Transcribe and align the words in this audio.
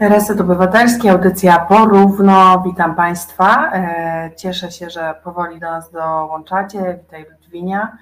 Reset 0.00 0.40
Obywatelski, 0.40 1.08
audycja 1.08 1.58
porówno. 1.58 2.62
Witam 2.66 2.94
Państwa. 2.94 3.72
E, 3.72 4.30
cieszę 4.36 4.70
się, 4.70 4.90
że 4.90 5.14
powoli 5.24 5.60
do 5.60 5.70
nas 5.70 5.90
dołączacie. 5.90 6.98
Witaj 7.02 7.26
Ludwinia. 7.30 7.98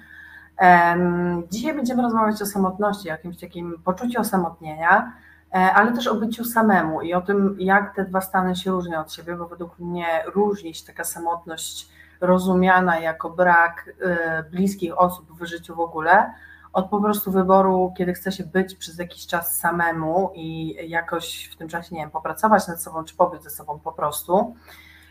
Dzisiaj 1.51 1.73
będziemy 1.73 2.01
rozmawiać 2.01 2.41
o 2.41 2.45
samotności, 2.45 3.07
jakimś 3.07 3.39
takim 3.39 3.81
poczuciu 3.83 4.21
osamotnienia, 4.21 5.13
e, 5.53 5.55
ale 5.55 5.91
też 5.91 6.07
o 6.07 6.15
byciu 6.15 6.45
samemu 6.45 7.01
i 7.01 7.13
o 7.13 7.21
tym, 7.21 7.55
jak 7.59 7.95
te 7.95 8.05
dwa 8.05 8.21
stany 8.21 8.55
się 8.55 8.71
różnią 8.71 8.99
od 8.99 9.13
siebie, 9.13 9.35
bo 9.35 9.47
według 9.47 9.79
mnie 9.79 10.07
różni 10.33 10.73
się 10.73 10.85
taka 10.85 11.03
samotność 11.03 11.89
rozumiana 12.21 12.99
jako 12.99 13.29
brak 13.29 13.89
e, 14.01 14.43
bliskich 14.43 14.99
osób 14.99 15.39
w 15.39 15.45
życiu 15.45 15.75
w 15.75 15.79
ogóle, 15.79 16.33
od 16.75 16.89
po 16.89 17.01
prostu 17.01 17.31
wyboru, 17.31 17.93
kiedy 17.97 18.13
chce 18.13 18.31
się 18.31 18.43
być 18.43 18.75
przez 18.75 18.97
jakiś 18.99 19.27
czas 19.27 19.57
samemu 19.57 20.31
i 20.35 20.75
jakoś 20.89 21.49
w 21.53 21.55
tym 21.55 21.67
czasie, 21.67 21.95
nie 21.95 22.01
wiem, 22.01 22.11
popracować 22.11 22.67
nad 22.67 22.81
sobą, 22.81 23.03
czy 23.03 23.15
pobyć 23.15 23.43
ze 23.43 23.49
sobą 23.49 23.79
po 23.79 23.91
prostu. 23.91 24.55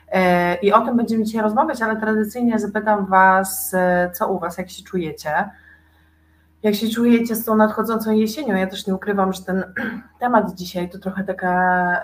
E, 0.09 0.55
I 0.55 0.73
o 0.73 0.81
tym 0.81 0.97
będziemy 0.97 1.25
dzisiaj 1.25 1.43
rozmawiać, 1.43 1.83
ale 1.83 1.97
tradycyjnie 1.97 2.59
zapytam 2.59 3.07
Was, 3.07 3.75
e, 3.75 4.11
co 4.15 4.29
u 4.29 4.39
Was, 4.39 4.59
jak 4.59 4.71
się 4.71 4.83
czujecie. 4.83 5.51
Jak 6.63 6.75
się 6.75 6.89
czujecie 6.89 7.37
z 7.37 7.45
tą 7.45 7.57
nadchodzącą 7.57 8.13
jesienią? 8.13 8.57
Ja 8.57 8.67
też 8.67 8.87
nie 8.87 8.95
ukrywam, 8.95 9.33
że 9.33 9.43
ten 9.43 9.65
temat 10.21 10.55
dzisiaj 10.55 10.91
to 10.91 10.99
trochę 10.99 11.25
taka 11.25 11.51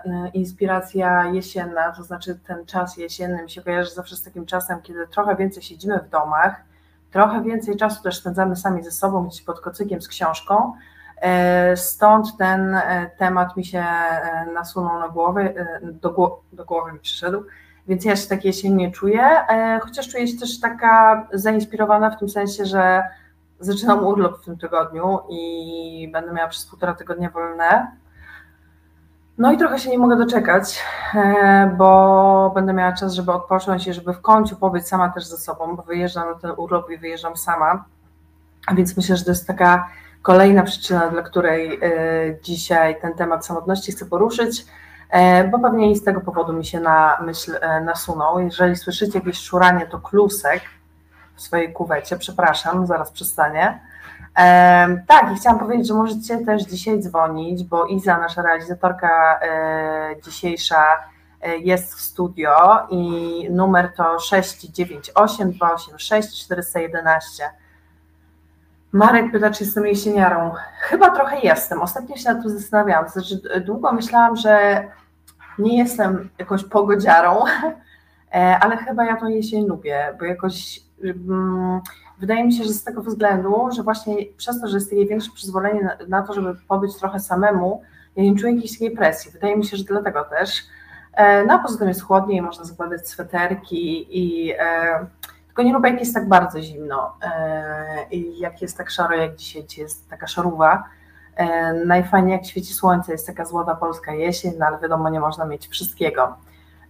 e, 0.05 0.29
inspiracja 0.35 1.25
jesienna, 1.25 1.93
to 1.93 2.03
znaczy 2.03 2.39
ten 2.47 2.67
czas 2.67 2.97
jesienny 2.97 3.43
mi 3.43 3.51
się 3.51 3.63
kojarzy 3.63 3.91
zawsze 3.91 4.17
z 4.17 4.23
takim 4.23 4.47
czasem, 4.47 4.83
kiedy 4.83 5.07
trochę 5.07 5.37
więcej 5.37 5.63
siedzimy 5.63 5.99
w 5.99 6.09
domach, 6.09 6.70
trochę 7.11 7.43
więcej 7.43 7.77
czasu 7.77 8.03
też 8.03 8.17
spędzamy 8.17 8.57
sami 8.57 8.83
ze 8.83 8.91
sobą, 8.91 9.27
gdzieś 9.27 9.43
pod 9.43 9.61
kocykiem 9.61 10.03
z 10.03 10.09
książką. 10.09 10.73
E, 11.21 11.77
stąd 11.77 12.37
ten 12.39 12.75
e, 12.75 13.11
temat 13.19 13.57
mi 13.57 13.65
się 13.65 13.79
e, 13.79 14.47
nasunął 14.55 15.01
na 15.01 15.09
głowę, 15.09 15.55
do, 15.83 16.41
do 16.53 16.65
głowy 16.65 16.93
mi 16.93 16.99
przyszedł, 16.99 17.45
więc 17.89 18.05
ja 18.05 18.17
się 18.17 18.29
tak 18.29 18.45
jesiennie 18.45 18.93
czuję, 18.93 19.23
chociaż 19.83 20.09
czuję 20.09 20.29
się 20.29 20.39
też 20.39 20.61
taka 20.61 21.27
zainspirowana 21.33 22.11
w 22.11 22.19
tym 22.19 22.29
sensie, 22.29 22.67
że 22.67 23.03
zaczynam 23.61 24.07
urlop 24.07 24.43
w 24.43 24.45
tym 24.45 24.59
tygodniu 24.59 25.19
i 25.31 26.09
będę 26.13 26.33
miała 26.33 26.49
przez 26.49 26.67
półtora 26.67 26.95
tygodnia 26.95 27.31
wolne, 27.31 27.87
no 29.41 29.53
i 29.53 29.57
trochę 29.57 29.79
się 29.79 29.91
nie 29.91 29.99
mogę 29.99 30.17
doczekać, 30.17 30.83
e, 31.15 31.75
bo 31.79 32.53
będę 32.55 32.73
miała 32.73 32.93
czas, 32.93 33.15
żeby 33.15 33.33
odpocząć 33.33 33.87
i 33.87 33.93
żeby 33.93 34.13
w 34.13 34.21
końcu 34.21 34.57
pobyć 34.57 34.89
sama 34.89 35.09
też 35.09 35.27
ze 35.27 35.37
sobą, 35.37 35.77
bo 35.77 35.83
wyjeżdżam 35.83 36.29
na 36.29 36.35
ten 36.35 36.51
urlop 36.57 36.91
i 36.91 36.99
wyjeżdżam 36.99 37.37
sama. 37.37 37.85
A 38.67 38.75
więc 38.75 38.97
myślę, 38.97 39.17
że 39.17 39.25
to 39.25 39.31
jest 39.31 39.47
taka 39.47 39.89
kolejna 40.23 40.63
przyczyna, 40.63 41.09
dla 41.09 41.23
której 41.23 41.79
e, 41.83 41.91
dzisiaj 42.43 43.01
ten 43.01 43.15
temat 43.15 43.47
samotności 43.47 43.93
chcę 43.93 44.07
poruszyć, 44.07 44.67
e, 45.11 45.45
bo 45.45 45.59
pewnie 45.59 45.91
i 45.91 45.97
z 45.97 46.05
tego 46.05 46.21
powodu 46.21 46.53
mi 46.53 46.65
się 46.65 46.81
na 46.81 47.19
myśl 47.23 47.59
nasunął. 47.85 48.41
Jeżeli 48.41 48.77
słyszycie 48.77 49.19
jakieś 49.19 49.39
szuranie, 49.39 49.87
to 49.87 49.99
klusek 49.99 50.63
w 51.35 51.43
swojej 51.43 51.73
kuwecie, 51.73 52.17
przepraszam, 52.17 52.87
zaraz 52.87 53.11
przestanie. 53.11 53.81
Tak, 55.07 55.33
i 55.33 55.37
chciałam 55.37 55.59
powiedzieć, 55.59 55.89
że 55.89 55.95
możecie 55.95 56.39
też 56.39 56.63
dzisiaj 56.63 57.01
dzwonić, 57.01 57.65
bo 57.65 57.87
Iza, 57.87 58.19
nasza 58.19 58.43
realizatorka 58.43 59.41
e, 59.43 60.17
dzisiejsza, 60.25 60.85
e, 61.43 61.57
jest 61.59 61.95
w 61.95 62.01
studio 62.01 62.51
i 62.91 63.47
numer 63.51 63.93
to 63.97 64.19
698 64.19 65.53
286 65.53 66.45
411. 66.45 67.51
Marek 68.93 69.33
pyta, 69.33 69.51
czy 69.51 69.65
jestem 69.65 69.87
jesieniarą. 69.87 70.53
Chyba 70.81 71.11
trochę 71.11 71.41
jestem. 71.41 71.83
Ostatnio 71.83 72.17
się 72.17 72.33
nad 72.33 72.43
tym 72.43 72.59
zastanawiałam. 72.59 73.09
Znaczy, 73.09 73.61
długo 73.67 73.93
myślałam, 73.93 74.37
że 74.37 74.85
nie 75.59 75.79
jestem 75.79 76.31
jakąś 76.39 76.65
pogodziarą, 76.65 77.45
ale 78.33 78.77
chyba 78.77 79.05
ja 79.05 79.17
tą 79.17 79.29
jesień 79.29 79.67
lubię, 79.67 80.17
bo 80.19 80.25
jakoś 80.25 80.81
mm, 81.05 81.81
Wydaje 82.21 82.45
mi 82.45 82.53
się, 82.53 82.65
że 82.65 82.71
z 82.71 82.85
tego 82.85 83.03
względu, 83.03 83.69
że 83.77 83.83
właśnie 83.83 84.17
przez 84.37 84.61
to, 84.61 84.69
że 84.69 84.77
jest 84.77 84.91
takie 84.91 85.07
większe 85.07 85.31
przyzwolenie 85.35 85.83
na, 85.83 85.97
na 86.09 86.27
to, 86.27 86.35
żeby 86.35 86.55
pobyć 86.69 86.97
trochę 86.97 87.21
samemu, 87.21 87.83
ja 88.17 88.23
nie 88.25 88.37
czuję 88.37 88.55
jakiejś 88.55 88.73
takiej 88.73 88.91
presji. 88.91 89.31
Wydaje 89.31 89.57
mi 89.57 89.65
się, 89.65 89.77
że 89.77 89.85
dlatego 89.85 90.25
też. 90.25 90.63
E, 91.15 91.45
no 91.45 91.55
a 91.55 91.59
poza 91.59 91.79
tym 91.79 91.89
jest 91.89 92.03
chłodniej, 92.03 92.43
można 92.43 92.65
zakładać 92.65 93.09
sweterki 93.09 94.07
i 94.19 94.53
e, 94.59 95.07
tylko 95.47 95.63
nie 95.63 95.73
lubię 95.73 95.91
jak 95.91 96.01
jest 96.01 96.15
tak 96.15 96.29
bardzo 96.29 96.63
zimno 96.63 97.17
e, 97.23 98.07
i 98.11 98.39
jak 98.39 98.63
jest 98.63 98.79
tak 98.79 98.91
szaro 98.91 99.17
jak 99.17 99.37
dzisiaj, 99.37 99.67
jest 99.77 100.11
taka 100.11 100.27
szaruwa. 100.27 100.85
Najfajniej 101.87 102.33
jak 102.33 102.47
świeci 102.47 102.75
słońce, 102.75 103.13
jest 103.13 103.27
taka 103.27 103.45
złota 103.45 103.75
polska 103.75 104.13
jesień, 104.13 104.53
no 104.59 104.67
ale 104.67 104.79
wiadomo, 104.79 105.09
nie 105.09 105.21
można 105.21 105.45
mieć 105.45 105.69
wszystkiego. 105.69 106.37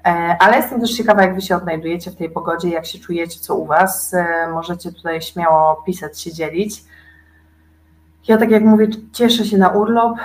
E, 0.06 0.36
ale 0.40 0.56
jestem 0.56 0.80
też 0.80 0.96
ciekawa, 0.96 1.22
jak 1.22 1.34
Wy 1.34 1.40
się 1.40 1.56
odnajdujecie 1.56 2.10
w 2.10 2.16
tej 2.16 2.30
pogodzie, 2.30 2.68
jak 2.68 2.86
się 2.86 2.98
czujecie, 2.98 3.40
co 3.40 3.54
u 3.54 3.66
Was. 3.66 4.14
E, 4.14 4.48
możecie 4.52 4.92
tutaj 4.92 5.22
śmiało 5.22 5.82
pisać, 5.86 6.20
się 6.20 6.32
dzielić. 6.32 6.84
Ja, 8.28 8.38
tak 8.38 8.50
jak 8.50 8.62
mówię, 8.62 8.86
cieszę 9.12 9.44
się 9.44 9.58
na 9.58 9.68
urlop, 9.68 10.18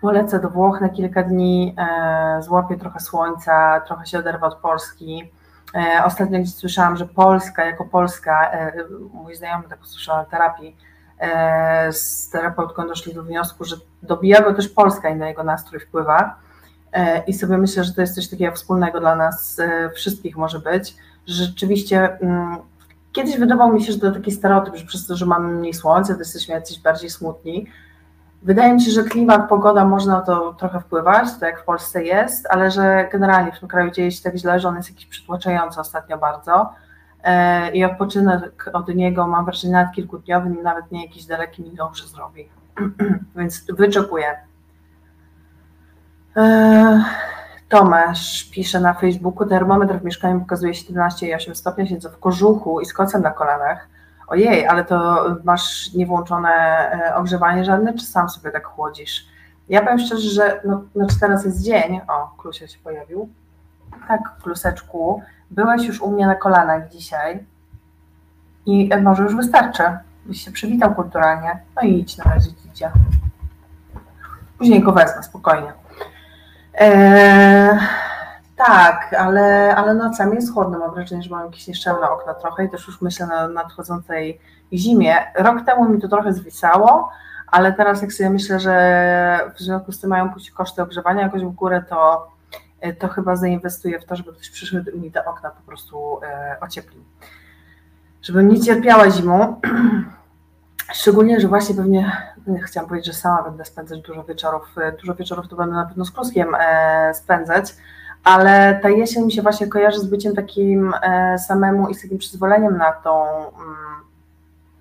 polecę 0.00 0.40
do 0.40 0.50
Włoch 0.50 0.80
na 0.80 0.88
kilka 0.88 1.22
dni, 1.22 1.74
e, 1.78 2.42
złapię 2.42 2.76
trochę 2.76 3.00
słońca, 3.00 3.80
trochę 3.80 4.06
się 4.06 4.18
oderwę 4.18 4.46
od 4.46 4.54
Polski. 4.54 5.32
Ostatnio 6.04 6.40
gdzieś 6.40 6.54
słyszałam, 6.54 6.96
że 6.96 7.06
Polska 7.06 7.64
jako 7.64 7.84
Polska, 7.84 8.50
mój 9.12 9.34
znajomy 9.34 9.64
tak 9.68 9.82
usłyszał 9.82 10.26
terapii, 10.26 10.76
z 11.90 12.30
terapeutką 12.30 12.86
doszli 12.86 13.14
do 13.14 13.22
wniosku, 13.22 13.64
że 13.64 13.76
dobija 14.02 14.42
go 14.42 14.54
też 14.54 14.68
Polska 14.68 15.08
i 15.08 15.16
na 15.16 15.28
jego 15.28 15.42
nastrój 15.42 15.80
wpływa. 15.80 16.36
E, 16.92 17.24
I 17.26 17.32
sobie 17.32 17.58
myślę, 17.58 17.84
że 17.84 17.94
to 17.94 18.00
jest 18.00 18.14
coś 18.14 18.28
takiego 18.28 18.56
wspólnego 18.56 19.00
dla 19.00 19.16
nas 19.16 19.58
e, 19.58 19.90
wszystkich 19.90 20.36
może 20.36 20.58
być, 20.58 20.96
że 21.26 21.44
rzeczywiście 21.44 22.18
mm, 22.20 22.56
kiedyś 23.12 23.38
wydawało 23.38 23.72
mi 23.72 23.84
się, 23.84 23.92
że 23.92 23.98
to 23.98 24.12
taki 24.12 24.32
stereotyp, 24.32 24.76
że 24.76 24.86
przez 24.86 25.06
to, 25.06 25.16
że 25.16 25.26
mamy 25.26 25.48
mniej 25.48 25.74
słońca, 25.74 26.12
to 26.12 26.18
jesteśmy 26.18 26.54
jacyś 26.54 26.80
bardziej 26.80 27.10
smutni. 27.10 27.66
Wydaje 28.42 28.74
mi 28.74 28.82
się, 28.82 28.90
że 28.90 29.02
klimat, 29.02 29.48
pogoda 29.48 29.84
można 29.84 30.20
to 30.20 30.54
trochę 30.54 30.80
wpływać, 30.80 31.28
tak 31.32 31.42
jak 31.42 31.62
w 31.62 31.64
Polsce 31.64 32.04
jest, 32.04 32.46
ale 32.50 32.70
że 32.70 33.08
generalnie 33.12 33.52
w 33.52 33.60
tym 33.60 33.68
kraju 33.68 33.90
dzieje 33.90 34.12
się 34.12 34.22
tak 34.22 34.36
źle, 34.36 34.60
że 34.60 34.68
on 34.68 34.76
jest 34.76 34.90
jakiś 34.90 35.06
przytłaczający 35.06 35.80
ostatnio 35.80 36.18
bardzo 36.18 36.72
e, 37.22 37.70
i 37.70 37.84
odpoczynek 37.84 38.70
od 38.72 38.88
niego 38.88 39.26
mam 39.26 39.44
wrażenie 39.44 39.72
nawet 39.72 39.94
kilkudniowy, 39.94 40.50
nawet 40.62 40.92
nie 40.92 41.02
jakiś 41.02 41.24
daleki 41.24 41.62
mi 41.62 41.70
dobrze 41.70 42.06
zrobi. 42.06 42.48
Więc 43.36 43.64
wyczekuję. 43.78 44.47
E, 46.38 47.04
Tomasz 47.68 48.44
pisze 48.44 48.80
na 48.80 48.94
Facebooku, 48.94 49.48
termometr 49.48 49.98
w 49.98 50.04
mieszkaniu 50.04 50.40
pokazuje 50.40 50.72
17,8 50.72 51.54
stopnia, 51.54 51.86
siedzę 51.86 52.10
w 52.10 52.18
kożuchu 52.18 52.80
i 52.80 52.86
z 52.86 52.92
kocem 52.92 53.22
na 53.22 53.30
kolanach. 53.30 53.88
Ojej, 54.28 54.66
ale 54.66 54.84
to 54.84 55.26
masz 55.44 55.92
niewłączone 55.94 56.50
e, 56.50 57.14
ogrzewanie 57.16 57.64
żadne, 57.64 57.94
czy 57.94 58.06
sam 58.06 58.28
sobie 58.28 58.50
tak 58.50 58.66
chłodzisz? 58.66 59.26
Ja 59.68 59.80
powiem 59.82 59.98
szczerze, 59.98 60.30
że 60.30 60.60
no, 60.64 60.82
znaczy 60.94 61.20
teraz 61.20 61.44
jest 61.44 61.62
dzień, 61.62 62.00
o, 62.08 62.36
Klusia 62.38 62.68
się 62.68 62.78
pojawił. 62.78 63.28
Tak, 64.08 64.20
Kluseczku, 64.42 65.22
byłeś 65.50 65.84
już 65.84 66.00
u 66.00 66.10
mnie 66.10 66.26
na 66.26 66.34
kolanach 66.34 66.88
dzisiaj 66.88 67.44
i 68.66 68.90
może 69.02 69.22
już 69.22 69.36
wystarczy, 69.36 69.82
byś 70.26 70.44
się 70.44 70.50
przywitał 70.50 70.94
kulturalnie. 70.94 71.58
No 71.76 71.82
i 71.82 71.98
idź 71.98 72.16
na 72.16 72.24
razie, 72.24 72.50
dziecię. 72.64 72.90
Później 74.58 74.82
go 74.82 74.92
wezmę, 74.92 75.22
spokojnie. 75.22 75.72
Eee, 76.78 77.78
tak, 78.56 79.14
ale, 79.18 79.76
ale 79.76 79.94
nocami 79.94 80.34
jest 80.34 80.54
chłodno. 80.54 80.78
Mam 80.78 80.94
wrażenie, 80.94 81.22
że 81.22 81.30
mam 81.30 81.44
jakieś 81.44 81.68
nieszczelne 81.68 82.10
okna 82.10 82.34
trochę 82.34 82.64
i 82.64 82.70
też 82.70 82.86
już 82.86 83.02
myślę 83.02 83.26
na 83.26 83.48
nadchodzącej 83.48 84.40
zimie. 84.72 85.16
Rok 85.38 85.64
temu 85.66 85.88
mi 85.88 86.00
to 86.00 86.08
trochę 86.08 86.32
zwisało, 86.32 87.10
ale 87.46 87.72
teraz 87.72 88.02
jak 88.02 88.12
sobie 88.12 88.30
myślę, 88.30 88.60
że 88.60 89.50
w 89.54 89.60
związku 89.60 89.92
z 89.92 90.00
tym 90.00 90.10
mają 90.10 90.30
pójść 90.30 90.50
koszty 90.50 90.82
ogrzewania 90.82 91.22
jakoś 91.22 91.42
w 91.42 91.50
górę, 91.50 91.82
to, 91.88 92.28
to 92.98 93.08
chyba 93.08 93.36
zainwestuję 93.36 94.00
w 94.00 94.04
to, 94.04 94.16
żeby 94.16 94.32
ktoś 94.32 94.50
przyszedł 94.50 94.90
i 94.90 94.98
mi 94.98 95.12
te 95.12 95.24
okna 95.24 95.50
po 95.50 95.62
prostu 95.62 96.20
e, 96.22 96.56
ocieplił. 96.60 97.04
Żebym 98.22 98.48
nie 98.48 98.60
cierpiała 98.60 99.10
zimą. 99.10 99.60
Szczególnie, 100.92 101.40
że 101.40 101.48
właśnie 101.48 101.74
pewnie 101.74 102.22
chciałam 102.62 102.88
powiedzieć, 102.88 103.06
że 103.06 103.20
sama 103.20 103.42
będę 103.42 103.64
spędzać 103.64 104.00
dużo 104.00 104.24
wieczorów, 104.24 104.74
dużo 105.00 105.14
wieczorów 105.14 105.48
to 105.48 105.56
będę 105.56 105.74
na 105.74 105.86
pewno 105.86 106.04
z 106.04 106.10
Kluskiem 106.10 106.54
e, 106.60 107.14
spędzać, 107.14 107.76
ale 108.24 108.78
ta 108.82 108.88
jesień 108.88 109.24
mi 109.24 109.32
się 109.32 109.42
właśnie 109.42 109.66
kojarzy 109.66 109.98
z 109.98 110.06
byciem 110.06 110.34
takim 110.34 110.94
e, 111.02 111.38
samemu 111.38 111.88
i 111.88 111.94
z 111.94 112.02
takim 112.02 112.18
przyzwoleniem 112.18 112.76
na 112.76 112.92
tą, 112.92 113.26
mm, 113.26 113.76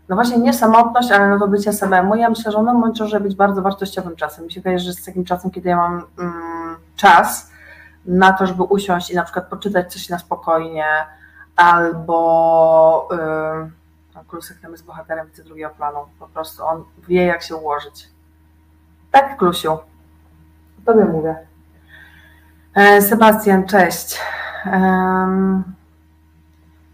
no 0.10 0.16
właśnie 0.16 0.38
nie 0.38 0.54
samotność, 0.54 1.12
ale 1.12 1.28
na 1.30 1.40
to 1.40 1.48
bycie 1.48 1.74
samemu. 1.74 2.16
Ja 2.16 2.30
myślę, 2.30 2.52
że 2.52 2.58
ono 2.58 2.74
może 2.74 3.20
być 3.20 3.36
bardzo 3.36 3.62
wartościowym 3.62 4.16
czasem. 4.16 4.46
Mi 4.46 4.52
się 4.52 4.62
kojarzy 4.62 4.94
z 4.94 5.06
takim 5.06 5.26
czasem, 5.26 5.52
kiedy 5.52 5.70
ja 5.70 5.78
mam 5.78 6.04
mm, 6.20 6.76
czas 6.96 7.52
na 8.06 8.34
to, 8.34 8.46
żeby 8.46 8.64
usiąść 8.64 9.12
i 9.12 9.16
na 9.16 9.24
przykład 9.24 9.48
poczytać 9.48 9.94
coś 9.94 10.10
na 10.10 10.20
spokojnie, 10.20 10.86
albo... 11.56 13.10
Yy, 13.12 13.87
Klusek 14.28 14.60
tam 14.62 14.72
jest 14.72 14.86
bohaterem 14.86 15.28
widzę 15.28 15.44
drugiego 15.44 15.70
planu. 15.70 16.00
Po 16.20 16.28
prostu 16.28 16.66
on 16.66 16.84
wie, 17.08 17.26
jak 17.26 17.44
się 17.44 17.56
ułożyć. 17.56 18.10
Tak, 19.12 19.38
Klusiu. 19.38 19.78
Tobie 20.86 21.06
mówię. 21.06 21.36
Sebastian, 23.02 23.66
cześć. 23.68 24.20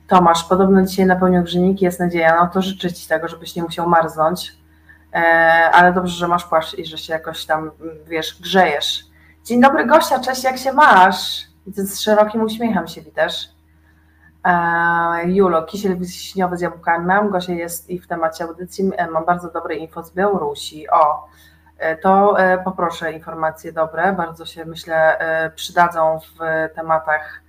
Tomasz, 0.08 0.44
podobno 0.44 0.82
dzisiaj 0.82 1.06
napełnił 1.06 1.44
grzyniki, 1.44 1.86
jest 1.86 2.00
nadzieja. 2.00 2.36
No 2.36 2.48
to 2.48 2.62
życzę 2.62 2.94
Ci 2.94 3.08
tego, 3.08 3.28
żebyś 3.28 3.56
nie 3.56 3.64
musiał 3.64 3.90
marznąć. 3.90 4.58
E, 5.14 5.18
ale 5.74 5.94
dobrze, 5.94 6.16
że 6.16 6.28
masz 6.28 6.46
płaszcz 6.46 6.74
i 6.74 6.86
że 6.86 6.98
się 6.98 7.14
jakoś 7.14 7.46
tam, 7.46 7.72
wiesz, 8.08 8.42
grzejesz. 8.42 9.06
Dzień 9.44 9.62
dobry 9.62 9.86
Gosia, 9.86 10.20
cześć, 10.20 10.44
jak 10.44 10.58
się 10.58 10.74
masz? 10.74 11.48
Widzę, 11.68 11.86
z 11.86 12.02
szerokim 12.02 12.44
uśmiechem 12.44 12.88
się 12.88 13.02
witasz. 13.02 13.53
E, 14.46 15.24
Julo, 15.26 15.64
kisiel 15.64 15.98
wiśniowy 15.98 16.58
z 16.58 16.62
jabłkami 16.62 17.06
mam, 17.06 17.30
Gosia 17.30 17.54
jest 17.54 17.90
i 17.90 18.00
w 18.00 18.08
temacie 18.08 18.44
audycji, 18.44 18.92
e, 18.98 19.08
mam 19.08 19.26
bardzo 19.26 19.52
dobre 19.52 19.76
info 19.76 20.04
z 20.04 20.14
Białorusi. 20.14 20.90
O, 20.90 21.28
to 22.02 22.38
poproszę 22.64 23.14
informacje 23.14 23.74
dobre, 23.74 24.14
bardzo 24.14 24.46
się 24.46 24.66
myślę 24.66 25.18
przydadzą 25.56 26.20
w 26.20 26.40
tematach 26.76 27.42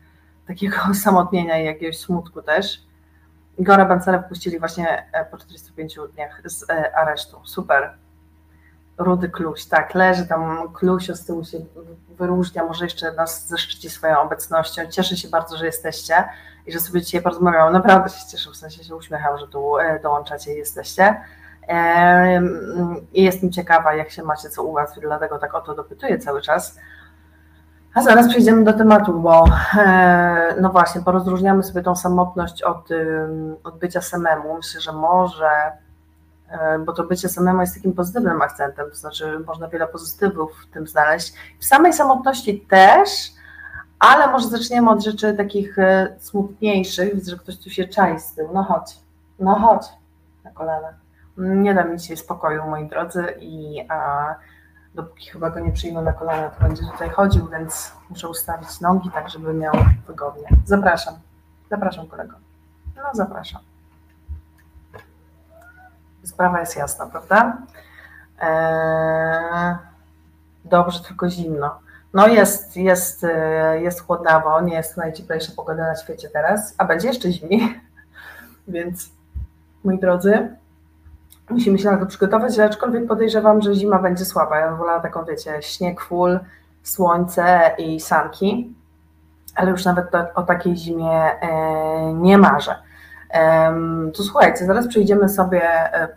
takiego 0.47 0.77
osamotnienia 0.91 1.59
i 1.59 1.65
jakiegoś 1.65 1.99
smutku 1.99 2.43
też. 2.43 2.85
Igora 3.59 3.85
Bancera 3.85 4.23
wpuścili 4.23 4.59
właśnie 4.59 5.07
e, 5.13 5.25
po 5.25 5.39
45 5.39 5.99
dniach 6.15 6.43
z 6.45 6.71
e, 6.71 6.97
aresztu. 6.97 7.41
Super. 7.45 7.99
Rudy 8.99 9.29
Kluś, 9.29 9.67
tak, 9.67 9.95
leży 9.95 10.27
tam 10.27 10.73
Klusio 10.73 11.17
z 11.17 11.27
tyłu 11.27 11.45
się 11.45 11.59
wyróżnia, 12.09 12.65
może 12.65 12.85
jeszcze 12.85 13.13
nas 13.13 13.49
zaszczyci 13.49 13.91
swoją 13.91 14.21
obecnością. 14.21 14.83
Cieszę 14.91 15.17
się 15.17 15.29
bardzo, 15.29 15.57
że 15.57 15.67
jesteście 15.67 16.25
i 16.67 16.73
że 16.73 16.81
sobie 16.81 17.03
dzisiaj 17.03 17.23
porozmawiamy. 17.23 17.73
Naprawdę 17.73 18.09
się 18.09 18.27
cieszę, 18.31 18.51
w 18.51 18.57
sensie 18.57 18.85
się 18.85 18.97
uśmiecham, 18.97 19.39
że 19.39 19.49
tu 19.49 19.79
e, 19.79 20.01
dołączacie 20.01 20.55
i 20.55 20.57
jesteście. 20.57 21.21
I 23.13 23.23
jestem 23.23 23.53
ciekawa, 23.53 23.95
jak 23.95 24.11
się 24.11 24.23
macie, 24.23 24.51
co 24.51 24.63
u 24.63 24.73
Was, 24.73 24.99
dlatego 25.01 25.39
tak 25.39 25.55
o 25.55 25.61
to 25.61 25.75
dopytuję 25.75 26.19
cały 26.19 26.43
czas. 26.43 26.79
A 27.95 28.03
zaraz 28.03 28.29
przejdziemy 28.29 28.65
do 28.65 28.73
tematu, 28.73 29.21
bo 29.21 29.45
e, 29.79 30.55
no 30.61 30.71
właśnie, 30.71 31.01
porozróżniamy 31.01 31.63
sobie 31.63 31.83
tą 31.83 31.97
samotność 31.97 32.63
od, 32.63 32.89
od 33.65 33.79
bycia 33.79 34.01
samemu. 34.01 34.57
Myślę, 34.57 34.81
że 34.81 34.93
może, 34.93 35.51
bo 36.87 36.93
to 36.93 37.05
bycie 37.05 37.29
samemu 37.29 37.61
jest 37.61 37.75
takim 37.75 37.93
pozytywnym 37.93 38.43
akcentem, 38.43 38.91
to 38.91 38.97
znaczy 38.97 39.39
można 39.47 39.69
wiele 39.69 39.87
pozytywów 39.87 40.51
w 40.63 40.75
tym 40.75 40.87
znaleźć. 40.87 41.35
W 41.61 41.65
samej 41.65 41.93
samotności 41.93 42.61
też, 42.61 43.09
ale 43.99 44.33
może 44.33 44.49
zaczniemy 44.49 44.91
od 44.91 45.05
rzeczy 45.05 45.35
takich 45.35 45.79
e, 45.79 46.17
smutniejszych. 46.19 47.25
Że 47.29 47.37
ktoś 47.37 47.59
tu 47.59 47.71
się 47.71 47.89
czai 47.89 48.21
z 48.21 48.33
tym. 48.33 48.47
No 48.53 48.63
chodź, 48.63 48.99
no 49.39 49.55
chodź 49.55 49.87
na 50.45 50.51
kolana. 50.51 50.89
Nie 51.37 51.75
da 51.75 51.85
mi 51.85 51.99
dzisiaj 51.99 52.17
spokoju, 52.17 52.65
moi 52.67 52.89
drodzy, 52.89 53.35
i 53.41 53.87
a, 53.89 54.35
dopóki 54.95 55.31
chyba 55.31 55.51
go 55.51 55.61
nie 55.61 55.73
przyjmę 55.73 56.03
na 56.03 56.13
kolana, 56.13 56.51
to 56.51 56.65
będzie 56.65 56.83
tutaj 56.93 57.11
chodził, 57.11 57.49
więc 57.49 57.93
muszę 58.11 58.29
ustawić 58.29 58.81
nogi 58.81 59.11
tak, 59.11 59.29
żeby 59.29 59.55
miał 59.55 59.75
wygodnie. 60.07 60.49
Zapraszam. 60.65 61.15
Zapraszam 61.71 62.07
kolego. 62.07 62.37
No 62.97 63.03
zapraszam. 63.13 63.74
Sprawa 66.25 66.61
jest 66.61 66.77
jasna, 66.77 67.07
prawda? 67.07 67.59
Eee, 68.41 69.77
dobrze, 70.65 71.01
tylko 71.01 71.31
zimno. 71.31 71.79
No 72.15 72.29
jest, 72.29 72.77
jest, 72.77 73.25
e, 73.25 73.81
jest 73.81 74.01
chłodnawo, 74.01 74.61
nie 74.61 74.75
jest 74.75 74.97
najcieplejsza 74.97 75.53
pogoda 75.57 75.83
na 75.83 75.97
świecie 75.97 76.29
teraz, 76.29 76.75
a 76.79 76.85
będzie 76.85 77.09
jeszcze 77.09 77.33
zimniej. 77.33 77.81
Więc 78.69 79.11
moi 79.85 79.99
drodzy, 79.99 80.57
Musimy 81.51 81.79
się 81.79 81.91
na 81.91 81.97
to 81.97 82.07
przygotować, 82.07 82.59
aczkolwiek 82.59 83.07
podejrzewam, 83.07 83.63
że 83.63 83.75
zima 83.75 83.99
będzie 83.99 84.25
słaba. 84.25 84.59
Ja 84.59 84.75
wolała 84.75 85.01
taką, 85.01 85.25
wiecie, 85.25 85.63
śnieg 85.63 86.01
full, 86.01 86.41
słońce 86.83 87.75
i 87.79 88.01
sanki, 88.01 88.75
ale 89.55 89.71
już 89.71 89.85
nawet 89.85 90.07
o 90.35 90.43
takiej 90.43 90.77
zimie 90.77 91.41
e, 91.41 92.13
nie 92.15 92.39
marzę. 92.39 92.75
To 94.15 94.23
słuchajcie, 94.23 94.67
zaraz 94.67 94.89
przejdziemy 94.89 95.29
sobie, 95.29 95.63
e, 95.95 96.09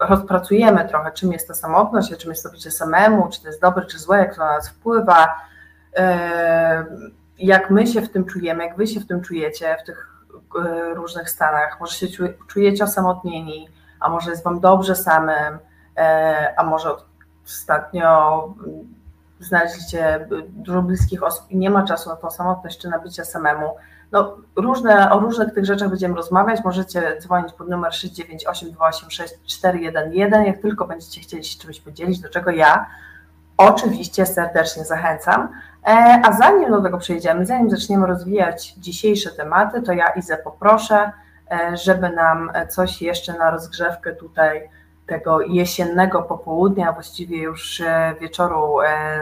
rozpracujemy 0.00 0.88
trochę, 0.88 1.12
czym 1.12 1.32
jest 1.32 1.48
ta 1.48 1.54
samotność, 1.54 2.16
czym 2.16 2.30
jest 2.30 2.42
to 2.42 2.50
bycie 2.50 2.70
samemu, 2.70 3.28
czy 3.28 3.42
to 3.42 3.48
jest 3.48 3.60
dobre, 3.60 3.86
czy 3.86 3.98
złe, 3.98 4.18
jak 4.18 4.34
to 4.34 4.40
na 4.40 4.52
nas 4.52 4.68
wpływa, 4.68 5.34
e, 5.96 6.84
jak 7.38 7.70
my 7.70 7.86
się 7.86 8.02
w 8.02 8.10
tym 8.10 8.24
czujemy, 8.24 8.66
jak 8.66 8.76
wy 8.76 8.86
się 8.86 9.00
w 9.00 9.06
tym 9.06 9.20
czujecie, 9.20 9.76
w 9.82 9.86
tych 9.86 10.12
różnych 10.94 11.30
stanach. 11.30 11.80
Może 11.80 11.94
się 11.94 12.06
czujecie 12.48 12.84
osamotnieni, 12.84 13.68
a 14.00 14.08
może 14.08 14.30
jest 14.30 14.44
Wam 14.44 14.60
dobrze 14.60 14.96
samym, 14.96 15.58
e, 15.96 16.54
a 16.56 16.64
może 16.64 16.90
ostatnio 17.46 18.48
znaleźliście 19.40 20.28
dużo 20.48 20.82
bliskich 20.82 21.22
osób 21.22 21.50
i 21.50 21.56
nie 21.56 21.70
ma 21.70 21.82
czasu 21.82 22.10
na 22.10 22.16
tą 22.16 22.30
samotność 22.30 22.78
czy 22.78 22.88
na 22.88 22.98
bycie 22.98 23.24
samemu. 23.24 23.76
No, 24.12 24.36
różne, 24.56 25.12
o 25.12 25.20
różnych 25.20 25.54
tych 25.54 25.64
rzeczach 25.64 25.88
będziemy 25.88 26.14
rozmawiać. 26.14 26.64
Możecie 26.64 27.16
dzwonić 27.20 27.52
pod 27.52 27.68
numer 27.68 27.92
698286411, 27.92 30.46
jak 30.46 30.62
tylko 30.62 30.86
będziecie 30.86 31.20
chcieli 31.20 31.44
się 31.44 31.58
czymś 31.58 31.80
podzielić, 31.80 32.20
do 32.20 32.28
czego 32.28 32.50
ja 32.50 32.86
oczywiście 33.56 34.26
serdecznie 34.26 34.84
zachęcam. 34.84 35.48
E, 35.86 36.20
a 36.24 36.32
zanim 36.32 36.70
do 36.70 36.82
tego 36.82 36.98
przejdziemy, 36.98 37.46
zanim 37.46 37.70
zaczniemy 37.70 38.06
rozwijać 38.06 38.74
dzisiejsze 38.78 39.30
tematy, 39.30 39.82
to 39.82 39.92
ja 39.92 40.08
Izę 40.08 40.36
poproszę, 40.36 41.12
E, 41.52 41.76
żeby 41.76 42.10
nam 42.10 42.52
coś 42.68 43.02
jeszcze 43.02 43.38
na 43.38 43.50
rozgrzewkę 43.50 44.12
tutaj 44.12 44.68
tego 45.06 45.40
jesiennego 45.40 46.22
popołudnia, 46.22 46.92
właściwie 46.92 47.42
już 47.42 47.80
e, 47.80 48.14
wieczoru 48.20 48.76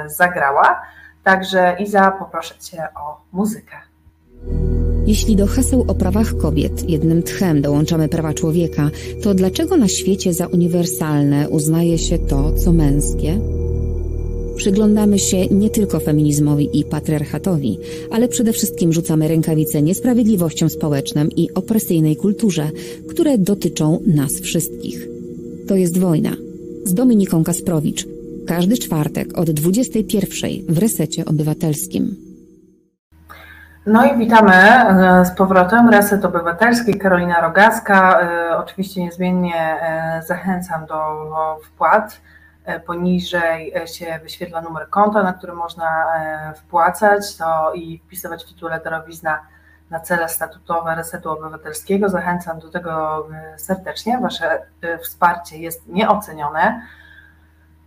zagrała. 0.07 0.83
Także 1.25 1.77
Iza, 1.79 2.11
poproszę 2.11 2.59
Cię 2.59 2.89
o 2.95 3.21
muzykę. 3.33 3.77
Jeśli 5.07 5.37
do 5.37 5.47
haseł 5.47 5.85
o 5.89 5.95
prawach 5.95 6.37
kobiet 6.37 6.91
jednym 6.91 7.23
tchem 7.23 7.63
dołączamy 7.63 8.09
prawa 8.09 8.35
człowieka, 8.35 8.91
to 9.23 9.35
dlaczego 9.35 9.77
na 9.77 9.89
świecie 9.89 10.35
za 10.35 10.47
uniwersalne 10.47 11.49
uznaje 11.49 11.99
się 11.99 12.19
to, 12.19 12.53
co 12.53 12.73
męskie? 12.73 13.41
Przyglądamy 14.57 15.19
się 15.19 15.47
nie 15.47 15.71
tylko 15.71 16.01
feminizmowi 16.01 16.69
i 16.73 16.85
patriarchatowi, 16.85 17.79
ale 18.11 18.29
przede 18.29 18.53
wszystkim 18.53 18.93
rzucamy 18.93 19.29
rękawice 19.29 19.83
niesprawiedliwościom 19.83 20.71
społecznym 20.71 21.31
i 21.37 21.55
opresyjnej 21.55 22.17
kulturze, 22.17 22.71
które 23.09 23.39
dotyczą 23.39 24.01
nas 24.07 24.33
wszystkich. 24.41 25.09
To 25.67 25.77
jest 25.77 25.99
wojna. 25.99 26.37
Z 26.85 26.95
Dominiką 26.95 27.45
Kasprowicz. 27.45 28.07
Każdy 28.47 28.79
czwartek 28.79 29.39
od 29.39 29.51
21 29.51 30.51
w 30.69 30.79
Resecie 30.79 31.25
Obywatelskim. 31.25 32.30
No 33.87 34.05
i 34.05 34.19
witamy 34.19 34.55
e, 34.55 35.25
z 35.25 35.31
powrotem. 35.31 35.89
Reset 35.89 36.25
Obywatelski, 36.25 36.99
Karolina 36.99 37.41
Rogaska. 37.41 38.21
E, 38.21 38.57
oczywiście 38.59 39.01
niezmiennie 39.03 39.57
e, 39.57 40.23
zachęcam 40.23 40.87
do 40.87 41.27
wpłat 41.65 42.21
poniżej 42.87 43.73
się 43.87 44.21
wyświetla 44.23 44.61
numer 44.61 44.89
konta, 44.91 45.23
na 45.23 45.33
który 45.33 45.53
można 45.53 46.07
wpłacać 46.57 47.37
to 47.37 47.73
i 47.75 47.99
wpisywać 47.99 48.45
w 48.45 48.49
tytule 48.49 48.81
darowizna 48.81 49.41
na 49.91 50.01
cele 50.01 50.29
statutowe 50.29 50.95
Resetu 50.95 51.31
Obywatelskiego. 51.31 52.09
Zachęcam 52.09 52.59
do 52.59 52.69
tego 52.69 53.27
serdecznie. 53.57 54.19
Wasze 54.19 54.63
wsparcie 55.03 55.59
jest 55.59 55.89
nieocenione. 55.89 56.83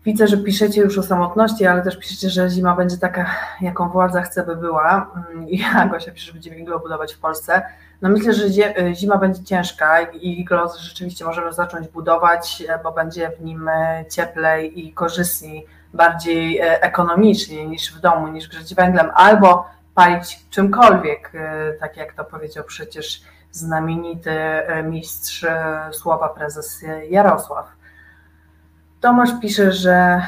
Widzę, 0.05 0.27
że 0.27 0.37
piszecie 0.37 0.81
już 0.81 0.97
o 0.97 1.03
samotności, 1.03 1.65
ale 1.65 1.81
też 1.81 1.97
piszecie, 1.97 2.29
że 2.29 2.49
zima 2.49 2.75
będzie 2.75 2.97
taka, 2.97 3.25
jaką 3.61 3.89
władza 3.89 4.21
chce, 4.21 4.45
by 4.45 4.55
była. 4.55 5.11
Mm, 5.31 5.49
I 5.49 5.63
Gosia 5.91 6.11
pisze, 6.11 6.25
że 6.25 6.33
będziemy 6.33 6.57
iglo 6.57 6.79
budować 6.79 7.13
w 7.13 7.19
Polsce. 7.19 7.61
No 8.01 8.09
myślę, 8.09 8.33
że 8.33 8.45
zima 8.93 9.17
będzie 9.17 9.43
ciężka 9.43 10.01
i 10.01 10.39
iglo 10.39 10.73
rzeczywiście 10.79 11.25
możemy 11.25 11.53
zacząć 11.53 11.87
budować, 11.87 12.63
bo 12.83 12.91
będzie 12.91 13.31
w 13.39 13.43
nim 13.43 13.67
e, 13.67 14.05
cieplej 14.09 14.87
i 14.87 14.93
korzystniej, 14.93 15.67
bardziej 15.93 16.59
e, 16.59 16.81
ekonomicznie 16.81 17.65
niż 17.67 17.93
w 17.93 17.99
domu, 17.99 18.27
niż 18.27 18.47
grzeć 18.47 18.75
węglem, 18.75 19.11
albo 19.13 19.65
palić 19.95 20.39
czymkolwiek, 20.49 21.31
e, 21.35 21.73
tak 21.73 21.97
jak 21.97 22.13
to 22.13 22.23
powiedział 22.25 22.63
przecież 22.63 23.21
znamienity 23.51 24.31
mistrz 24.83 25.45
słowa 25.91 26.29
prezes 26.29 26.83
Jarosław. 27.09 27.82
Tomasz 29.03 29.29
pisze, 29.41 29.71
że 29.71 29.93
e, 29.93 30.21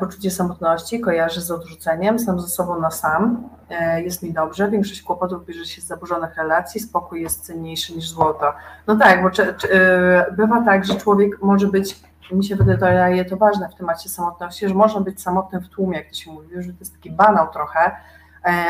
poczucie 0.00 0.30
samotności 0.30 1.00
kojarzy 1.00 1.40
z 1.40 1.50
odrzuceniem, 1.50 2.18
sam 2.18 2.40
ze 2.40 2.48
sobą 2.48 2.80
na 2.80 2.90
sam, 2.90 3.48
e, 3.70 4.02
jest 4.02 4.22
mi 4.22 4.32
dobrze, 4.32 4.70
większość 4.70 5.02
kłopotów 5.02 5.46
bierze 5.46 5.64
się 5.64 5.80
z 5.80 5.86
zaburzonych 5.86 6.36
relacji, 6.36 6.80
spokój 6.80 7.22
jest 7.22 7.46
cenniejszy 7.46 7.96
niż 7.96 8.08
złoto. 8.08 8.52
No 8.86 8.96
tak, 8.96 9.22
bo 9.22 9.30
czy, 9.30 9.54
czy, 9.58 9.72
e, 9.72 10.32
bywa 10.32 10.64
tak, 10.64 10.84
że 10.84 10.94
człowiek 10.94 11.42
może 11.42 11.66
być, 11.66 12.00
mi 12.32 12.44
się 12.44 12.56
wydaje 12.56 13.24
to 13.24 13.36
ważne 13.36 13.68
w 13.68 13.74
temacie 13.74 14.08
samotności, 14.08 14.68
że 14.68 14.74
można 14.74 15.00
być 15.00 15.22
samotnym 15.22 15.62
w 15.62 15.68
tłumie, 15.68 15.98
jak 15.98 16.08
to 16.08 16.14
się 16.14 16.32
mówi, 16.32 16.48
że 16.58 16.72
to 16.72 16.78
jest 16.80 16.92
taki 16.92 17.10
banał 17.10 17.52
trochę, 17.52 17.96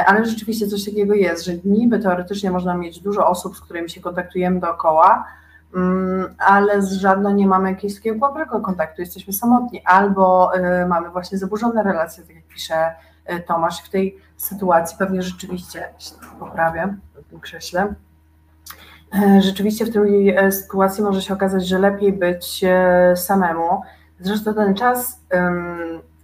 ale 0.07 0.25
rzeczywiście 0.25 0.67
coś 0.67 0.85
takiego 0.85 1.15
jest, 1.15 1.45
że 1.45 1.53
niby 1.65 1.99
teoretycznie 1.99 2.51
można 2.51 2.75
mieć 2.75 3.01
dużo 3.01 3.29
osób, 3.29 3.57
z 3.57 3.61
którymi 3.61 3.91
się 3.91 4.01
kontaktujemy 4.01 4.61
dookoła, 4.61 5.25
ale 6.39 6.83
z 6.83 6.93
żadną 6.93 7.31
nie 7.31 7.47
mamy 7.47 7.71
jakiegoś 7.71 7.97
takiego 7.97 8.19
głęboko 8.19 8.61
kontaktu, 8.61 9.01
jesteśmy 9.01 9.33
samotni, 9.33 9.83
albo 9.85 10.57
y, 10.57 10.87
mamy 10.87 11.11
właśnie 11.11 11.39
zaburzone 11.39 11.83
relacje, 11.83 12.25
tak 12.25 12.37
jak 12.37 12.45
pisze 12.45 12.95
Tomasz. 13.47 13.83
W 13.83 13.91
tej 13.91 14.19
sytuacji 14.37 14.99
pewnie 14.99 15.23
rzeczywiście 15.23 15.89
poprawię 16.39 16.95
w 17.15 17.31
tym 17.31 17.41
krześle. 17.41 17.95
Rzeczywiście 19.41 19.85
w 19.85 19.93
tej 19.93 20.37
sytuacji 20.53 21.05
może 21.05 21.23
się 21.23 21.35
okazać, 21.35 21.69
że 21.69 21.79
lepiej 21.79 22.13
być 22.13 22.65
samemu. 23.15 23.83
Zresztą 24.21 24.55
ten 24.55 24.75
czas, 24.75 25.21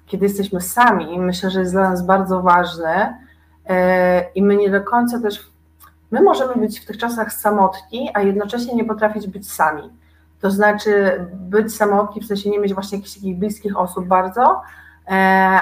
kiedy 0.06 0.26
jesteśmy 0.26 0.60
sami, 0.60 1.18
myślę, 1.18 1.50
że 1.50 1.60
jest 1.60 1.72
dla 1.72 1.90
nas 1.90 2.06
bardzo 2.06 2.42
ważny 2.42 3.14
i 4.34 4.42
my 4.42 4.56
nie 4.56 4.70
do 4.70 4.80
końca 4.80 5.20
też 5.20 5.53
My 6.14 6.22
możemy 6.22 6.54
być 6.56 6.80
w 6.80 6.84
tych 6.84 6.98
czasach 6.98 7.32
samotni, 7.32 8.10
a 8.14 8.22
jednocześnie 8.22 8.74
nie 8.74 8.84
potrafić 8.84 9.26
być 9.26 9.52
sami. 9.52 9.82
To 10.40 10.50
znaczy 10.50 11.24
być 11.32 11.76
samotni, 11.76 12.22
w 12.22 12.26
sensie 12.26 12.50
nie 12.50 12.58
mieć 12.58 12.74
właśnie 12.74 12.98
jakichś 12.98 13.14
takich 13.14 13.38
bliskich 13.38 13.78
osób 13.78 14.06
bardzo, 14.06 14.62
e, 15.08 15.12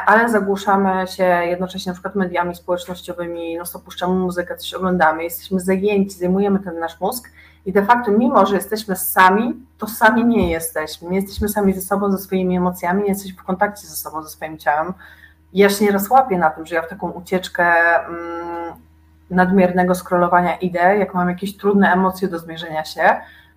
ale 0.06 0.28
zagłuszamy 0.28 1.06
się 1.06 1.24
jednocześnie 1.24 1.90
na 1.90 1.94
przykład 1.94 2.14
mediami 2.14 2.54
społecznościowymi, 2.54 3.56
no 3.56 3.80
puszczamy 3.80 4.14
muzykę, 4.14 4.56
coś 4.56 4.74
oglądamy, 4.74 5.24
jesteśmy 5.24 5.60
zajęci, 5.60 6.18
zajmujemy 6.18 6.58
ten 6.58 6.78
nasz 6.78 7.00
mózg 7.00 7.30
i 7.66 7.72
de 7.72 7.84
facto 7.84 8.10
mimo, 8.10 8.46
że 8.46 8.54
jesteśmy 8.54 8.96
sami, 8.96 9.66
to 9.78 9.86
sami 9.86 10.24
nie 10.24 10.50
jesteśmy. 10.50 11.10
Nie 11.10 11.16
jesteśmy 11.16 11.48
sami 11.48 11.72
ze 11.72 11.80
sobą, 11.80 12.12
ze 12.12 12.18
swoimi 12.18 12.56
emocjami, 12.56 13.02
nie 13.02 13.08
jesteśmy 13.08 13.38
w 13.38 13.44
kontakcie 13.44 13.86
ze 13.86 13.96
sobą, 13.96 14.22
ze 14.22 14.28
swoim 14.28 14.58
ciałem. 14.58 14.92
Ja 15.52 15.70
się 15.70 15.84
nieraz 15.84 16.10
łapię 16.10 16.38
na 16.38 16.50
tym, 16.50 16.66
że 16.66 16.74
ja 16.74 16.82
w 16.82 16.88
taką 16.88 17.10
ucieczkę 17.10 17.64
mm, 18.06 18.52
nadmiernego 19.32 19.94
scrollowania 19.94 20.56
idę, 20.56 20.98
jak 20.98 21.14
mam 21.14 21.28
jakieś 21.28 21.56
trudne 21.56 21.92
emocje 21.92 22.28
do 22.28 22.38
zmierzenia 22.38 22.84
się, 22.84 23.02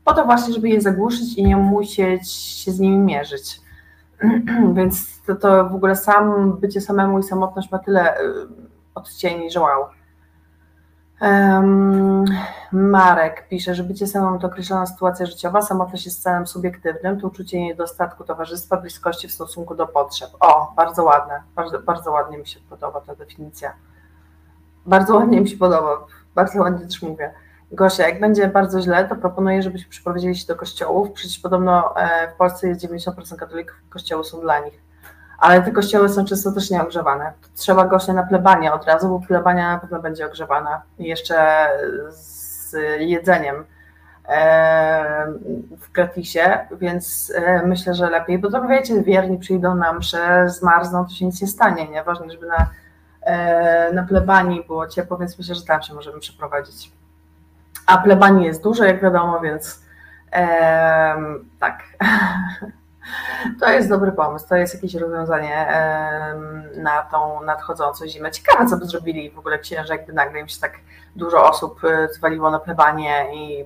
po 0.04 0.14
to 0.14 0.26
właśnie, 0.26 0.54
żeby 0.54 0.70
je 0.70 0.82
zagłuszyć 0.82 1.34
i 1.38 1.44
nie 1.44 1.58
musieć 1.58 2.32
się 2.32 2.72
z 2.72 2.80
nimi 2.80 2.98
mierzyć. 2.98 3.62
Więc 4.76 5.22
to, 5.22 5.36
to 5.36 5.70
w 5.70 5.76
ogóle 5.76 5.96
sam 5.96 6.54
bycie 6.58 6.82
samemu 6.82 7.20
i 7.20 7.24
samotność 7.24 7.72
ma 7.72 7.80
tyle 7.80 8.20
y, 8.20 8.24
odcieni, 8.96 9.52
że 9.52 9.60
wow. 9.60 9.86
Um, 11.22 12.26
Marek 12.72 13.48
pisze, 13.48 13.76
że 13.76 13.84
bycie 13.84 14.08
samym 14.08 14.40
to 14.40 14.48
określona 14.48 14.86
sytuacja 14.86 15.26
życiowa, 15.26 15.62
samotność 15.62 16.06
jest 16.06 16.20
stanem 16.20 16.48
subiektywnym, 16.48 17.20
to 17.20 17.28
uczucie 17.28 17.62
niedostatku 17.62 18.24
towarzystwa, 18.24 18.78
bliskości 18.78 19.28
w 19.28 19.32
stosunku 19.32 19.76
do 19.76 19.88
potrzeb. 19.88 20.30
O, 20.40 20.74
bardzo 20.76 21.04
ładne, 21.04 21.42
bardzo, 21.56 21.80
bardzo 21.80 22.12
ładnie 22.12 22.38
mi 22.38 22.48
się 22.48 22.60
podoba 22.70 23.02
ta 23.02 23.16
definicja. 23.16 23.74
Bardzo 24.86 25.16
ładnie 25.16 25.42
mi 25.42 25.50
się 25.50 25.58
podoba, 25.58 26.06
bardzo 26.36 26.60
ładnie 26.60 26.86
też 26.86 27.02
mówię. 27.02 27.34
Gosia, 27.72 28.08
jak 28.08 28.20
będzie 28.20 28.48
bardzo 28.48 28.82
źle, 28.82 29.08
to 29.08 29.16
proponuję, 29.16 29.62
żebyśmy 29.62 29.90
przyprowadzili 29.90 30.36
się 30.36 30.48
do 30.48 30.56
kościołów. 30.56 31.12
Przecież 31.12 31.40
podobno 31.40 31.98
e, 31.98 32.32
w 32.32 32.34
Polsce 32.34 32.68
jest 32.68 32.82
90% 32.82 33.36
katolików, 33.36 33.76
kościoły 33.90 34.24
są 34.24 34.42
dla 34.42 34.60
nich. 34.60 34.86
Ale 35.40 35.62
te 35.62 35.72
kościoły 35.72 36.10
są 36.10 36.26
często 36.26 36.52
też 36.52 36.72
nieogrzewane. 36.72 37.34
Trzeba 37.56 37.86
Gosia 37.86 38.14
na 38.14 38.24
plebanie 38.24 38.74
od 38.74 38.86
razu, 38.86 39.10
bo 39.10 39.28
plebania 39.28 39.74
na 39.74 39.80
pewno 39.80 40.02
będzie 40.02 40.26
ogrzewana. 40.26 40.82
I 41.00 41.04
jeszcze 41.06 41.68
z 42.10 42.76
jedzeniem 43.00 43.66
e, 44.28 45.28
w 45.78 45.92
gratisie, 45.92 46.68
więc 46.72 47.34
e, 47.36 47.68
myślę, 47.68 47.94
że 47.94 48.10
lepiej, 48.10 48.40
bo 48.40 48.52
to 48.52 48.68
wiecie, 48.68 49.02
wierni 49.02 49.38
przyjdą 49.38 49.76
na 49.76 49.94
mszę, 49.94 50.50
zmarzną, 50.50 51.06
to 51.06 51.12
się 51.12 51.26
nic 51.26 51.42
nie 51.42 51.48
stanie, 51.48 51.88
nie? 51.88 52.04
Ważne, 52.04 52.32
żeby 52.32 52.48
na 52.48 52.70
na 53.94 54.04
plebanii 54.04 54.64
było 54.68 54.88
ciepło, 54.88 55.18
więc 55.18 55.38
myślę, 55.38 55.56
że 55.56 55.64
tam 55.64 55.82
się 55.82 55.94
możemy 55.94 56.20
przeprowadzić. 56.20 56.92
A 57.86 57.98
plebanii 57.98 58.46
jest 58.46 58.64
dużo, 58.64 58.84
jak 58.84 59.02
wiadomo, 59.02 59.40
więc 59.40 59.82
e, 60.34 61.16
tak. 61.60 61.84
To 63.60 63.70
jest 63.70 63.90
dobry 63.90 64.12
pomysł, 64.12 64.48
to 64.50 64.56
jest 64.56 64.74
jakieś 64.74 64.96
rozwiązanie 64.96 65.56
e, 65.56 66.36
na 66.76 67.02
tą 67.02 67.44
nadchodzącą 67.44 68.08
zimę. 68.08 68.32
Ciekawe, 68.32 68.66
co 68.66 68.78
by 68.78 68.86
zrobili 68.86 69.32
w 69.32 69.40
ogóle 69.40 69.60
księża, 69.60 69.94
jakby 69.94 70.14
nagle 70.14 70.40
im 70.40 70.48
się 70.48 70.60
tak 70.60 70.74
dużo 71.16 71.50
osób 71.50 71.84
e, 71.84 72.08
zwaliło 72.14 72.52
na 72.52 72.60
plebanie 72.60 73.26
i 73.34 73.66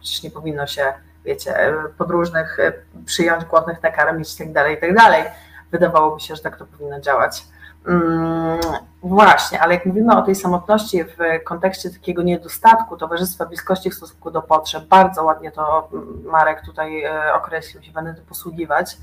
przecież 0.00 0.22
nie 0.22 0.30
powinno 0.30 0.66
się, 0.66 0.92
wiecie, 1.24 1.74
podróżnych 1.98 2.58
przyjąć, 3.06 3.44
głodnych 3.44 3.82
nakarmić 3.82 4.34
i 4.34 4.38
tak 4.38 4.52
dalej, 4.52 4.76
i 4.76 4.80
tak 4.80 4.94
dalej. 4.94 5.24
Wydawałoby 5.70 6.20
się, 6.20 6.36
że 6.36 6.42
tak 6.42 6.56
to 6.56 6.66
powinno 6.66 7.00
działać. 7.00 7.44
Mm, 7.86 8.60
właśnie, 9.02 9.60
ale 9.60 9.74
jak 9.74 9.86
mówimy 9.86 10.18
o 10.18 10.22
tej 10.22 10.34
samotności 10.34 11.04
w 11.04 11.44
kontekście 11.44 11.90
takiego 11.90 12.22
niedostatku 12.22 12.96
towarzystwa, 12.96 13.46
bliskości 13.46 13.90
w 13.90 13.94
stosunku 13.94 14.30
do 14.30 14.42
potrzeb, 14.42 14.84
bardzo 14.84 15.24
ładnie 15.24 15.50
to 15.50 15.88
Marek 16.24 16.62
tutaj 16.66 17.04
e, 17.04 17.34
określił, 17.34 17.82
się 17.82 17.92
będę 17.92 18.14
to 18.14 18.22
posługiwać, 18.22 18.96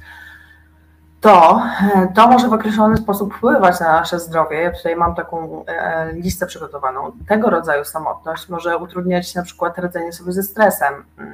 to, 1.22 1.62
e, 1.96 2.08
to 2.16 2.28
może 2.28 2.48
w 2.48 2.54
określony 2.54 2.98
sposób 2.98 3.34
wpływać 3.34 3.80
na 3.80 3.92
nasze 3.92 4.20
zdrowie. 4.20 4.62
Ja 4.62 4.72
tutaj 4.72 4.96
mam 4.96 5.16
taką 5.16 5.66
e, 5.66 6.14
listę 6.14 6.46
przygotowaną. 6.46 7.12
Tego 7.28 7.50
rodzaju 7.50 7.86
samotność 7.86 8.50
może 8.50 8.78
utrudniać 8.78 9.36
na 9.36 9.44
przykład 9.44 9.78
radzenie 9.78 10.14
sobie 10.14 10.32
ze 10.32 10.44
stresem, 10.44 10.94
mm, 11.18 11.34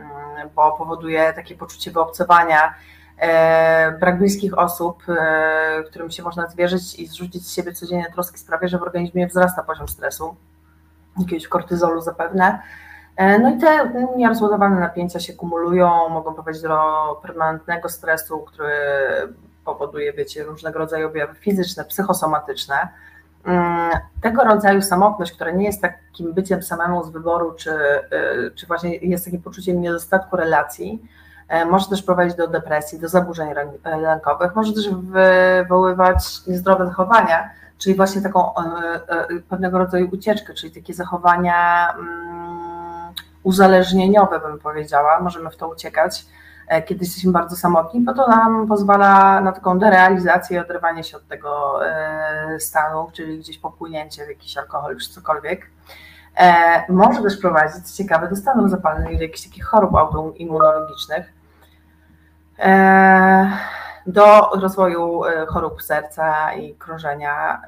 bo 0.55 0.71
powoduje 0.71 1.33
takie 1.33 1.55
poczucie 1.55 1.91
wyobcowania, 1.91 2.73
brak 3.99 4.17
bliskich 4.17 4.57
osób, 4.57 5.03
e, 5.09 5.83
którym 5.83 6.11
się 6.11 6.23
można 6.23 6.47
zwierzyć 6.47 6.99
i 6.99 7.07
zrzucić 7.07 7.47
z 7.47 7.53
siebie 7.53 7.73
codziennie 7.73 8.11
troski 8.13 8.39
sprawia, 8.39 8.67
że 8.67 8.77
w 8.77 8.81
organizmie 8.81 9.27
wzrasta 9.27 9.63
poziom 9.63 9.87
stresu, 9.87 10.35
jakiegoś 11.19 11.47
kortyzolu 11.47 12.01
zapewne. 12.01 12.59
E, 13.15 13.39
no 13.39 13.49
i 13.49 13.57
te 13.57 13.93
nierozładowane 14.17 14.79
napięcia 14.79 15.19
się 15.19 15.33
kumulują, 15.33 16.09
mogą 16.09 16.33
prowadzić 16.33 16.61
do 16.61 16.77
permanentnego 17.21 17.89
stresu, 17.89 18.39
który 18.39 18.73
powoduje, 19.65 20.13
wiecie, 20.13 20.43
różnego 20.43 20.79
rodzaju 20.79 21.07
objawy 21.07 21.35
fizyczne, 21.35 21.85
psychosomatyczne. 21.85 22.75
Mm, 23.45 23.91
tego 24.21 24.43
rodzaju 24.43 24.81
samotność, 24.81 25.31
która 25.31 25.51
nie 25.51 25.65
jest 25.65 25.81
takim 25.81 26.33
byciem 26.33 26.63
samemu 26.63 27.03
z 27.03 27.09
wyboru, 27.09 27.53
czy, 27.53 27.71
czy 28.55 28.67
właśnie 28.67 28.95
jest 28.95 29.25
takim 29.25 29.41
poczuciem 29.41 29.81
niedostatku 29.81 30.37
relacji, 30.37 31.01
E, 31.01 31.22
może 31.71 31.89
też 31.89 32.03
prowadzić 32.03 32.35
do 32.35 32.47
depresji, 32.47 32.99
do 32.99 33.07
zaburzeń 33.07 33.49
lękowych, 34.01 34.55
może 34.55 34.73
też 34.73 34.89
wywoływać 34.89 36.47
niezdrowe 36.47 36.87
zachowania, 36.87 37.49
czyli 37.77 37.95
właśnie 37.95 38.21
taką 38.21 38.55
e, 38.55 38.61
e, 39.07 39.27
pewnego 39.49 39.77
rodzaju 39.77 40.09
ucieczkę, 40.13 40.53
czyli 40.53 40.73
takie 40.73 40.93
zachowania 40.93 41.89
mm, 41.93 43.13
uzależnieniowe, 43.43 44.39
bym 44.39 44.59
powiedziała, 44.59 45.19
możemy 45.19 45.49
w 45.49 45.55
to 45.55 45.67
uciekać, 45.67 46.25
kiedy 46.85 47.05
jesteśmy 47.05 47.31
bardzo 47.31 47.55
samotni, 47.55 48.01
bo 48.01 48.13
to 48.13 48.27
nam 48.27 48.67
pozwala 48.67 49.41
na 49.41 49.51
taką 49.51 49.79
derealizację 49.79 50.57
i 50.57 50.59
oderwanie 50.59 51.03
się 51.03 51.17
od 51.17 51.27
tego 51.27 51.79
stanu, 52.59 53.09
czyli 53.13 53.39
gdzieś 53.39 53.57
popłynięcie 53.57 54.25
w 54.25 54.29
jakiś 54.29 54.57
alkohol 54.57 54.97
czy 54.97 55.09
cokolwiek. 55.09 55.67
Może 56.89 57.21
też 57.21 57.37
prowadzić, 57.37 57.91
ciekawe, 57.91 58.29
do 58.29 58.35
stanów 58.35 58.69
zapalnych 58.69 59.17
do 59.17 59.23
jakichś 59.23 59.43
takich 59.43 59.65
chorób 59.65 59.95
autoimmunologicznych. 59.95 61.33
E, 62.59 63.57
do 64.07 64.49
rozwoju 64.61 65.25
e, 65.25 65.45
chorób 65.45 65.81
serca 65.81 66.53
i 66.53 66.75
krążenia. 66.75 67.61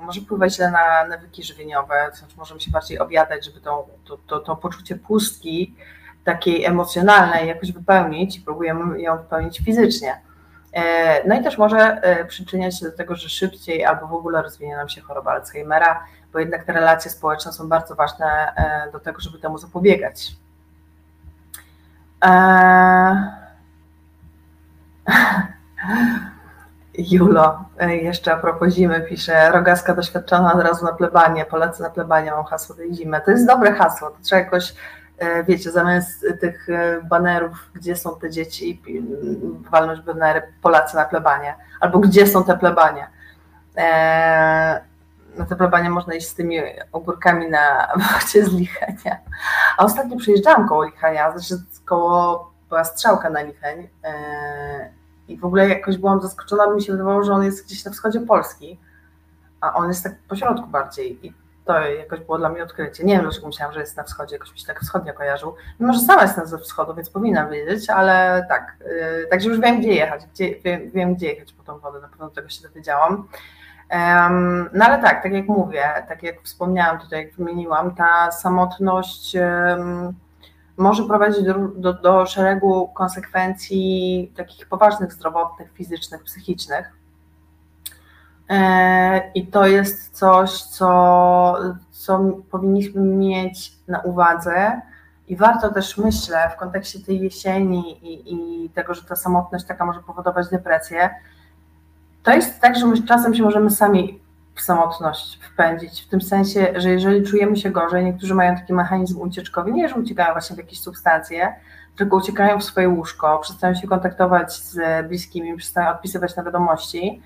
Może 0.00 0.20
wpływać 0.20 0.54
źle 0.56 0.70
na 0.70 1.06
nawyki 1.08 1.42
żywieniowe, 1.42 1.94
to 2.10 2.16
znaczy 2.16 2.34
możemy 2.36 2.60
się 2.60 2.70
bardziej 2.70 2.98
objadać, 2.98 3.44
żeby 3.44 3.60
to, 3.60 3.86
to, 4.04 4.18
to, 4.26 4.40
to 4.40 4.56
poczucie 4.56 4.96
pustki 4.96 5.74
takiej 6.24 6.64
emocjonalnej 6.64 7.48
jakoś 7.48 7.72
wypełnić 7.72 8.36
i 8.36 8.40
próbujemy 8.40 9.00
ją 9.00 9.16
wypełnić 9.16 9.58
fizycznie. 9.58 10.20
E, 10.72 11.28
no 11.28 11.40
i 11.40 11.42
też 11.42 11.58
może 11.58 12.00
przyczyniać 12.28 12.78
się 12.78 12.86
do 12.86 12.96
tego, 12.96 13.14
że 13.14 13.28
szybciej 13.28 13.84
albo 13.84 14.06
w 14.06 14.14
ogóle 14.14 14.42
rozwinie 14.42 14.76
nam 14.76 14.88
się 14.88 15.00
choroba 15.00 15.32
Alzheimera, 15.32 16.04
bo 16.32 16.38
jednak 16.38 16.64
te 16.64 16.72
relacje 16.72 17.10
społeczne 17.10 17.52
są 17.52 17.68
bardzo 17.68 17.94
ważne 17.94 18.52
do 18.92 19.00
tego, 19.00 19.20
żeby 19.20 19.38
temu 19.38 19.58
zapobiegać. 19.58 20.36
Julo, 26.98 27.64
e, 27.78 27.96
jeszcze 27.96 28.32
a 28.32 28.36
propos 28.36 28.74
zimy 28.74 29.00
pisze, 29.00 29.50
rogaska 29.50 29.94
doświadczona 29.94 30.54
od 30.54 30.60
razu 30.60 30.84
na 30.84 30.92
plebanie, 30.92 31.44
polecę 31.44 31.82
na 31.82 31.90
plebanie, 31.90 32.30
mam 32.30 32.44
hasło 32.44 32.76
tej 32.76 32.94
zimy. 32.94 33.20
To 33.24 33.30
jest 33.30 33.46
dobre 33.46 33.72
hasło, 33.72 34.10
to 34.10 34.16
trzeba 34.22 34.40
jakoś, 34.40 34.74
e, 35.18 35.44
wiecie, 35.44 35.70
zamiast 35.70 36.26
tych 36.40 36.68
e, 36.68 37.02
banerów, 37.02 37.70
gdzie 37.74 37.96
są 37.96 38.18
te 38.20 38.30
dzieci, 38.30 38.82
walność 39.70 40.02
banery, 40.02 40.42
Polacy 40.62 40.96
na 40.96 41.04
plebanie, 41.04 41.54
albo 41.80 41.98
gdzie 41.98 42.26
są 42.26 42.44
te 42.44 42.58
plebanie. 42.58 43.06
Na 45.38 45.46
te 45.46 45.56
plebanie 45.56 45.90
można 45.90 46.14
iść 46.14 46.28
z 46.28 46.34
tymi 46.34 46.58
ogórkami 46.92 47.50
na 47.50 47.88
wodzie 48.12 48.44
z 48.44 48.52
Lichenia. 48.52 49.18
A 49.78 49.84
ostatnio 49.84 50.16
przyjeżdżałam 50.16 50.68
koło 50.68 50.84
Lichenia, 50.84 51.38
znaczy 51.38 51.62
koło, 51.84 52.52
była 52.68 52.84
strzałka 52.84 53.30
na 53.30 53.42
Licheń, 53.42 53.88
i 55.28 55.36
w 55.36 55.44
ogóle 55.44 55.68
jakoś 55.68 55.98
byłam 55.98 56.20
zaskoczona, 56.20 56.66
bo 56.66 56.74
mi 56.74 56.82
się 56.82 56.92
wydawało, 56.92 57.22
że 57.22 57.32
on 57.32 57.44
jest 57.44 57.66
gdzieś 57.66 57.84
na 57.84 57.90
wschodzie 57.90 58.20
Polski, 58.20 58.78
a 59.60 59.74
on 59.74 59.88
jest 59.88 60.04
tak 60.04 60.14
po 60.28 60.36
środku 60.36 60.66
bardziej. 60.66 61.26
I 61.26 61.34
to 61.64 61.80
jakoś 61.80 62.20
było 62.20 62.38
dla 62.38 62.48
mnie 62.48 62.62
odkrycie. 62.62 63.04
Nie 63.04 63.14
wiem, 63.14 63.22
dlaczego 63.22 63.46
myślałam, 63.46 63.74
że 63.74 63.80
jest 63.80 63.96
na 63.96 64.02
wschodzie, 64.02 64.36
jakoś 64.36 64.52
mi 64.52 64.58
się 64.58 64.66
tak 64.66 64.80
wschodnio 64.80 65.14
kojarzył. 65.14 65.54
Mimo, 65.80 65.92
że 65.92 66.00
sama 66.00 66.22
jestem 66.22 66.46
ze 66.46 66.58
wschodu, 66.58 66.94
więc 66.94 67.10
powinnam 67.10 67.50
wiedzieć, 67.50 67.90
ale 67.90 68.46
tak. 68.48 68.76
Yy, 68.80 69.26
także 69.30 69.48
już 69.48 69.60
wiem, 69.60 69.80
gdzie 69.80 69.92
jechać, 69.92 70.26
gdzie, 70.26 70.60
wiem, 70.60 70.90
wiem, 70.90 71.14
gdzie 71.14 71.26
jechać 71.26 71.52
po 71.52 71.62
tą 71.62 71.78
wodę, 71.78 72.00
na 72.00 72.08
pewno 72.08 72.30
tego 72.30 72.48
się 72.48 72.62
dowiedziałam. 72.62 73.28
No 74.72 74.84
ale 74.84 75.02
tak, 75.02 75.22
tak 75.22 75.32
jak 75.32 75.48
mówię, 75.48 75.82
tak 76.08 76.22
jak 76.22 76.42
wspomniałam 76.42 76.98
tutaj, 76.98 77.24
jak 77.24 77.34
wymieniłam, 77.34 77.94
ta 77.94 78.30
samotność 78.30 79.36
może 80.78 81.04
prowadzić 81.04 81.44
do, 81.44 81.54
do, 81.54 81.92
do 81.92 82.26
szeregu 82.26 82.88
konsekwencji 82.88 84.32
takich 84.36 84.68
poważnych, 84.68 85.12
zdrowotnych, 85.12 85.72
fizycznych, 85.72 86.24
psychicznych. 86.24 86.92
E, 88.50 89.30
I 89.34 89.46
to 89.46 89.66
jest 89.66 90.16
coś, 90.18 90.62
co, 90.62 91.58
co 91.90 92.18
powinniśmy 92.50 93.00
mieć 93.00 93.72
na 93.88 94.00
uwadze. 94.00 94.80
I 95.28 95.36
warto 95.36 95.72
też, 95.72 95.98
myślę, 95.98 96.50
w 96.54 96.56
kontekście 96.56 97.00
tej 97.00 97.20
jesieni 97.20 98.06
i, 98.06 98.34
i 98.34 98.70
tego, 98.70 98.94
że 98.94 99.02
ta 99.04 99.16
samotność 99.16 99.64
taka 99.64 99.84
może 99.84 100.00
powodować 100.00 100.48
depresję, 100.48 101.10
to 102.28 102.34
jest 102.34 102.60
tak, 102.60 102.78
że 102.78 102.86
my 102.86 103.02
czasem 103.02 103.34
się 103.34 103.42
możemy 103.42 103.70
sami 103.70 104.20
w 104.54 104.60
samotność 104.60 105.40
wpędzić, 105.42 106.02
w 106.02 106.08
tym 106.08 106.20
sensie, 106.20 106.74
że 106.76 106.90
jeżeli 106.90 107.26
czujemy 107.26 107.56
się 107.56 107.70
gorzej, 107.70 108.04
niektórzy 108.04 108.34
mają 108.34 108.54
taki 108.54 108.72
mechanizm 108.72 109.20
ucieczkowy, 109.20 109.72
nie, 109.72 109.88
że 109.88 109.94
uciekają 109.94 110.32
właśnie 110.32 110.56
w 110.56 110.58
jakieś 110.58 110.80
substancje, 110.80 111.54
tylko 111.96 112.16
uciekają 112.16 112.58
w 112.58 112.64
swoje 112.64 112.88
łóżko, 112.88 113.38
przestają 113.38 113.74
się 113.74 113.88
kontaktować 113.88 114.52
z 114.52 115.06
bliskimi, 115.08 115.56
przestają 115.56 115.90
odpisywać 115.90 116.36
na 116.36 116.42
wiadomości. 116.42 117.22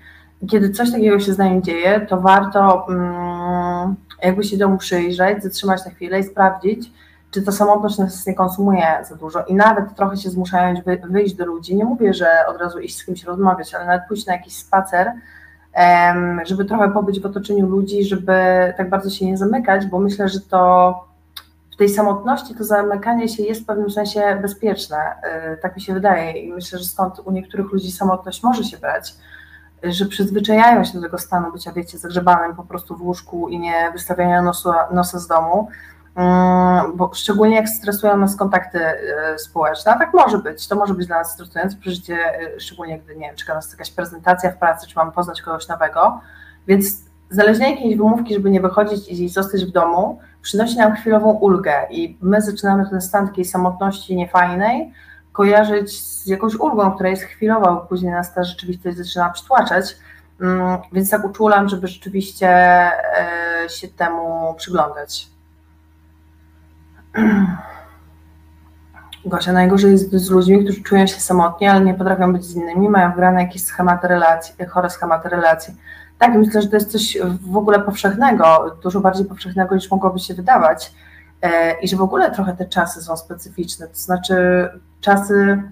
Kiedy 0.49 0.69
coś 0.69 0.91
takiego 0.91 1.19
się 1.19 1.33
z 1.33 1.37
nami 1.37 1.61
dzieje, 1.61 2.05
to 2.09 2.21
warto 2.21 2.87
mm, 2.89 3.95
jakby 4.23 4.43
się 4.43 4.57
domu 4.57 4.77
przyjrzeć, 4.77 5.43
zatrzymać 5.43 5.85
na 5.85 5.91
chwilę 5.91 6.19
i 6.19 6.23
sprawdzić, 6.23 6.91
czy 7.33 7.41
ta 7.41 7.51
samotność 7.51 7.97
nas 7.97 8.27
nie 8.27 8.35
konsumuje 8.35 8.87
za 9.09 9.15
dużo 9.15 9.43
i 9.43 9.55
nawet 9.55 9.95
trochę 9.95 10.17
się 10.17 10.29
zmuszając 10.29 10.79
wyjść 11.09 11.35
do 11.35 11.45
ludzi. 11.45 11.75
Nie 11.75 11.85
mówię, 11.85 12.13
że 12.13 12.27
od 12.47 12.57
razu 12.57 12.79
iść 12.79 12.97
z 12.97 13.05
kimś 13.05 13.23
rozmawiać, 13.23 13.73
ale 13.73 13.85
nawet 13.85 14.07
pójść 14.07 14.25
na 14.25 14.33
jakiś 14.33 14.55
spacer, 14.55 15.11
żeby 16.43 16.65
trochę 16.65 16.91
pobyć 16.91 17.19
w 17.19 17.25
otoczeniu 17.25 17.67
ludzi, 17.67 18.05
żeby 18.05 18.33
tak 18.77 18.89
bardzo 18.89 19.09
się 19.09 19.25
nie 19.25 19.37
zamykać, 19.37 19.85
bo 19.85 19.99
myślę, 19.99 20.29
że 20.29 20.39
to 20.39 20.93
w 21.73 21.77
tej 21.77 21.89
samotności 21.89 22.55
to 22.55 22.63
zamykanie 22.63 23.29
się 23.29 23.43
jest 23.43 23.61
w 23.61 23.65
pewnym 23.65 23.91
sensie 23.91 24.39
bezpieczne. 24.41 24.97
E, 25.23 25.57
tak 25.57 25.75
mi 25.75 25.81
się 25.81 25.93
wydaje 25.93 26.31
i 26.31 26.53
myślę, 26.53 26.79
że 26.79 26.85
stąd 26.85 27.19
u 27.25 27.31
niektórych 27.31 27.71
ludzi 27.71 27.91
samotność 27.91 28.43
może 28.43 28.63
się 28.63 28.77
brać, 28.77 29.15
że 29.83 30.05
przyzwyczajają 30.05 30.83
się 30.83 30.93
do 30.93 31.01
tego 31.01 31.17
stanu 31.17 31.51
bycia, 31.51 31.71
wiecie, 31.71 31.97
zagrzebanym 31.97 32.55
po 32.55 32.63
prostu 32.63 32.97
w 32.97 33.01
łóżku 33.01 33.49
i 33.49 33.59
nie 33.59 33.91
wystawiania 33.91 34.41
nosu, 34.41 34.69
nosa 34.91 35.19
z 35.19 35.27
domu. 35.27 35.67
Mm, 36.15 36.97
bo 36.97 37.11
szczególnie 37.13 37.55
jak 37.55 37.69
stresują 37.69 38.17
nas 38.17 38.35
kontakty 38.35 38.79
e, 38.79 39.37
społeczne, 39.37 39.91
a 39.91 39.99
tak 39.99 40.13
może 40.13 40.37
być, 40.37 40.67
to 40.67 40.75
może 40.75 40.93
być 40.93 41.07
dla 41.07 41.17
nas 41.17 41.33
stresujące 41.33 41.77
przeżycie, 41.77 42.15
e, 42.15 42.59
szczególnie 42.59 42.99
gdy, 42.99 43.15
nie 43.15 43.27
wiem, 43.27 43.35
czeka 43.35 43.53
nas 43.53 43.71
jakaś 43.71 43.91
prezentacja 43.91 44.51
w 44.51 44.57
pracy, 44.57 44.87
czy 44.87 44.95
mamy 44.95 45.11
poznać 45.11 45.41
kogoś 45.41 45.67
nowego, 45.67 46.21
więc 46.67 46.85
znalezienie 47.29 47.75
jakiejś 47.75 47.97
wymówki, 47.97 48.33
żeby 48.33 48.49
nie 48.49 48.61
wychodzić 48.61 49.09
i 49.09 49.29
zostać 49.29 49.65
w 49.65 49.71
domu, 49.71 50.19
przynosi 50.41 50.77
nam 50.77 50.95
chwilową 50.95 51.31
ulgę 51.31 51.87
i 51.89 52.17
my 52.21 52.41
zaczynamy 52.41 52.89
ten 52.89 53.01
stan 53.01 53.27
takiej 53.27 53.45
samotności 53.45 54.15
niefajnej 54.15 54.93
kojarzyć 55.31 56.01
z 56.01 56.27
jakąś 56.27 56.55
ulgą, 56.55 56.91
która 56.91 57.09
jest 57.09 57.23
chwilowa, 57.23 57.71
bo 57.71 57.81
później 57.81 58.11
nas 58.11 58.33
ta 58.33 58.43
rzeczywistość 58.43 58.97
zaczyna 58.97 59.29
przytłaczać, 59.29 59.97
mm, 60.41 60.77
więc 60.91 61.09
tak 61.09 61.25
uczulam, 61.25 61.69
żeby 61.69 61.87
rzeczywiście 61.87 62.47
e, 62.49 63.69
się 63.69 63.87
temu 63.87 64.53
przyglądać. 64.57 65.32
Gosia, 69.25 69.53
najgorzej 69.53 69.91
jest 69.91 70.11
z 70.11 70.29
ludźmi, 70.29 70.63
którzy 70.63 70.83
czują 70.83 71.07
się 71.07 71.21
samotnie, 71.21 71.71
ale 71.71 71.85
nie 71.85 71.93
potrafią 71.93 72.33
być 72.33 72.45
z 72.45 72.55
innymi, 72.55 72.89
mają 72.89 73.11
wgrane 73.11 73.41
jakieś 73.43 73.63
schematy 73.63 74.07
relacji, 74.07 74.65
chore 74.65 74.89
schematy 74.89 75.29
relacji. 75.29 75.75
Tak, 76.19 76.35
myślę, 76.35 76.61
że 76.61 76.67
to 76.67 76.75
jest 76.75 76.91
coś 76.91 77.17
w 77.51 77.57
ogóle 77.57 77.79
powszechnego, 77.79 78.75
dużo 78.83 78.99
bardziej 78.99 79.25
powszechnego 79.25 79.75
niż 79.75 79.91
mogłoby 79.91 80.19
się 80.19 80.33
wydawać 80.33 80.93
e, 81.41 81.79
i 81.81 81.87
że 81.87 81.97
w 81.97 82.01
ogóle 82.01 82.31
trochę 82.31 82.53
te 82.53 82.65
czasy 82.65 83.01
są 83.01 83.17
specyficzne, 83.17 83.87
to 83.87 83.95
znaczy 83.95 84.69
czasy 85.01 85.63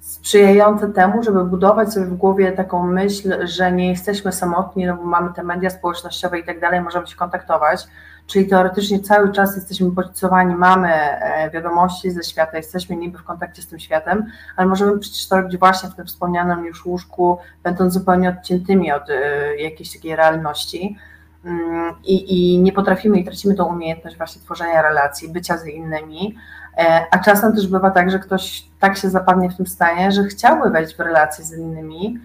sprzyjające 0.00 0.88
temu, 0.88 1.22
żeby 1.22 1.44
budować 1.44 1.92
sobie 1.92 2.06
w 2.06 2.16
głowie 2.16 2.52
taką 2.52 2.86
myśl, 2.86 3.46
że 3.46 3.72
nie 3.72 3.88
jesteśmy 3.88 4.32
samotni, 4.32 4.86
no 4.86 4.96
bo 4.96 5.02
mamy 5.02 5.32
te 5.32 5.42
media 5.42 5.70
społecznościowe 5.70 6.38
i 6.38 6.44
tak 6.44 6.60
dalej, 6.60 6.80
możemy 6.80 7.06
się 7.06 7.16
kontaktować, 7.16 7.86
czyli 8.26 8.46
teoretycznie 8.46 9.00
cały 9.00 9.32
czas 9.32 9.56
jesteśmy 9.56 9.90
bodźcowani, 9.90 10.54
mamy 10.54 10.88
e, 10.92 11.50
wiadomości 11.50 12.10
ze 12.10 12.22
świata, 12.22 12.56
jesteśmy 12.56 12.96
niby 12.96 13.18
w 13.18 13.24
kontakcie 13.24 13.62
z 13.62 13.66
tym 13.66 13.78
światem, 13.78 14.26
ale 14.56 14.68
możemy 14.68 14.98
przecież 14.98 15.28
to 15.28 15.36
robić 15.36 15.58
właśnie 15.58 15.88
w 15.88 15.94
tym 15.94 16.06
wspomnianym 16.06 16.64
już 16.64 16.86
łóżku, 16.86 17.38
będąc 17.62 17.92
zupełnie 17.92 18.28
odciętymi 18.28 18.92
od 18.92 19.10
e, 19.10 19.56
jakiejś 19.56 19.92
takiej 19.92 20.16
realności. 20.16 20.96
Mm, 21.44 21.94
I, 22.04 22.54
I 22.54 22.58
nie 22.58 22.72
potrafimy 22.72 23.18
i 23.18 23.24
tracimy 23.24 23.54
tą 23.54 23.64
umiejętność 23.64 24.16
właśnie 24.16 24.42
tworzenia 24.42 24.82
relacji, 24.82 25.28
bycia 25.28 25.58
z 25.58 25.66
innymi, 25.66 26.36
e, 26.78 27.06
a 27.10 27.18
czasem 27.18 27.56
też 27.56 27.66
bywa 27.66 27.90
tak, 27.90 28.10
że 28.10 28.18
ktoś 28.18 28.66
tak 28.80 28.96
się 28.96 29.10
zapadnie 29.10 29.50
w 29.50 29.56
tym 29.56 29.66
stanie, 29.66 30.12
że 30.12 30.24
chciałby 30.24 30.70
wejść 30.70 30.96
w 30.96 31.00
relacje 31.00 31.44
z 31.44 31.58
innymi, 31.58 32.20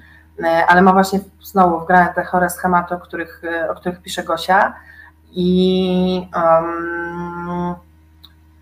ale 0.68 0.82
ma 0.82 0.94
właśnie 0.94 1.20
znowu 1.44 1.80
wgrane 1.80 2.14
te 2.16 2.24
chore 2.24 2.50
schematy, 2.50 2.96
o 2.96 3.00
których, 3.00 3.42
o 3.70 3.76
których 3.76 4.02
pisze 4.02 4.24
Gosia, 4.24 4.74
i, 5.32 6.30
um, 6.36 7.76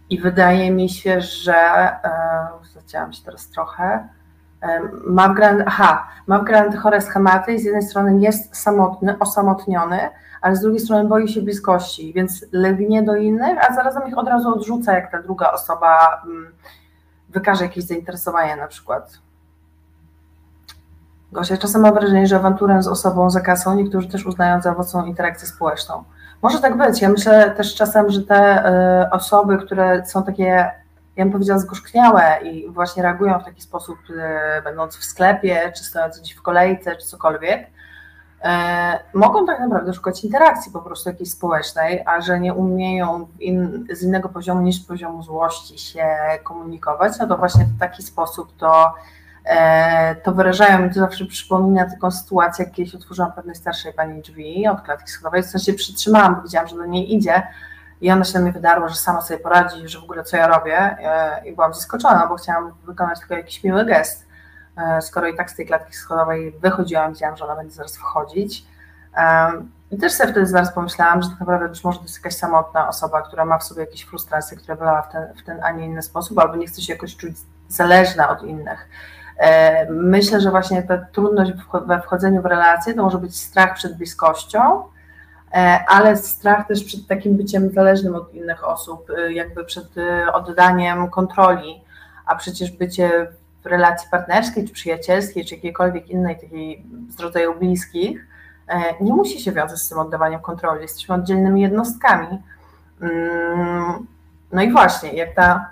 i 0.09 0.19
wydaje 0.19 0.71
mi 0.71 0.89
się, 0.89 1.21
że 1.21 1.89
um, 2.03 2.65
zacięłam 2.73 3.13
się 3.13 3.23
teraz 3.23 3.47
trochę. 3.47 4.09
Ma 5.07 5.29
wgrane, 5.29 5.63
aha, 5.67 6.07
ma 6.27 6.39
wgrane 6.39 6.71
te 6.71 6.77
chore 6.77 7.01
schematy 7.01 7.53
i 7.53 7.59
z 7.59 7.63
jednej 7.63 7.83
strony 7.83 8.19
jest 8.19 8.57
samotny, 8.57 9.19
osamotniony, 9.19 10.09
ale 10.41 10.55
z 10.55 10.61
drugiej 10.61 10.79
strony 10.79 11.09
boi 11.09 11.27
się 11.27 11.41
bliskości, 11.41 12.13
więc 12.13 12.45
lgnie 12.51 13.03
do 13.03 13.15
innych, 13.15 13.69
a 13.69 13.73
zarazem 13.73 14.07
ich 14.07 14.17
od 14.17 14.27
razu 14.27 14.53
odrzuca, 14.53 14.93
jak 14.93 15.11
ta 15.11 15.21
druga 15.21 15.51
osoba 15.51 16.21
um, 16.25 16.51
wykaże 17.29 17.63
jakieś 17.63 17.83
zainteresowanie 17.83 18.55
na 18.55 18.67
przykład. 18.67 19.19
Gosia, 21.31 21.57
czasem 21.57 21.81
mam 21.81 21.93
wrażenie, 21.93 22.27
że 22.27 22.35
awanturę 22.35 22.83
z 22.83 22.87
osobą 22.87 23.29
za 23.29 23.41
kasą 23.41 23.75
niektórzy 23.75 24.09
też 24.09 24.25
uznają 24.25 24.61
za 24.61 24.71
owocną 24.71 25.05
interakcję 25.05 25.47
społeczną. 25.47 26.03
Może 26.41 26.59
tak 26.59 26.77
być. 26.77 27.01
Ja 27.01 27.09
myślę 27.09 27.51
też 27.51 27.75
czasem, 27.75 28.09
że 28.09 28.21
te 28.21 28.35
e, 28.35 29.09
osoby, 29.11 29.57
które 29.57 30.05
są 30.05 30.23
takie, 30.23 30.43
ja 31.15 31.25
bym 31.25 31.31
powiedziała, 31.31 31.59
zgorzkniałe 31.59 32.37
i 32.43 32.69
właśnie 32.69 33.03
reagują 33.03 33.39
w 33.39 33.45
taki 33.45 33.61
sposób, 33.61 33.97
e, 34.19 34.61
będąc 34.61 34.95
w 34.95 35.03
sklepie, 35.03 35.71
czy 35.77 35.83
stojąc 35.83 36.19
gdzieś 36.19 36.33
w 36.33 36.41
kolejce, 36.41 36.95
czy 36.95 37.07
cokolwiek, 37.07 37.67
e, 38.43 38.99
mogą 39.13 39.45
tak 39.45 39.59
naprawdę 39.59 39.93
szukać 39.93 40.23
interakcji 40.23 40.71
po 40.71 40.81
prostu 40.81 41.09
jakiejś 41.09 41.31
społecznej, 41.31 42.03
a 42.05 42.21
że 42.21 42.39
nie 42.39 42.53
umieją 42.53 43.27
in, 43.39 43.87
z 43.93 44.03
innego 44.03 44.29
poziomu 44.29 44.61
niż 44.61 44.79
poziomu 44.79 45.23
złości 45.23 45.77
się 45.77 46.07
komunikować, 46.43 47.13
no 47.19 47.27
to 47.27 47.37
właśnie 47.37 47.65
w 47.65 47.79
taki 47.79 48.03
sposób 48.03 48.57
to 48.57 48.93
to 50.23 50.31
wyrażają. 50.31 50.79
Mi 50.79 50.93
to 50.93 50.99
zawsze 50.99 51.25
przypomina 51.25 51.89
taką 51.89 52.11
sytuację, 52.11 52.65
jak 52.65 52.73
kiedyś 52.73 52.95
otworzyłam 52.95 53.31
pewnej 53.31 53.55
starszej 53.55 53.93
pani 53.93 54.21
drzwi 54.21 54.67
od 54.67 54.81
klatki 54.81 55.11
schodowej, 55.11 55.43
w 55.43 55.45
sensie 55.45 55.73
przytrzymałam, 55.73 56.35
bo 56.35 56.41
widziałam, 56.41 56.67
że 56.67 56.75
do 56.75 56.85
niej 56.85 57.15
idzie 57.15 57.43
i 58.01 58.11
ona 58.11 58.23
się 58.23 58.33
na 58.33 58.39
mnie 58.39 58.51
wydarła, 58.51 58.87
że 58.87 58.95
sama 58.95 59.21
sobie 59.21 59.39
poradzi, 59.39 59.87
że 59.87 59.99
w 59.99 60.03
ogóle 60.03 60.23
co 60.23 60.37
ja 60.37 60.47
robię 60.47 60.77
e, 60.77 61.41
i 61.45 61.55
byłam 61.55 61.73
zaskoczona, 61.73 62.27
bo 62.27 62.35
chciałam 62.35 62.73
wykonać 62.85 63.19
tylko 63.19 63.33
jakiś 63.33 63.63
miły 63.63 63.85
gest. 63.85 64.27
E, 64.77 65.01
skoro 65.01 65.27
i 65.27 65.35
tak 65.35 65.51
z 65.51 65.55
tej 65.55 65.65
klatki 65.65 65.93
schodowej 65.93 66.51
wychodziłam, 66.51 67.13
widziałam, 67.13 67.37
że 67.37 67.45
ona 67.45 67.55
będzie 67.55 67.75
zaraz 67.75 67.97
wchodzić. 67.97 68.65
I 69.91 69.97
też 69.97 70.13
sobie 70.13 70.31
wtedy 70.31 70.45
zaraz 70.45 70.73
pomyślałam, 70.73 71.21
że 71.21 71.29
tak 71.29 71.39
naprawdę 71.39 71.69
być 71.69 71.83
może 71.83 71.97
to 71.97 72.03
jest 72.03 72.17
jakaś 72.17 72.35
samotna 72.35 72.87
osoba, 72.87 73.21
która 73.21 73.45
ma 73.45 73.57
w 73.57 73.63
sobie 73.63 73.81
jakieś 73.81 74.03
frustracje, 74.03 74.57
które 74.57 74.75
wylała 74.75 75.01
w 75.01 75.11
ten, 75.11 75.33
w 75.33 75.43
ten, 75.43 75.63
a 75.63 75.71
nie 75.71 75.85
inny 75.85 76.01
sposób, 76.01 76.39
albo 76.39 76.55
nie 76.55 76.67
chce 76.67 76.81
się 76.81 76.93
jakoś 76.93 77.17
czuć 77.17 77.35
zależna 77.67 78.29
od 78.29 78.43
innych. 78.43 78.89
E, 79.39 79.91
myślę, 79.91 80.41
że 80.41 80.51
właśnie 80.51 80.83
ta 80.83 80.97
trudność 80.97 81.51
we 81.85 82.01
wchodzeniu 82.01 82.41
w 82.41 82.45
relacje 82.45 82.93
to 82.93 83.03
może 83.03 83.17
być 83.17 83.37
strach 83.37 83.75
przed 83.75 83.97
bliskością, 83.97 84.83
e, 85.53 85.79
ale 85.87 86.17
strach 86.17 86.67
też 86.67 86.83
przed 86.83 87.07
takim 87.07 87.37
byciem 87.37 87.69
zależnym 87.71 88.15
od 88.15 88.33
innych 88.33 88.67
osób, 88.67 89.09
e, 89.17 89.33
jakby 89.33 89.65
przed 89.65 89.87
oddaniem 90.33 91.09
kontroli, 91.09 91.81
a 92.25 92.35
przecież 92.35 92.71
bycie 92.71 93.27
w 93.63 93.65
relacji 93.65 94.07
partnerskiej, 94.11 94.67
czy 94.67 94.73
przyjacielskiej, 94.73 95.45
czy 95.45 95.55
jakiejkolwiek 95.55 96.09
innej 96.09 96.39
takiej 96.39 96.85
z 97.09 97.19
rodzaju 97.19 97.59
bliskich, 97.59 98.25
nie 99.01 99.13
musi 99.13 99.41
się 99.41 99.51
wiązać 99.51 99.79
z 99.79 99.89
tym 99.89 99.99
oddawaniem 99.99 100.39
kontroli. 100.39 100.81
Jesteśmy 100.81 101.15
oddzielnymi 101.15 101.61
jednostkami. 101.61 102.27
Mm, 103.01 104.07
no 104.51 104.61
i 104.61 104.71
właśnie, 104.71 105.13
jak 105.13 105.35
ta, 105.35 105.69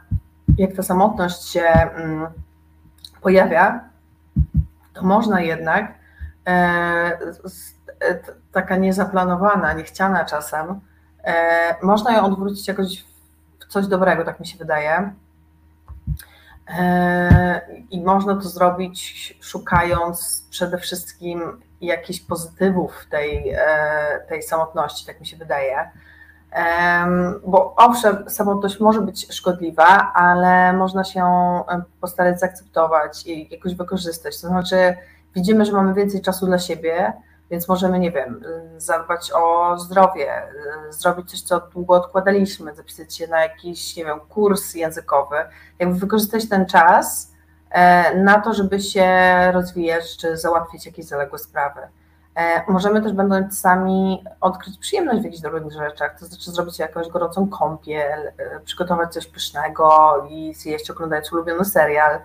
jak 0.57 0.73
ta 0.73 0.83
samotność 0.83 1.49
się 1.49 1.61
mm, 1.61 2.27
pojawia, 3.27 3.89
to 4.93 5.03
można 5.03 5.41
jednak 5.41 5.93
e, 6.47 6.51
e, 6.51 8.19
taka 8.51 8.75
niezaplanowana, 8.75 9.73
niechciana 9.73 10.25
czasem, 10.25 10.79
e, 11.23 11.75
można 11.83 12.11
ją 12.17 12.25
odwrócić 12.25 12.67
jakoś 12.67 13.05
w 13.59 13.65
coś 13.65 13.87
dobrego, 13.87 14.23
tak 14.25 14.39
mi 14.39 14.47
się 14.47 14.57
wydaje. 14.57 15.13
I 17.91 18.01
można 18.01 18.35
to 18.35 18.41
zrobić 18.41 19.37
szukając 19.41 20.47
przede 20.49 20.77
wszystkim 20.77 21.61
jakichś 21.81 22.19
pozytywów 22.19 23.05
tej, 23.09 23.55
tej 24.29 24.43
samotności, 24.43 25.05
tak 25.05 25.19
mi 25.19 25.27
się 25.27 25.37
wydaje. 25.37 25.91
Bo 27.47 27.75
owszem, 27.75 28.29
samotność 28.29 28.79
może 28.79 29.01
być 29.01 29.33
szkodliwa, 29.33 30.13
ale 30.13 30.73
można 30.73 31.03
się 31.03 31.23
postarać 32.01 32.39
zaakceptować 32.39 33.27
i 33.27 33.53
jakoś 33.55 33.75
wykorzystać. 33.75 34.41
To 34.41 34.47
znaczy, 34.47 34.95
widzimy, 35.35 35.65
że 35.65 35.71
mamy 35.71 35.93
więcej 35.93 36.21
czasu 36.21 36.45
dla 36.45 36.59
siebie, 36.59 37.13
więc 37.51 37.67
możemy, 37.67 37.99
nie 37.99 38.11
wiem, 38.11 38.43
zadbać 38.77 39.31
o 39.35 39.77
zdrowie, 39.77 40.43
zrobić 40.89 41.31
coś, 41.31 41.41
co 41.41 41.59
długo 41.59 41.95
odkładaliśmy, 41.95 42.75
zapisać 42.75 43.15
się 43.15 43.27
na 43.27 43.41
jakiś, 43.41 43.95
nie 43.95 44.05
wiem, 44.05 44.19
kurs 44.19 44.75
językowy, 44.75 45.35
jakby 45.79 45.95
wykorzystać 45.95 46.49
ten 46.49 46.65
czas 46.65 47.31
e, 47.69 48.15
na 48.15 48.41
to, 48.41 48.53
żeby 48.53 48.79
się 48.79 49.07
rozwijać 49.51 50.17
czy 50.17 50.37
załatwić 50.37 50.85
jakieś 50.85 51.05
zaległe 51.05 51.39
sprawy. 51.39 51.81
E, 52.37 52.71
możemy 52.71 53.01
też, 53.01 53.13
będąc 53.13 53.59
sami, 53.59 54.23
odkryć 54.41 54.77
przyjemność 54.77 55.21
w 55.21 55.23
jakichś 55.23 55.41
drobnych 55.41 55.73
rzeczach, 55.73 56.19
to 56.19 56.25
znaczy 56.25 56.51
zrobić 56.51 56.79
jakąś 56.79 57.07
gorącą 57.07 57.49
kąpiel, 57.49 58.27
e, 58.27 58.59
przygotować 58.59 59.13
coś 59.13 59.27
pysznego 59.27 60.17
i 60.29 60.53
zjeść 60.53 60.91
oglądając 60.91 61.33
ulubiony 61.33 61.65
serial, 61.65 62.19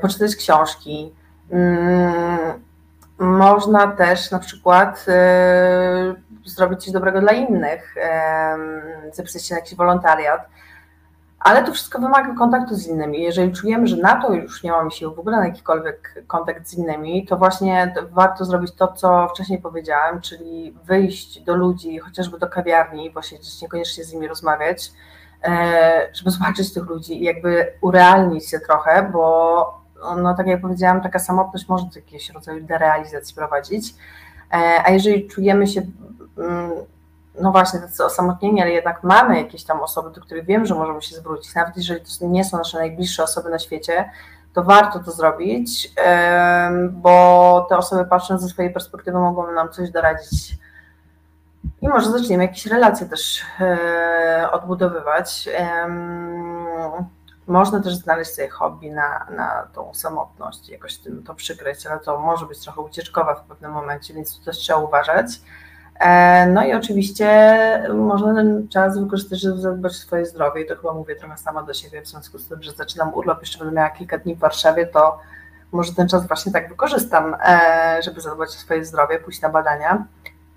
poczytać 0.00 0.36
książki. 0.36 1.14
Mm, 1.50 2.62
można 3.18 3.86
też 3.86 4.30
na 4.30 4.38
przykład 4.38 5.06
zrobić 6.44 6.84
coś 6.84 6.92
dobrego 6.92 7.20
dla 7.20 7.32
innych, 7.32 7.94
zapisać 9.12 9.46
się 9.46 9.54
na 9.54 9.60
jakiś 9.60 9.74
wolontariat, 9.74 10.48
ale 11.44 11.64
to 11.64 11.72
wszystko 11.72 11.98
wymaga 11.98 12.34
kontaktu 12.34 12.74
z 12.74 12.86
innymi. 12.86 13.22
Jeżeli 13.22 13.52
czujemy, 13.52 13.86
że 13.86 13.96
na 13.96 14.22
to 14.22 14.32
już 14.32 14.62
nie 14.62 14.72
mamy 14.72 14.90
sił 14.90 15.14
w 15.14 15.18
ogóle 15.18 15.36
na 15.36 15.46
jakikolwiek 15.46 16.24
kontakt 16.26 16.68
z 16.68 16.74
innymi, 16.74 17.26
to 17.26 17.36
właśnie 17.36 17.94
warto 18.10 18.44
zrobić 18.44 18.72
to, 18.72 18.92
co 18.92 19.28
wcześniej 19.28 19.58
powiedziałam, 19.58 20.20
czyli 20.20 20.74
wyjść 20.84 21.40
do 21.40 21.54
ludzi, 21.54 21.98
chociażby 21.98 22.38
do 22.38 22.48
kawiarni, 22.48 23.10
posiedzieć, 23.10 23.62
niekoniecznie 23.62 24.04
z 24.04 24.12
nimi 24.12 24.28
rozmawiać, 24.28 24.92
e, 25.44 26.10
żeby 26.12 26.30
zobaczyć 26.40 26.74
tych 26.74 26.84
ludzi 26.84 27.20
i 27.20 27.24
jakby 27.24 27.72
urealnić 27.80 28.50
się 28.50 28.60
trochę, 28.60 29.10
bo 29.12 29.82
no 30.16 30.34
tak 30.34 30.46
jak 30.46 30.60
powiedziałam, 30.60 31.00
taka 31.00 31.18
samotność 31.18 31.68
może 31.68 31.84
do 31.84 31.96
jakiegoś 31.96 32.30
rodzaju 32.30 32.64
derealizacji 32.64 33.34
prowadzić, 33.34 33.94
e, 34.52 34.82
a 34.84 34.90
jeżeli 34.90 35.28
czujemy 35.28 35.66
się 35.66 35.82
mm, 36.38 36.70
no 37.40 37.52
właśnie, 37.52 37.80
tacy 37.80 38.04
osamotnieni, 38.04 38.62
ale 38.62 38.70
jednak 38.70 39.02
mamy 39.02 39.36
jakieś 39.36 39.64
tam 39.64 39.80
osoby, 39.80 40.10
do 40.10 40.20
których 40.20 40.44
wiem, 40.44 40.66
że 40.66 40.74
możemy 40.74 41.02
się 41.02 41.16
zwrócić, 41.16 41.54
nawet 41.54 41.76
jeżeli 41.76 42.00
to 42.00 42.26
nie 42.26 42.44
są 42.44 42.58
nasze 42.58 42.78
najbliższe 42.78 43.22
osoby 43.22 43.50
na 43.50 43.58
świecie, 43.58 44.10
to 44.52 44.62
warto 44.62 44.98
to 44.98 45.10
zrobić, 45.10 45.94
bo 46.90 47.66
te 47.68 47.76
osoby 47.76 48.04
patrząc 48.04 48.42
ze 48.42 48.48
swojej 48.48 48.72
perspektywy 48.72 49.18
mogą 49.18 49.52
nam 49.52 49.72
coś 49.72 49.90
doradzić. 49.90 50.56
I 51.82 51.88
może 51.88 52.10
zaczniemy 52.10 52.44
jakieś 52.44 52.66
relacje 52.66 53.08
też 53.08 53.42
e, 53.60 54.48
odbudowywać. 54.52 55.48
Można 57.46 57.82
też 57.82 57.94
znaleźć 57.94 58.34
sobie 58.34 58.48
hobby 58.48 58.90
na, 58.90 59.26
na 59.30 59.68
tą 59.74 59.94
samotność, 59.94 60.68
jakoś 60.68 60.98
tym 60.98 61.22
to 61.22 61.34
przykryć, 61.34 61.86
ale 61.86 62.00
to 62.00 62.20
może 62.20 62.46
być 62.46 62.60
trochę 62.60 62.80
ucieczkowe 62.80 63.34
w 63.34 63.48
pewnym 63.48 63.72
momencie, 63.72 64.14
więc 64.14 64.38
tu 64.38 64.44
też 64.44 64.58
trzeba 64.58 64.78
uważać. 64.78 65.26
E, 66.02 66.46
no 66.46 66.64
i 66.64 66.72
oczywiście 66.74 67.28
można 67.94 68.34
ten 68.34 68.68
czas 68.68 68.98
wykorzystać, 68.98 69.40
żeby 69.40 69.60
zadbać 69.60 69.92
o 69.92 69.94
swoje 69.94 70.26
zdrowie 70.26 70.62
i 70.62 70.66
to 70.66 70.76
chyba 70.76 70.94
mówię 70.94 71.16
trochę 71.16 71.36
sama 71.36 71.62
do 71.62 71.74
siebie, 71.74 72.02
w 72.02 72.08
związku 72.08 72.38
z 72.38 72.48
tym, 72.48 72.62
że 72.62 72.72
zaczynam 72.72 73.14
urlop, 73.14 73.40
jeszcze 73.40 73.58
będę 73.58 73.74
miała 73.74 73.90
kilka 73.90 74.18
dni 74.18 74.34
w 74.34 74.38
Warszawie, 74.38 74.86
to 74.86 75.18
może 75.72 75.94
ten 75.94 76.08
czas 76.08 76.26
właśnie 76.26 76.52
tak 76.52 76.68
wykorzystam, 76.68 77.36
e, 77.44 78.00
żeby 78.04 78.20
zadbać 78.20 78.48
o 78.48 78.52
swoje 78.52 78.84
zdrowie, 78.84 79.18
pójść 79.18 79.40
na 79.40 79.48
badania. 79.48 80.04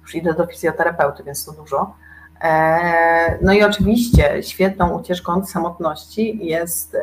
Już 0.01 0.15
idę 0.15 0.33
do 0.33 0.45
fizjoterapeuty, 0.45 1.23
więc 1.23 1.45
to 1.45 1.51
dużo. 1.51 1.95
E, 2.41 3.37
no 3.41 3.53
i 3.53 3.63
oczywiście 3.63 4.43
świetną 4.43 4.89
ucieczką 4.89 5.33
od 5.33 5.49
samotności 5.49 6.45
jest 6.45 6.97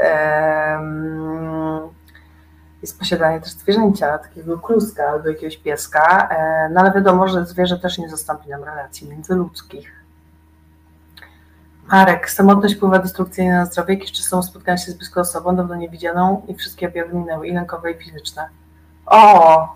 jest 2.83 2.99
posiadanie 2.99 3.41
też 3.41 3.53
zwierzęcia, 3.53 4.19
takiego 4.19 4.59
kluska 4.59 5.05
albo 5.05 5.29
jakiegoś 5.29 5.57
pieska, 5.57 6.29
e, 6.29 6.69
no 6.69 6.81
ale 6.81 6.93
wiadomo, 6.93 7.29
że 7.29 7.47
zwierzę 7.47 7.79
też 7.79 7.99
nie 7.99 8.09
zastąpi 8.09 8.49
nam 8.49 8.65
relacji 8.65 9.09
międzyludzkich. 9.09 9.93
Marek, 11.87 12.31
samotność 12.31 12.75
wpływa 12.75 12.99
destrukcyjnie 12.99 13.53
na 13.53 13.67
zdrowie, 13.67 13.99
czy 13.99 14.23
są 14.23 14.43
spotkania 14.43 14.79
się 14.79 14.93
z 14.93 14.95
bliską 14.95 15.21
osobą, 15.21 15.57
dawno 15.57 15.75
niewidzianą 15.75 16.43
i 16.49 16.55
wszystkie 16.55 16.89
objawy 16.89 17.15
minęły, 17.15 17.49
i 17.49 17.53
lękowe, 17.53 17.93
i 17.93 17.95
fizyczne. 17.95 18.49
O, 19.07 19.69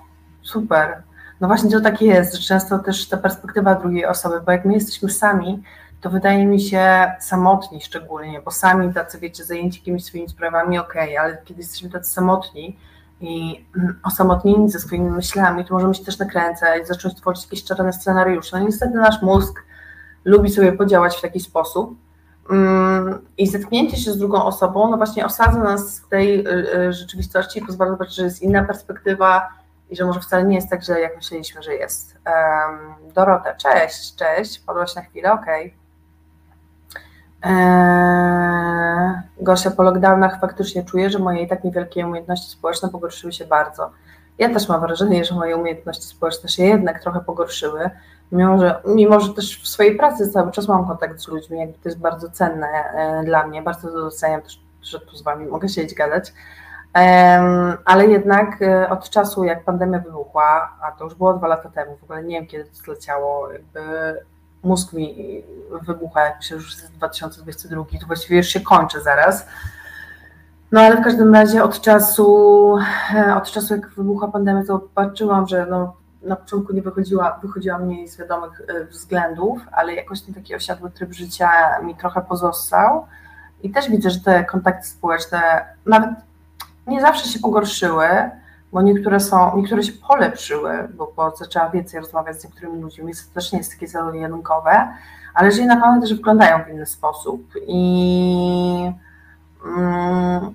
super. 0.43 1.03
No 1.41 1.49
właśnie 1.49 1.71
to 1.71 1.81
tak 1.81 2.03
jest, 2.03 2.35
że 2.35 2.49
często 2.49 2.79
też 2.79 3.09
ta 3.09 3.17
perspektywa 3.17 3.75
drugiej 3.75 4.07
osoby, 4.07 4.41
bo 4.41 4.53
jak 4.53 4.65
my 4.65 4.75
jesteśmy 4.75 5.11
sami, 5.11 5.63
to 6.01 6.11
wydaje 6.11 6.47
mi 6.47 6.61
się 6.61 7.13
samotni 7.21 7.81
szczególnie, 7.81 8.41
bo 8.41 8.51
sami 8.51 8.95
tacy, 8.95 9.19
wiecie, 9.19 9.45
zajęci 9.45 9.79
jakimiś 9.79 10.05
swoimi 10.05 10.29
sprawami, 10.29 10.79
okej, 10.79 11.17
okay, 11.17 11.21
ale 11.21 11.39
kiedy 11.45 11.61
jesteśmy 11.61 11.91
tacy 11.91 12.13
samotni, 12.13 12.79
i 13.21 13.65
osamotnieni 14.03 14.71
ze 14.71 14.79
swoimi 14.79 15.11
myślami, 15.11 15.65
to 15.65 15.75
możemy 15.75 15.95
się 15.95 16.05
też 16.05 16.19
nakręcać, 16.19 16.89
zacząć 16.89 17.15
tworzyć 17.15 17.45
jakieś 17.45 17.65
czarne 17.65 17.93
scenariusze. 17.93 18.59
No 18.59 18.67
niestety 18.67 18.95
nasz 18.95 19.23
mózg 19.23 19.63
lubi 20.25 20.51
sobie 20.51 20.73
podziałać 20.73 21.17
w 21.17 21.21
taki 21.21 21.41
sposób 21.41 21.95
mm, 22.51 23.27
i 23.39 23.47
zetknięcie 23.47 23.97
się 23.97 24.13
z 24.13 24.19
drugą 24.19 24.45
osobą, 24.45 24.91
no 24.91 24.97
właśnie 24.97 25.27
osadza 25.27 25.59
nas 25.59 26.01
w 26.01 26.09
tej 26.09 26.47
y, 26.47 26.51
y, 26.79 26.93
rzeczywistości 26.93 27.59
i 27.59 27.67
pozwala 27.67 27.91
zobaczyć, 27.91 28.15
że 28.15 28.25
jest 28.25 28.43
inna 28.43 28.65
perspektywa 28.65 29.49
i 29.91 29.97
że 29.97 30.05
może 30.05 30.21
wcale 30.21 30.45
nie 30.45 30.57
jest 30.57 30.71
tak 30.71 30.85
źle, 30.85 31.01
jak 31.01 31.17
myśleliśmy, 31.17 31.63
że 31.63 31.75
jest. 31.75 32.19
Dorota, 33.15 33.55
cześć, 33.55 34.15
cześć, 34.15 34.59
padłaś 34.59 34.95
na 34.95 35.03
chwilę, 35.03 35.33
okej. 35.33 35.67
Okay. 35.67 35.86
Eee, 37.47 39.23
Gosia, 39.41 39.71
po 39.71 39.83
lockdownach 39.83 40.41
faktycznie 40.41 40.85
czuję, 40.85 41.11
że 41.11 41.19
moje 41.19 41.43
i 41.43 41.49
tak 41.49 41.65
niewielkie 41.65 42.07
umiejętności 42.07 42.51
społeczne 42.51 42.89
pogorszyły 42.89 43.33
się 43.33 43.45
bardzo. 43.45 43.91
Ja 44.39 44.49
też 44.49 44.69
mam 44.69 44.81
wrażenie, 44.81 45.25
że 45.25 45.35
moje 45.35 45.57
umiejętności 45.57 46.05
społeczne 46.05 46.49
się 46.49 46.65
jednak 46.65 47.03
trochę 47.03 47.21
pogorszyły, 47.21 47.91
mimo 48.33 48.59
że, 48.59 48.81
mimo 48.87 49.21
że 49.21 49.35
też 49.35 49.63
w 49.63 49.69
swojej 49.69 49.97
pracy 49.97 50.29
cały 50.31 50.53
czas 50.53 50.69
mam 50.69 50.87
kontakt 50.87 51.21
z 51.21 51.29
ludźmi, 51.29 51.59
jakby 51.59 51.79
to 51.79 51.89
jest 51.89 51.99
bardzo 51.99 52.31
cenne 52.31 52.67
e, 52.67 53.25
dla 53.25 53.47
mnie, 53.47 53.63
bardzo 53.63 53.93
doceniam 53.93 54.43
też, 54.43 54.61
że 54.83 55.01
tu 55.01 55.17
z 55.17 55.23
Wami 55.23 55.47
mogę 55.47 55.69
siedzieć 55.69 55.95
gadać, 55.95 56.33
ale 57.85 58.07
jednak 58.07 58.63
e, 58.63 58.91
od 58.91 59.11
czasu, 59.11 59.45
jak 59.45 59.65
pandemia 59.65 59.99
wybuchła, 59.99 60.77
a 60.83 60.93
to 60.93 61.05
już 61.05 61.15
było 61.15 61.35
dwa 61.35 61.47
lata 61.49 61.69
temu, 61.69 61.97
w 61.97 62.03
ogóle 62.03 62.23
nie 62.23 62.41
wiem, 62.41 62.47
kiedy 62.47 62.65
to 62.65 62.75
zleciało, 62.75 63.53
jakby 63.53 63.81
mózg 64.67 64.93
mi 64.93 65.43
wybucha, 65.83 66.25
jak 66.25 66.43
że 66.43 66.55
już 66.55 66.71
jest 66.71 66.93
2022, 66.93 67.85
to 68.01 68.07
właściwie 68.07 68.37
już 68.37 68.47
się 68.47 68.61
kończy 68.61 69.01
zaraz. 69.01 69.47
No 70.73 70.81
ale 70.81 70.97
w 70.97 71.05
każdym 71.05 71.35
razie 71.35 71.65
od 71.65 71.81
czasu, 71.81 72.79
e, 73.15 73.37
od 73.37 73.51
czasu 73.51 73.75
jak 73.75 73.89
wybuchła 73.89 74.29
pandemia, 74.29 74.65
to 74.65 74.79
patrzyłam, 74.95 75.49
że 75.49 75.67
no, 75.71 75.97
na 76.23 76.37
początku 76.37 76.73
nie 76.73 76.83
wychodziła, 76.83 77.39
wychodziła 77.43 77.79
mniej 77.79 78.09
z 78.09 78.19
wiadomych 78.19 78.63
e, 78.69 78.85
względów, 78.85 79.61
ale 79.73 79.95
jakoś 79.95 80.21
ten 80.23 80.35
taki 80.35 80.55
osiadły 80.55 80.91
tryb 80.91 81.13
życia 81.13 81.51
mi 81.83 81.95
trochę 81.95 82.21
pozostał. 82.21 83.07
I 83.63 83.71
też 83.71 83.91
widzę, 83.91 84.11
że 84.11 84.21
te 84.21 84.45
kontakty 84.45 84.89
społeczne 84.89 85.67
nawet 85.87 86.11
nie 86.87 87.01
zawsze 87.01 87.29
się 87.29 87.39
pogorszyły, 87.39 88.09
bo 88.77 88.83
niektóre 88.83 89.21
są, 89.21 89.57
niektóre 89.57 89.83
się 89.83 89.93
polepszyły, 89.93 90.89
bo, 90.95 91.13
bo 91.17 91.37
zaczęłam 91.37 91.73
więcej 91.73 92.01
rozmawiać 92.01 92.41
z 92.41 92.45
niektórymi 92.45 92.83
ludźmi, 92.83 93.13
to 93.15 93.35
też 93.35 93.53
nie 93.53 93.59
jest 93.59 93.73
takie 93.73 93.89
zero-jedynkowe, 93.89 94.89
ale 95.35 95.53
że 95.53 95.67
na 95.67 95.77
pewno 95.77 96.01
też 96.01 96.15
wyglądają 96.15 96.65
w 96.65 96.69
inny 96.69 96.87
sposób. 96.87 97.43
I 97.67 98.93
mm, 99.67 100.55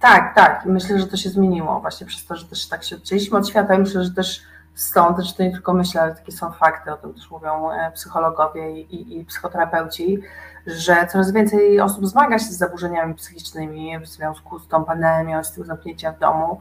tak, 0.00 0.34
tak, 0.34 0.64
myślę, 0.66 0.98
że 0.98 1.06
to 1.06 1.16
się 1.16 1.30
zmieniło 1.30 1.80
właśnie 1.80 2.06
przez 2.06 2.26
to, 2.26 2.36
że 2.36 2.46
też 2.46 2.68
tak 2.68 2.84
się 2.84 2.96
odcięliśmy 2.96 3.38
od 3.38 3.48
świata 3.48 3.74
i 3.74 3.78
myślę, 3.78 4.04
że 4.04 4.10
też 4.10 4.42
stąd, 4.74 5.18
że 5.18 5.34
to 5.34 5.42
nie 5.42 5.52
tylko 5.52 5.74
myślę, 5.74 6.02
ale 6.02 6.14
takie 6.14 6.32
są 6.32 6.52
fakty, 6.52 6.92
o 6.92 6.96
tym 6.96 7.14
też 7.14 7.30
mówią 7.30 7.70
e, 7.70 7.92
psychologowie 7.92 8.80
i, 8.80 8.94
i, 8.94 9.18
i 9.18 9.24
psychoterapeuci, 9.24 10.18
że 10.66 11.06
coraz 11.12 11.32
więcej 11.32 11.80
osób 11.80 12.06
zmaga 12.06 12.38
się 12.38 12.44
z 12.44 12.58
zaburzeniami 12.58 13.14
psychicznymi 13.14 13.98
w 13.98 14.06
związku 14.06 14.58
z 14.58 14.68
tą 14.68 14.84
pandemią, 14.84 15.44
z 15.44 15.52
tym 15.52 15.64
zamknięciem 15.64 16.14
w 16.14 16.18
domu, 16.18 16.58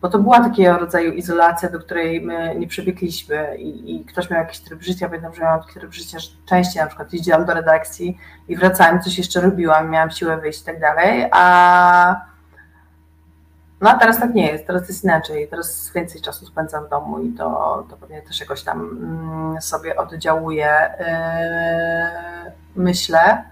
bo 0.00 0.08
to 0.08 0.18
była 0.18 0.40
takiego 0.40 0.78
rodzaju 0.78 1.12
izolacja, 1.12 1.70
do 1.70 1.78
której 1.78 2.20
my 2.20 2.54
nie 2.58 2.66
przebiegliśmy 2.66 3.56
i, 3.58 3.96
i 3.96 4.04
ktoś 4.04 4.30
miał 4.30 4.40
jakiś 4.40 4.60
tryb 4.60 4.82
życia, 4.82 5.08
pamiętam, 5.08 5.34
że 5.34 5.42
miałam 5.42 5.60
taki 5.60 5.80
tryb 5.80 5.92
życia, 5.92 6.18
że 6.18 6.28
częściej 6.46 6.82
na 6.82 6.86
przykład 6.86 7.12
jeździłam 7.12 7.44
do 7.44 7.54
redakcji 7.54 8.18
i 8.48 8.56
wracałam, 8.56 9.02
coś 9.02 9.18
jeszcze 9.18 9.40
robiłam, 9.40 9.90
miałam 9.90 10.10
siłę 10.10 10.36
wyjść 10.36 10.62
i 10.62 10.64
tak 10.64 10.80
dalej, 10.80 11.28
a 11.32 12.20
no 13.80 13.90
a 13.90 13.98
teraz 13.98 14.20
tak 14.20 14.34
nie 14.34 14.52
jest, 14.52 14.66
teraz 14.66 14.88
jest 14.88 15.04
inaczej, 15.04 15.48
teraz 15.48 15.92
więcej 15.94 16.20
czasu 16.20 16.46
spędzam 16.46 16.86
w 16.86 16.88
domu 16.88 17.20
i 17.20 17.32
to, 17.32 17.86
to 17.90 17.96
pewnie 17.96 18.22
też 18.22 18.40
jakoś 18.40 18.62
tam 18.62 18.80
mm, 18.80 19.62
sobie 19.62 19.96
oddziałuje, 19.96 20.94
yy, 20.98 22.52
myślę. 22.76 23.44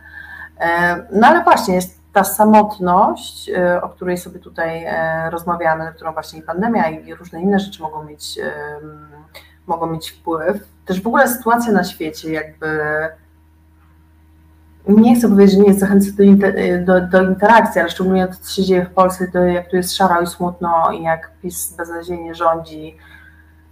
Yy, 0.60 0.66
no 1.12 1.26
ale 1.26 1.44
właśnie, 1.44 1.74
jest 1.74 2.03
ta 2.14 2.24
samotność, 2.24 3.50
o 3.82 3.88
której 3.88 4.18
sobie 4.18 4.40
tutaj 4.40 4.86
rozmawiamy, 5.30 5.84
na 5.84 5.92
którą 5.92 6.12
właśnie 6.12 6.38
i 6.38 6.42
pandemia 6.42 6.90
i 6.90 7.14
różne 7.14 7.40
inne 7.42 7.58
rzeczy 7.58 7.82
mogą 7.82 8.04
mieć, 8.04 8.38
mogą 9.66 9.86
mieć 9.86 10.10
wpływ, 10.10 10.56
też 10.86 11.02
w 11.02 11.06
ogóle 11.06 11.28
sytuacja 11.28 11.72
na 11.72 11.84
świecie 11.84 12.32
jakby 12.32 12.78
nie 14.88 15.16
chcę 15.16 15.28
powiedzieć, 15.28 15.56
że 15.56 15.62
nie 15.62 15.74
zachęcę 15.74 16.12
do, 16.12 16.22
inter, 16.22 16.54
do, 16.84 17.00
do, 17.00 17.22
interakcji, 17.22 17.80
ale 17.80 17.90
szczególnie 17.90 18.28
to, 18.28 18.34
co 18.40 18.50
się 18.50 18.62
dzieje 18.62 18.86
w 18.86 18.94
Polsce, 18.94 19.28
to 19.32 19.38
jak 19.38 19.70
tu 19.70 19.76
jest 19.76 19.96
szaro 19.96 20.20
i 20.20 20.26
smutno 20.26 20.92
i 20.92 21.02
jak 21.02 21.30
PiS 21.42 21.74
beznadziejnie 21.76 22.34
rządzi 22.34 22.96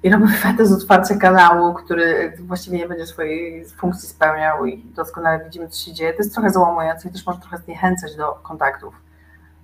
i 0.02 0.10
robi 0.10 0.28
fetę 0.28 0.66
z 0.70 0.72
otwarcia 0.72 1.16
kanału, 1.16 1.74
który 1.74 2.36
właściwie 2.38 2.78
nie 2.78 2.88
będzie 2.88 3.06
swojej 3.06 3.66
funkcji 3.66 4.08
spełniał 4.08 4.66
i 4.66 4.78
doskonale 4.78 5.44
widzimy, 5.44 5.68
co 5.68 5.84
się 5.84 5.92
dzieje. 5.92 6.12
To 6.12 6.18
jest 6.18 6.34
trochę 6.34 6.50
załamujące 6.50 7.08
i 7.08 7.12
też 7.12 7.26
może 7.26 7.38
trochę 7.38 7.58
zniechęcać 7.58 8.16
do 8.16 8.32
kontaktów. 8.42 8.94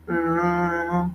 Mm. 0.08 1.12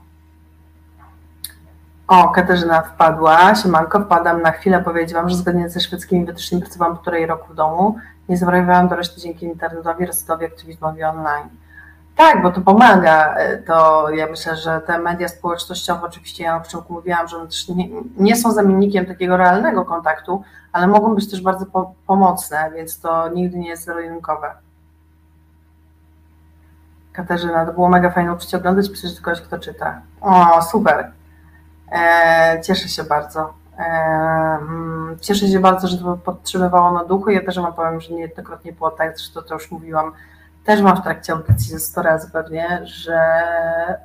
O, 2.08 2.30
Katarzyna 2.30 2.82
wpadła. 2.82 3.56
Siemanko, 3.56 4.00
wpadam 4.00 4.42
na 4.42 4.52
chwilę 4.52 4.84
powiedzieć 4.84 5.14
Wam, 5.14 5.30
że 5.30 5.36
zgodnie 5.36 5.70
ze 5.70 5.80
szwedzkimi 5.80 6.26
wytycznymi 6.26 6.62
pracowałam 6.62 6.96
półtorej 6.96 7.26
roku 7.26 7.54
w 7.54 7.56
domu 7.56 8.00
nie 8.30 8.38
zwariowałam 8.38 8.88
do 8.88 8.96
reszty 8.96 9.22
dzięki 9.22 9.46
internetowi, 9.46 10.06
resetowi, 10.06 10.46
aktywizmowi 10.46 11.04
online. 11.04 11.50
Tak, 12.16 12.42
bo 12.42 12.52
to 12.52 12.62
pomaga. 12.62 13.36
To 13.68 14.10
ja 14.10 14.28
myślę, 14.28 14.56
że 14.56 14.82
te 14.82 15.00
media 15.00 15.28
społecznościowe, 15.28 16.02
oczywiście 16.08 16.44
ja 16.44 16.54
na 16.54 16.60
początku 16.60 16.94
mówiłam, 16.94 17.28
że 17.28 17.38
one 17.38 17.48
też 17.48 17.70
nie, 17.70 17.90
nie 18.18 18.36
są 18.36 18.52
zamiennikiem 18.52 19.06
takiego 19.06 19.38
realnego 19.38 19.86
kontaktu, 19.86 20.44
ale 20.72 20.88
mogą 20.88 21.16
być 21.16 21.32
też 21.32 21.42
bardzo 21.42 21.66
po, 21.66 21.94
pomocne, 22.08 22.72
więc 22.76 23.00
to 23.00 23.30
nigdy 23.30 23.58
nie 23.58 23.70
jest 23.70 23.86
zero-jedynkowe. 23.86 24.54
Katarzyna, 27.14 27.66
to 27.66 27.74
było 27.74 27.90
mega 27.90 28.10
fajne 28.10 28.34
uczucie 28.34 28.58
oglądać, 28.58 28.90
do 28.90 29.22
kogoś, 29.22 29.42
kto 29.42 29.60
czyta. 29.60 30.02
O, 30.22 30.62
super. 30.62 31.12
E, 31.92 32.62
cieszę 32.64 32.90
się 32.90 33.04
bardzo. 33.04 33.54
Mm, 33.78 35.18
cieszę 35.22 35.48
się 35.48 35.60
bardzo, 35.60 35.88
że 35.88 35.98
to 35.98 36.18
podtrzymywało 36.18 36.92
na 36.92 37.04
duchu. 37.06 37.30
Ja 37.30 37.46
też 37.46 37.60
wam 37.60 37.74
powiem, 37.74 38.02
że 38.02 38.14
niejednokrotnie 38.14 38.74
było 38.74 38.92
tak, 38.92 39.18
zresztą 39.18 39.42
to 39.42 39.54
już 39.54 39.72
mówiłam, 39.72 40.12
też 40.64 40.82
mam 40.82 40.98
w 40.98 41.04
trakcie 41.04 41.34
audycji 41.34 41.72
ze 41.72 41.80
100 41.80 42.02
razy 42.02 42.32
pewnie, 42.32 42.82
że 42.84 43.44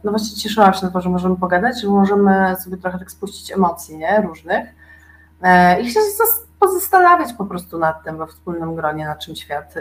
no 0.04 0.10
właśnie 0.10 0.36
cieszyłam 0.36 0.74
się 0.74 0.86
na 0.86 0.92
to, 0.92 1.00
że 1.00 1.10
możemy 1.10 1.36
pogadać, 1.36 1.80
że 1.80 1.88
możemy 1.88 2.56
sobie 2.56 2.76
trochę 2.76 2.98
tak 2.98 3.10
spuścić 3.10 3.52
emocji, 3.52 3.98
nie, 3.98 4.20
różnych 4.20 4.68
e, 5.42 5.80
i 5.80 5.90
się 5.90 6.00
pozastanawiać 6.60 7.32
po 7.32 7.44
prostu 7.44 7.78
nad 7.78 8.04
tym 8.04 8.18
we 8.18 8.26
wspólnym 8.26 8.74
gronie, 8.74 9.06
na 9.06 9.16
czym 9.16 9.36
świat, 9.36 9.74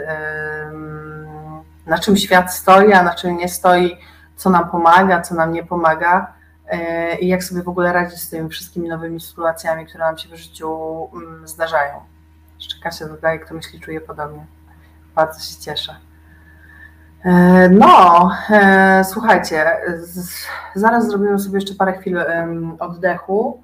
na 1.86 1.98
czym 1.98 2.16
świat 2.16 2.54
stoi, 2.54 2.92
a 2.92 3.02
na 3.02 3.14
czym 3.14 3.36
nie 3.36 3.48
stoi, 3.48 3.96
co 4.36 4.50
nam 4.50 4.70
pomaga, 4.70 5.20
co 5.20 5.34
nam 5.34 5.52
nie 5.52 5.64
pomaga 5.64 6.38
E, 6.68 7.18
i 7.18 7.28
jak 7.28 7.44
sobie 7.44 7.62
w 7.62 7.68
ogóle 7.68 7.92
radzić 7.92 8.20
z 8.20 8.30
tymi 8.30 8.48
wszystkimi 8.48 8.88
nowymi 8.88 9.20
sytuacjami, 9.20 9.86
które 9.86 10.04
nam 10.04 10.18
się 10.18 10.28
w 10.28 10.34
życiu 10.34 11.08
mm, 11.14 11.48
zdarzają. 11.48 12.00
Jeszcze 12.56 12.82
Kasia 12.82 13.08
dodaje, 13.08 13.38
kto 13.38 13.54
myśli, 13.54 13.80
czuje 13.80 14.00
podobnie. 14.00 14.46
Bardzo 15.14 15.40
się 15.40 15.60
cieszę. 15.60 15.96
E, 17.24 17.68
no, 17.68 18.30
e, 18.50 19.04
słuchajcie, 19.04 19.66
zaraz 20.74 21.08
zrobimy 21.08 21.38
sobie 21.38 21.54
jeszcze 21.56 21.74
parę 21.74 21.92
chwil 21.92 22.18
oddechu. 22.78 23.62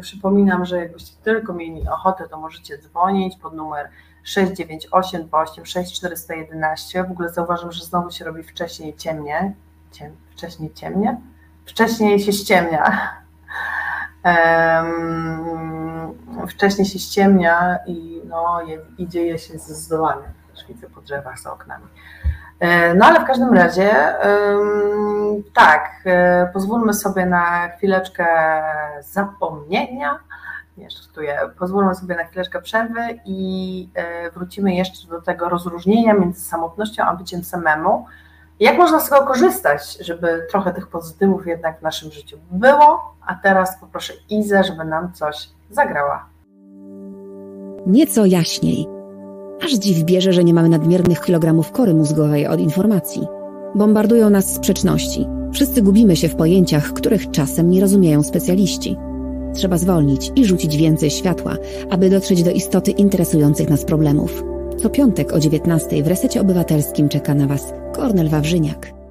Przypominam, 0.00 0.64
że 0.64 0.78
jakbyście 0.78 1.12
tylko 1.22 1.52
mieli 1.52 1.88
ochotę, 1.88 2.28
to 2.28 2.40
możecie 2.40 2.78
dzwonić 2.78 3.36
pod 3.36 3.54
numer 3.54 3.88
698 4.22 5.26
286 5.26 5.96
411. 5.96 7.04
W 7.04 7.10
ogóle 7.10 7.28
zauważam, 7.28 7.72
że 7.72 7.84
znowu 7.84 8.10
się 8.10 8.24
robi 8.24 8.42
wcześniej 8.42 8.96
ciemnie. 8.96 9.54
Ciem, 9.92 10.16
wcześniej 10.30 10.72
ciemnie? 10.74 11.16
wcześniej 11.66 12.20
się 12.20 12.32
ściemnia. 12.32 13.14
Wcześniej 16.48 16.86
się 16.86 16.98
ściemnia 16.98 17.78
i, 17.86 18.22
no, 18.24 18.58
i 18.98 19.08
dzieje 19.08 19.38
się 19.38 19.58
zdecydowanie. 19.58 20.43
Widzę 20.68 20.90
po 20.90 21.00
drzewach 21.00 21.38
za 21.38 21.52
oknami. 21.52 21.84
E, 22.60 22.94
no 22.94 23.06
ale 23.06 23.20
w 23.20 23.24
każdym 23.24 23.54
razie, 23.54 23.90
tak, 25.54 25.90
e, 26.06 26.50
pozwólmy 26.52 26.94
sobie 26.94 27.26
na 27.26 27.68
chwileczkę 27.68 28.26
zapomnienia. 29.00 30.18
Nie, 30.76 30.90
żartuję. 30.90 31.38
Pozwólmy 31.58 31.94
sobie 31.94 32.16
na 32.16 32.24
chwileczkę 32.24 32.62
przerwy 32.62 33.00
i 33.24 33.88
e, 33.94 34.30
wrócimy 34.30 34.74
jeszcze 34.74 35.08
do 35.08 35.22
tego 35.22 35.48
rozróżnienia 35.48 36.14
między 36.14 36.40
samotnością 36.40 37.04
a 37.04 37.14
byciem 37.14 37.44
samemu 37.44 38.06
jak 38.60 38.78
można 38.78 39.00
z 39.00 39.08
tego 39.08 39.26
korzystać, 39.26 39.96
żeby 40.00 40.46
trochę 40.50 40.74
tych 40.74 40.88
pozytywów 40.88 41.46
jednak 41.46 41.78
w 41.78 41.82
naszym 41.82 42.10
życiu 42.12 42.38
było? 42.50 43.14
A 43.26 43.34
teraz 43.34 43.80
poproszę 43.80 44.12
Izę, 44.30 44.64
żeby 44.64 44.84
nam 44.84 45.12
coś 45.12 45.48
zagrała. 45.70 46.26
Nieco 47.86 48.24
jaśniej. 48.24 48.88
Aż 49.62 49.72
dziw 49.72 50.04
bierze, 50.04 50.32
że 50.32 50.44
nie 50.44 50.54
mamy 50.54 50.68
nadmiernych 50.68 51.20
kilogramów 51.20 51.72
kory 51.72 51.94
mózgowej 51.94 52.46
od 52.46 52.60
informacji. 52.60 53.26
Bombardują 53.74 54.30
nas 54.30 54.54
sprzeczności. 54.54 55.26
Wszyscy 55.52 55.82
gubimy 55.82 56.16
się 56.16 56.28
w 56.28 56.36
pojęciach, 56.36 56.92
których 56.92 57.30
czasem 57.30 57.70
nie 57.70 57.80
rozumieją 57.80 58.22
specjaliści. 58.22 58.96
Trzeba 59.54 59.78
zwolnić 59.78 60.32
i 60.36 60.44
rzucić 60.44 60.76
więcej 60.76 61.10
światła, 61.10 61.56
aby 61.90 62.10
dotrzeć 62.10 62.42
do 62.42 62.50
istoty 62.50 62.90
interesujących 62.90 63.70
nas 63.70 63.84
problemów. 63.84 64.44
Co 64.76 64.90
piątek 64.90 65.32
o 65.32 65.40
19 65.40 66.02
w 66.02 66.06
Resecie 66.06 66.40
Obywatelskim 66.40 67.08
czeka 67.08 67.34
na 67.34 67.46
Was 67.46 67.72
Kornel 67.92 68.28
Wawrzyniak. 68.28 69.03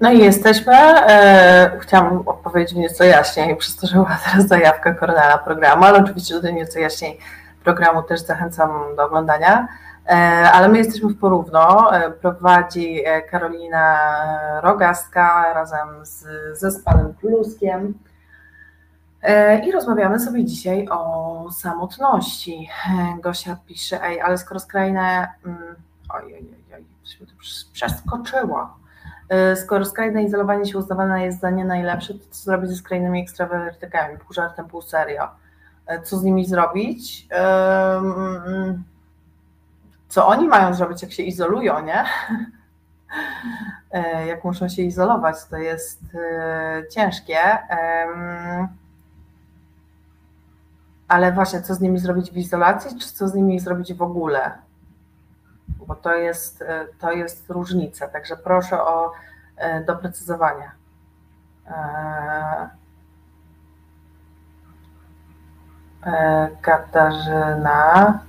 No 0.00 0.12
i 0.12 0.18
jesteśmy. 0.18 0.74
E, 0.74 1.78
chciałam 1.80 2.28
odpowiedzieć 2.28 2.74
nieco 2.74 3.04
jaśniej, 3.04 3.56
przez 3.56 3.76
to, 3.76 3.86
że 3.86 3.94
była 3.94 4.18
teraz 4.24 4.48
zajawka 4.48 4.94
Kornela 4.94 5.38
programu, 5.38 5.84
ale 5.84 5.98
oczywiście 5.98 6.40
do 6.40 6.50
nieco 6.50 6.78
jaśniej 6.78 7.18
programu 7.64 8.02
też 8.02 8.20
zachęcam 8.20 8.70
do 8.96 9.04
oglądania. 9.04 9.68
E, 10.06 10.12
ale 10.52 10.68
my 10.68 10.78
jesteśmy 10.78 11.08
w 11.08 11.18
Porówno. 11.18 11.94
E, 11.96 12.10
prowadzi 12.10 13.02
Karolina 13.30 13.98
Rogaska 14.62 15.52
razem 15.54 15.88
z 16.02 16.24
zespołem 16.58 17.14
Pluskiem. 17.14 17.94
I 19.66 19.72
rozmawiamy 19.72 20.20
sobie 20.20 20.44
dzisiaj 20.44 20.88
o 20.90 21.50
samotności. 21.52 22.70
Gosia 23.22 23.56
pisze, 23.66 24.02
ej, 24.04 24.20
ale 24.20 24.38
skoro 24.38 24.60
skrajne. 24.60 25.28
Mm, 25.46 25.76
oj, 26.14 26.34
oj, 26.34 26.48
oj, 26.74 26.84
coś 27.04 27.20
mi 27.20 27.26
to 27.26 27.32
przeskoczyło. 27.72 28.85
Skoro 29.54 29.84
skrajne 29.84 30.22
izolowanie 30.22 30.66
się 30.66 30.78
uznawane 30.78 31.24
jest 31.24 31.40
za 31.40 31.50
nie 31.50 31.64
najlepsze, 31.64 32.14
to 32.14 32.24
co 32.30 32.42
zrobić 32.42 32.70
ze 32.70 32.76
skrajnymi 32.76 33.22
ekstrawertykami? 33.22 34.18
Pół 34.18 34.32
żartem, 34.32 34.66
pół 34.66 34.82
serio. 34.82 35.28
Co 36.04 36.18
z 36.18 36.22
nimi 36.22 36.46
zrobić? 36.46 37.28
Um, 37.30 38.84
co 40.08 40.26
oni 40.26 40.48
mają 40.48 40.74
zrobić, 40.74 41.02
jak 41.02 41.12
się 41.12 41.22
izolują, 41.22 41.84
nie? 41.84 42.04
E, 43.90 44.26
jak 44.26 44.44
muszą 44.44 44.68
się 44.68 44.82
izolować, 44.82 45.36
to 45.50 45.56
jest 45.56 46.02
e, 46.14 46.82
ciężkie. 46.90 47.38
Ale 51.08 51.32
właśnie, 51.32 51.62
co 51.62 51.74
z 51.74 51.80
nimi 51.80 51.98
zrobić 51.98 52.30
w 52.30 52.36
izolacji, 52.36 52.98
czy 52.98 53.12
co 53.12 53.28
z 53.28 53.34
nimi 53.34 53.60
zrobić 53.60 53.94
w 53.94 54.02
ogóle? 54.02 54.65
Bo 55.86 55.94
to 55.94 56.14
jest, 56.14 56.62
e, 56.62 56.86
to 57.00 57.12
jest 57.12 57.50
różnica. 57.50 58.08
Także 58.08 58.36
proszę 58.36 58.82
o 58.82 59.12
doprecyzowanie. 59.86 60.70
Katarzyna. 66.62 68.20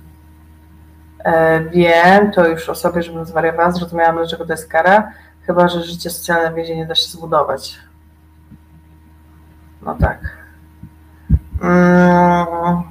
E, 1.24 1.60
wiem, 1.60 2.32
to 2.32 2.48
już 2.48 2.68
o 2.68 2.74
sobie, 2.74 3.02
żebym 3.02 3.24
zwariowała, 3.24 3.70
zrozumiałam, 3.70 4.16
dlaczego 4.16 4.46
to 4.46 4.52
jest 4.52 4.68
kara, 4.68 5.12
chyba, 5.46 5.68
że 5.68 5.82
życie 5.82 6.10
socjalne 6.10 6.50
w 6.50 6.54
więzieniu 6.54 6.86
da 6.86 6.94
się 6.94 7.08
zbudować. 7.08 7.78
No 9.82 9.94
tak. 9.94 10.18
Mm. 11.62 12.82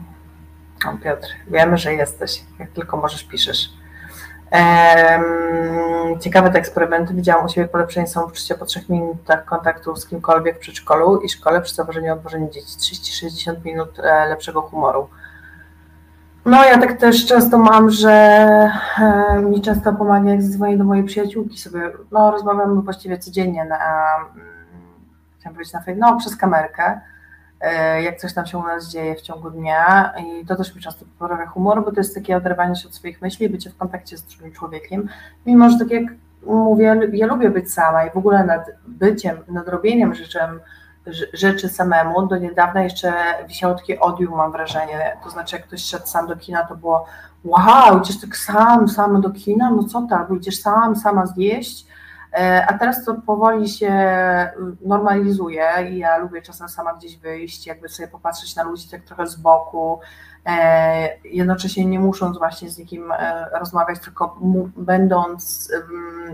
Piotr, 1.04 1.28
wiemy, 1.48 1.78
że 1.78 1.94
jesteś. 1.94 2.44
Jak 2.60 2.72
tylko 2.72 2.98
możesz, 2.98 3.24
piszesz. 3.24 3.70
Ciekawe 6.20 6.50
te 6.50 6.60
eksperymenty. 6.60 7.14
Widziałam 7.14 7.46
u 7.46 7.50
siebie 7.50 7.68
polepszenie 7.68 8.08
samopoczucia 8.08 8.56
po 8.56 8.66
trzech 8.66 8.90
minutach 8.90 9.46
kontaktu 9.46 9.96
z 9.96 10.08
kimkolwiek 10.08 10.56
w 10.56 10.60
przedszkolu 10.60 11.22
i 11.22 11.30
szkole 11.30 11.62
przy 11.62 11.76
zawożeniu 11.76 12.14
odwożeniu 12.14 12.50
dzieci. 12.50 12.78
30-60 12.78 13.66
minut 13.66 14.00
e, 14.00 14.28
lepszego 14.30 14.62
humoru. 14.62 15.10
No 16.46 16.66
ja 16.66 16.78
tak 16.78 16.98
też 16.98 17.26
często 17.26 17.58
mam, 17.58 17.90
że 17.90 18.72
mi 19.44 19.62
często 19.62 19.94
pomaga, 19.94 20.30
jak 20.30 20.42
zadzwonię 20.42 20.78
do 20.78 20.84
mojej 20.84 21.04
przyjaciółki 21.04 21.58
sobie, 21.58 21.92
no 22.12 22.32
rozmawiamy 22.32 22.82
właściwie 22.82 23.18
codziennie 23.18 23.66
na, 23.66 23.78
mm, 24.36 24.48
chciałam 25.40 25.54
powiedzieć 25.56 25.74
na 25.74 25.82
no 25.96 26.18
przez 26.18 26.36
kamerkę 26.36 27.02
jak 28.04 28.18
coś 28.18 28.34
tam 28.34 28.46
się 28.46 28.58
u 28.58 28.64
nas 28.64 28.90
dzieje 28.90 29.16
w 29.16 29.22
ciągu 29.22 29.50
dnia 29.50 30.14
i 30.18 30.46
to 30.46 30.56
też 30.56 30.76
mi 30.76 30.82
często 30.82 31.06
poprawia 31.20 31.46
humor, 31.46 31.86
bo 31.86 31.92
to 31.92 32.00
jest 32.00 32.16
takie 32.16 32.38
oderwanie 32.38 32.76
się 32.76 32.88
od 32.88 32.96
swoich 32.96 33.22
myśli, 33.22 33.50
bycie 33.50 33.70
w 33.70 33.78
kontakcie 33.78 34.18
z 34.18 34.24
drugim 34.24 34.54
człowiekiem, 34.54 35.10
mimo 35.46 35.70
że 35.70 35.80
tak 35.80 35.92
jak 35.92 36.04
mówię, 36.46 37.00
ja 37.14 37.28
lubię 37.28 37.50
być 37.50 37.74
sama 37.74 38.06
i 38.06 38.12
w 38.12 38.18
ogóle 38.18 38.44
nad 38.44 38.66
byciem, 38.88 39.38
nad 39.48 39.68
robieniem 39.68 40.16
rzeczem, 40.16 40.60
rzeczy 41.34 41.70
samemu. 41.70 42.28
Do 42.28 42.38
niedawna 42.38 42.84
jeszcze 42.84 43.14
wisiało 43.48 43.76
takie 43.76 44.00
odium, 44.00 44.36
mam 44.36 44.52
wrażenie. 44.52 45.18
To 45.24 45.30
znaczy, 45.30 45.56
jak 45.56 45.66
ktoś 45.66 45.84
szedł 45.84 46.08
sam 46.08 46.28
do 46.28 46.36
kina, 46.36 46.66
to 46.66 46.76
było 46.76 47.06
wow, 47.44 48.00
idziesz 48.00 48.22
tak 48.22 48.38
sam, 48.38 48.90
sam 48.90 49.22
do 49.22 49.30
kina, 49.30 49.72
no 49.72 49.84
co 49.84 50.08
albo 50.10 50.36
idziesz 50.36 50.62
sam, 50.62 50.96
sama 50.96 51.26
zjeść. 51.26 51.87
E, 52.34 52.66
a 52.68 52.78
teraz 52.78 53.06
to 53.06 53.16
powoli 53.26 53.70
się 53.70 53.94
normalizuje 54.82 55.68
i 55.90 55.98
ja 55.98 56.18
lubię 56.18 56.42
czasem 56.42 56.70
sama 56.70 56.94
gdzieś 56.94 57.18
wyjść, 57.18 57.68
jakby 57.68 57.90
sobie 57.90 58.08
popatrzeć 58.08 58.56
na 58.56 58.64
ludzi 58.64 58.90
tak 58.90 59.02
trochę 59.02 59.28
z 59.28 59.36
boku, 59.36 60.00
e, 60.46 61.10
jednocześnie 61.24 61.86
nie 61.86 62.00
musząc 62.00 62.38
właśnie 62.38 62.70
z 62.70 62.78
nikim 62.78 63.12
e, 63.12 63.50
rozmawiać, 63.60 64.00
tylko 64.00 64.40
będąc, 64.78 65.72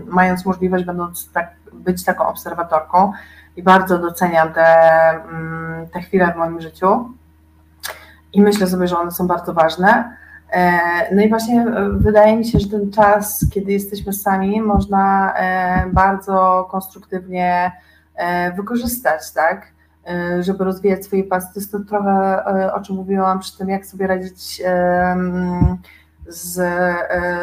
mając 0.06 0.44
możliwość, 0.44 0.84
będąc 0.84 1.32
tak, 1.32 1.50
być 1.72 2.04
taką 2.04 2.26
obserwatorką. 2.26 3.12
I 3.56 3.62
bardzo 3.62 3.98
doceniam 3.98 4.52
te, 4.52 4.66
te 5.92 6.00
chwile 6.00 6.32
w 6.32 6.36
moim 6.36 6.60
życiu. 6.60 7.10
I 8.32 8.42
myślę 8.42 8.66
sobie, 8.66 8.88
że 8.88 8.98
one 8.98 9.10
są 9.10 9.26
bardzo 9.26 9.54
ważne. 9.54 10.16
E, 10.50 11.14
no 11.14 11.22
i 11.22 11.28
właśnie 11.28 11.62
e, 11.62 11.90
wydaje 11.90 12.36
mi 12.36 12.44
się, 12.44 12.58
że 12.58 12.68
ten 12.68 12.90
czas, 12.90 13.46
kiedy 13.52 13.72
jesteśmy 13.72 14.12
sami, 14.12 14.62
można 14.62 15.34
e, 15.34 15.86
bardzo 15.92 16.68
konstruktywnie 16.70 17.72
wykorzystać, 18.56 19.32
tak? 19.32 19.66
Żeby 20.40 20.64
rozwijać 20.64 21.04
swoje 21.04 21.24
pasy. 21.24 21.46
To 21.54 21.60
jest 21.60 21.72
to 21.72 21.78
trochę, 21.80 22.44
o 22.74 22.80
czym 22.80 22.96
mówiłam 22.96 23.38
przy 23.38 23.58
tym, 23.58 23.68
jak 23.68 23.86
sobie 23.86 24.06
radzić 24.06 24.62
z, 26.26 26.60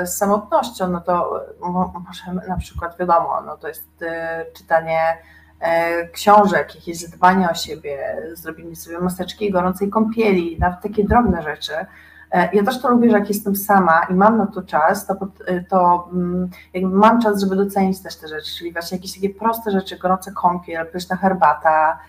samotnością. 0.06 0.88
No 0.88 1.02
to 1.02 1.46
możemy 2.08 2.48
na 2.48 2.58
przykład, 2.58 2.98
wiadomo, 3.00 3.42
no 3.46 3.58
to 3.58 3.68
jest 3.68 3.88
czytanie 4.54 5.00
książek, 6.14 6.76
jakieś 6.76 7.10
dbanie 7.10 7.50
o 7.50 7.54
siebie, 7.54 8.18
zrobienie 8.34 8.76
sobie 8.76 9.00
maseczki 9.00 9.52
gorącej 9.52 9.90
kąpieli, 9.90 10.60
nawet 10.60 10.82
takie 10.82 11.04
drobne 11.04 11.44
rzeczy 11.44 11.74
ja 12.54 12.64
też 12.64 12.82
to 12.82 12.90
lubię, 12.90 13.12
że 13.12 13.20
jak 13.20 13.30
jestem 13.30 13.56
sama 13.56 14.02
i 14.10 14.14
mam 14.14 14.38
na 14.38 14.48
to 14.48 14.62
czas, 14.62 15.06
to, 15.06 15.14
e, 15.48 15.64
to 15.64 16.10
mm, 16.14 16.50
mam 16.84 17.22
czas, 17.22 17.42
żeby 17.42 17.56
docenić 17.56 18.00
też 18.00 18.16
te 18.16 18.28
rzeczy, 18.28 18.58
czyli 18.58 18.74
właśnie 18.74 18.98
jakieś 18.98 19.14
takie 19.14 19.30
proste 19.30 19.72
rzeczy, 19.72 19.98
gorące 19.98 20.32
kąpiel, 20.32 20.88
pyszna 20.88 21.16
herbata, 21.16 22.00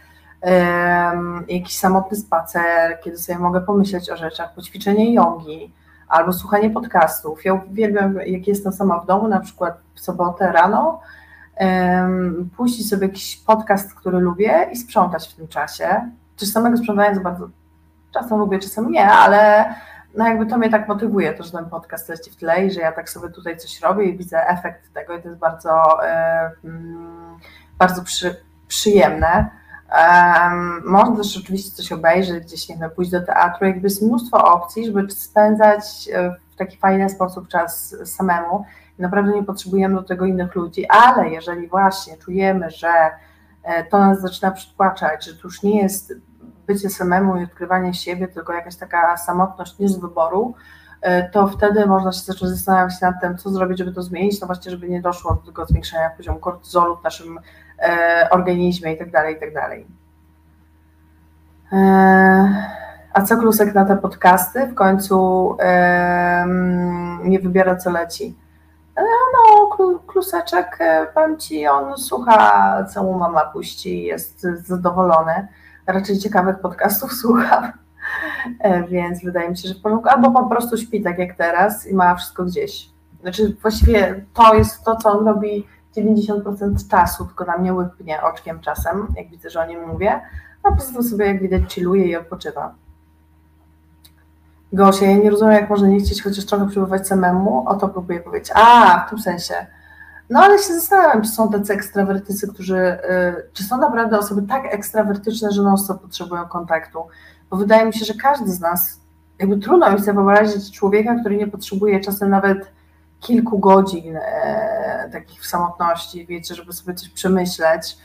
um, 0.43 1.45
jakiś 1.49 1.79
samotny 1.79 2.17
spacer, 2.17 3.01
kiedy 3.05 3.19
sobie 3.19 3.39
mogę 3.39 3.61
pomyśleć 3.61 4.11
o 4.11 4.17
rzeczach, 4.17 4.55
poćwiczenie 4.55 5.15
jogi 5.15 5.73
albo 6.09 6.33
słuchanie 6.33 6.71
podcastów. 6.71 7.45
Ja 7.45 7.55
uwielbiam, 7.55 8.17
jak 8.27 8.47
jestem 8.47 8.73
sama 8.73 9.01
w 9.01 9.07
domu, 9.07 9.29
na 9.29 9.41
przykład 9.41 9.79
w 9.95 10.01
sobotę 10.01 10.53
rano, 10.53 11.01
um, 11.61 12.51
puścić 12.57 12.89
sobie 12.89 13.07
jakiś 13.07 13.37
podcast, 13.37 13.95
który 13.95 14.19
lubię 14.19 14.69
i 14.73 14.77
sprzątać 14.77 15.29
w 15.29 15.37
tym 15.37 15.49
czasie. 15.49 16.11
Czy 16.37 16.47
samego 16.47 16.77
sprzątania 16.77 17.15
za 17.15 17.21
bardzo 17.21 17.49
czasem 18.15 18.39
lubię, 18.39 18.59
czasem 18.59 18.91
nie, 18.91 19.07
ale 19.07 19.75
no 20.15 20.27
jakby 20.27 20.47
to 20.47 20.59
mnie 20.59 20.71
tak 20.71 20.89
motywuje, 20.89 21.33
to, 21.35 21.45
że 21.45 21.51
ten 21.51 21.67
podcast 21.67 22.09
leci 22.09 22.31
w 22.31 22.37
tle 22.37 22.67
i 22.67 22.71
że 22.71 22.81
ja 22.81 22.93
tak 22.93 23.11
sobie 23.11 23.29
tutaj 23.29 23.57
coś 23.57 23.81
robię 23.81 24.05
i 24.05 24.19
widzę 24.19 24.49
efekt 24.49 24.93
tego 24.95 25.17
i 25.17 25.23
to 25.23 25.29
jest 25.29 25.41
bardzo, 25.41 26.05
e, 26.07 26.51
mm, 26.65 27.39
bardzo 27.79 28.03
przy, 28.03 28.37
przyjemne. 28.69 29.51
Um, 29.93 30.83
można 30.85 31.17
też 31.17 31.37
oczywiście 31.37 31.71
coś 31.71 31.93
obejrzeć, 31.93 32.45
gdzieś 32.45 32.69
nie 32.69 32.77
wiem, 32.77 32.91
pójść 32.91 33.11
do 33.11 33.21
teatru, 33.21 33.67
jakby 33.67 33.87
jest 33.87 34.03
mnóstwo 34.03 34.53
opcji, 34.53 34.87
żeby 34.87 35.11
spędzać 35.11 36.09
e, 36.13 36.37
w 36.51 36.57
taki 36.57 36.77
fajny 36.77 37.11
sposób 37.11 37.49
czas 37.49 37.97
samemu. 38.05 38.65
Naprawdę 38.99 39.33
nie 39.33 39.43
potrzebujemy 39.43 39.95
do 39.95 40.03
tego 40.03 40.25
innych 40.25 40.55
ludzi, 40.55 40.87
ale 40.89 41.31
jeżeli 41.31 41.69
właśnie 41.69 42.17
czujemy, 42.17 42.71
że 42.71 43.11
e, 43.63 43.85
to 43.85 43.99
nas 43.99 44.21
zaczyna 44.21 44.51
przytłaczać, 44.51 45.25
że 45.27 45.35
to 45.35 45.41
już 45.45 45.63
nie 45.63 45.83
jest 45.83 46.15
bycie 46.67 46.91
samemu 46.91 47.37
i 47.37 47.45
odkrywanie 47.45 47.95
siebie, 47.95 48.29
tylko 48.29 48.53
jakaś 48.53 48.77
taka 48.77 49.17
samotność 49.17 49.79
nie 49.79 49.89
z 49.89 49.99
wyboru, 49.99 50.55
e, 51.01 51.31
to 51.31 51.49
wtedy 51.49 51.87
można 51.87 52.13
się 52.13 52.21
zacząć 52.21 52.51
zastanawiać 52.53 53.01
nad 53.01 53.21
tym, 53.21 53.39
co 53.39 53.51
zrobić, 53.51 53.79
żeby 53.79 53.93
to 53.93 54.03
zmienić, 54.03 54.41
no 54.41 54.47
właśnie, 54.47 54.71
żeby 54.71 54.89
nie 54.89 55.01
doszło 55.01 55.35
do 55.35 55.41
tego 55.41 55.67
zwiększenia 55.67 56.11
poziomu 56.11 56.39
kortyzolu 56.39 56.97
w 56.97 57.05
naszym 57.05 57.39
e, 57.79 58.29
organizmie 58.31 58.91
itd., 58.91 59.11
tak 59.11 59.31
itd. 59.31 59.61
Tak 59.61 59.71
e, 61.73 62.83
a 63.13 63.23
co 63.23 63.37
Klusek 63.37 63.75
na 63.75 63.85
te 63.85 63.97
podcasty? 63.97 64.67
W 64.67 64.75
końcu 64.75 65.57
nie 67.25 67.39
wybiera, 67.39 67.77
co 67.77 67.91
leci. 67.91 68.37
No, 68.97 69.69
Kluseczek, 70.07 70.79
powiem 71.15 71.39
Ci, 71.39 71.67
on 71.67 71.99
słucha, 71.99 72.85
co 72.85 73.03
mu 73.03 73.19
mama 73.19 73.45
puści, 73.45 74.03
jest 74.03 74.47
zadowolony 74.65 75.49
raczej 75.87 76.19
ciekawych 76.19 76.59
podcastów 76.59 77.13
słucham, 77.23 77.73
e, 78.61 78.89
więc 78.89 79.25
wydaje 79.25 79.51
mi 79.51 79.57
się, 79.57 79.69
że 79.69 79.75
w 79.75 79.81
porządku, 79.81 80.09
albo 80.09 80.31
po 80.31 80.49
prostu 80.49 80.77
śpi 80.77 81.03
tak 81.03 81.19
jak 81.19 81.37
teraz 81.37 81.87
i 81.87 81.95
ma 81.95 82.15
wszystko 82.15 82.45
gdzieś. 82.45 82.91
Znaczy 83.23 83.57
właściwie 83.63 84.25
to 84.35 84.55
jest 84.55 84.85
to, 84.85 84.97
co 84.97 85.19
on 85.19 85.27
robi 85.27 85.67
90% 85.97 86.89
czasu, 86.91 87.27
tylko 87.27 87.45
na 87.45 87.57
mnie 87.57 87.75
łypnie 87.75 88.23
oczkiem 88.23 88.61
czasem, 88.61 89.07
jak 89.17 89.31
widzę, 89.31 89.51
że 89.51 89.61
o 89.61 89.67
nim 89.67 89.89
mówię, 89.89 90.21
a 90.63 90.69
po 90.69 90.77
prostu 90.77 91.03
sobie, 91.03 91.27
jak 91.27 91.43
widać, 91.43 91.75
chilluje 91.75 92.07
i 92.07 92.17
odpoczywa. 92.17 92.75
Gosia, 94.73 95.07
ja 95.07 95.17
nie 95.17 95.31
rozumiem, 95.31 95.55
jak 95.55 95.71
można 95.71 95.89
nie 95.89 96.01
chcieć 96.01 96.23
chociaż 96.23 96.45
trochę 96.45 96.69
przebywać 96.69 97.09
samemu, 97.09 97.69
o 97.69 97.75
to 97.75 97.89
próbuję 97.89 98.21
powiedzieć. 98.21 98.53
A, 98.55 99.05
w 99.07 99.11
tym 99.11 99.19
sensie. 99.19 99.55
No 100.31 100.41
ale 100.41 100.59
się 100.59 100.75
zastanawiam, 100.75 101.23
czy 101.23 101.29
są 101.29 101.51
tacy 101.51 101.73
ekstrawertycy, 101.73 102.49
którzy, 102.49 102.77
y, 102.77 102.99
czy 103.53 103.65
są 103.65 103.77
naprawdę 103.77 104.19
osoby 104.19 104.43
tak 104.43 104.75
ekstrawertyczne, 104.75 105.51
że 105.51 105.63
non 105.63 105.77
potrzebują 106.03 106.45
kontaktu. 106.45 106.99
Bo 107.51 107.57
wydaje 107.57 107.87
mi 107.87 107.95
się, 107.95 108.05
że 108.05 108.15
każdy 108.15 108.51
z 108.51 108.61
nas, 108.61 109.01
jakby 109.39 109.59
trudno 109.59 109.93
mi 109.93 110.01
sobie 110.01 110.13
wyobrazić 110.13 110.73
człowieka, 110.73 111.15
który 111.21 111.37
nie 111.37 111.47
potrzebuje 111.47 112.01
czasem 112.01 112.31
nawet 112.31 112.73
kilku 113.21 113.59
godzin 113.59 114.17
e, 114.17 115.09
takich 115.13 115.41
w 115.41 115.47
samotności, 115.47 116.27
wiecie, 116.27 116.55
żeby 116.55 116.73
sobie 116.73 116.95
coś 116.95 117.09
przemyśleć. 117.09 117.97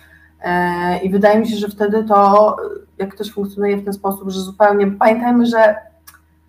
E, 0.41 0.97
I 0.97 1.09
wydaje 1.09 1.39
mi 1.39 1.47
się, 1.47 1.55
że 1.55 1.67
wtedy 1.67 2.03
to, 2.03 2.55
jak 2.97 3.13
ktoś 3.13 3.31
funkcjonuje 3.31 3.77
w 3.77 3.83
ten 3.83 3.93
sposób, 3.93 4.29
że 4.29 4.41
zupełnie, 4.41 4.87
pamiętajmy, 4.87 5.45
że 5.45 5.75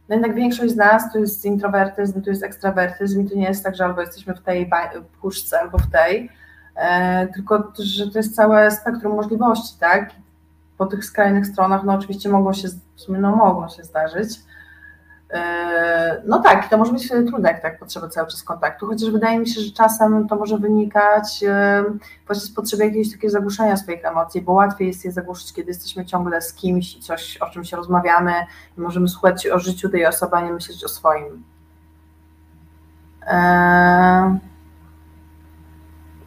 no 0.08 0.14
jednak 0.14 0.34
większość 0.34 0.72
z 0.72 0.76
nas 0.76 1.12
to 1.12 1.18
jest 1.18 1.44
introwertyzm, 1.44 2.22
to 2.22 2.30
jest 2.30 2.42
ekstrawertyzm 2.42 3.20
i 3.20 3.30
to 3.30 3.36
nie 3.36 3.48
jest 3.48 3.64
tak, 3.64 3.76
że 3.76 3.84
albo 3.84 4.00
jesteśmy 4.00 4.34
w 4.34 4.40
tej 4.40 4.70
puszce, 5.20 5.60
albo 5.60 5.78
w 5.78 5.90
tej, 5.90 6.30
e, 6.76 7.26
tylko 7.26 7.72
że 7.78 8.10
to 8.10 8.18
jest 8.18 8.36
całe 8.36 8.70
spektrum 8.70 9.16
możliwości, 9.16 9.78
tak? 9.80 10.10
Po 10.78 10.86
tych 10.86 11.04
skrajnych 11.04 11.46
stronach, 11.46 11.84
no 11.84 11.92
oczywiście 11.92 12.28
mogą 12.28 12.52
się, 12.52 12.68
no 13.08 13.36
mogą 13.36 13.68
się 13.68 13.84
zdarzyć, 13.84 14.40
no 16.26 16.38
tak, 16.38 16.68
to 16.68 16.78
może 16.78 16.92
być 16.92 17.08
trudne, 17.08 17.48
jak 17.48 17.62
tak 17.62 17.78
potrzeba 17.78 18.08
cały 18.08 18.26
czas 18.26 18.42
kontaktu, 18.42 18.86
chociaż 18.86 19.10
wydaje 19.10 19.38
mi 19.38 19.48
się, 19.48 19.60
że 19.60 19.72
czasem 19.72 20.28
to 20.28 20.36
może 20.36 20.58
wynikać 20.58 21.44
właśnie 22.26 22.46
z 22.46 22.54
potrzeby 22.54 22.84
jakiegoś 22.84 23.12
takiego 23.12 23.32
zagłuszenia 23.32 23.76
swoich 23.76 24.04
emocji, 24.04 24.42
bo 24.42 24.52
łatwiej 24.52 24.88
jest 24.88 25.04
je 25.04 25.12
zagłuszyć, 25.12 25.52
kiedy 25.52 25.70
jesteśmy 25.70 26.06
ciągle 26.06 26.42
z 26.42 26.54
kimś 26.54 26.96
i 26.96 27.00
coś, 27.00 27.36
o 27.36 27.50
czym 27.50 27.64
się 27.64 27.76
rozmawiamy 27.76 28.32
i 28.78 28.80
możemy 28.80 29.08
słuchać 29.08 29.46
o 29.46 29.58
życiu 29.58 29.88
tej 29.88 30.06
osoby, 30.06 30.36
a 30.36 30.40
nie 30.40 30.52
myśleć 30.52 30.84
o 30.84 30.88
swoim. 30.88 31.44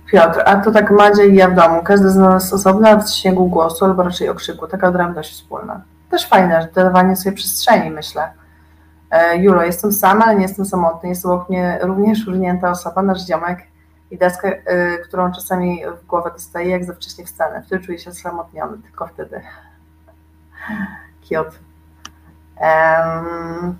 Piotr, 0.06 0.42
a 0.46 0.56
to 0.56 0.72
tak 0.72 0.92
Madzia 0.92 1.24
i 1.24 1.36
ja 1.36 1.50
w 1.50 1.56
domu. 1.56 1.84
Każdy 1.84 2.10
z 2.10 2.16
nas 2.16 2.54
osobno, 2.54 2.88
ale 2.88 3.04
w 3.04 3.10
śniegu 3.10 3.48
głosu 3.48 3.86
albo 3.86 4.04
raczej 4.04 4.30
okrzyku. 4.30 4.68
Taka 4.68 4.88
odrębność 4.88 5.34
wspólna. 5.34 5.82
Też 6.10 6.28
fajne, 6.28 6.68
dawanie 6.76 7.16
sobie 7.16 7.36
przestrzeni, 7.36 7.92
myślę. 7.92 8.41
E, 9.12 9.38
Julo, 9.38 9.64
jestem 9.64 9.92
sama, 9.94 10.26
ale 10.26 10.36
nie 10.36 10.42
jestem 10.42 10.66
samotny. 10.66 11.10
Jest 11.10 11.26
obok 11.26 11.50
mnie 11.50 11.80
również 11.82 12.28
urnięta 12.28 12.70
osoba, 12.70 13.02
nasz 13.02 13.28
ziomek 13.28 13.60
i 14.12 14.18
deskę, 14.18 14.62
e, 14.66 14.98
którą 14.98 15.32
czasami 15.32 15.82
w 16.02 16.06
głowę 16.06 16.32
dostaje, 16.34 16.70
jak 16.70 16.84
za 16.84 16.94
wcześnie 16.94 17.26
wstanę. 17.26 17.64
Wtedy 17.66 17.86
czuję 17.86 18.00
się 18.00 18.14
samotniony, 18.14 18.78
tylko 18.78 19.08
wtedy. 19.08 19.42
Kiot. 21.22 21.60
Um, 22.62 23.78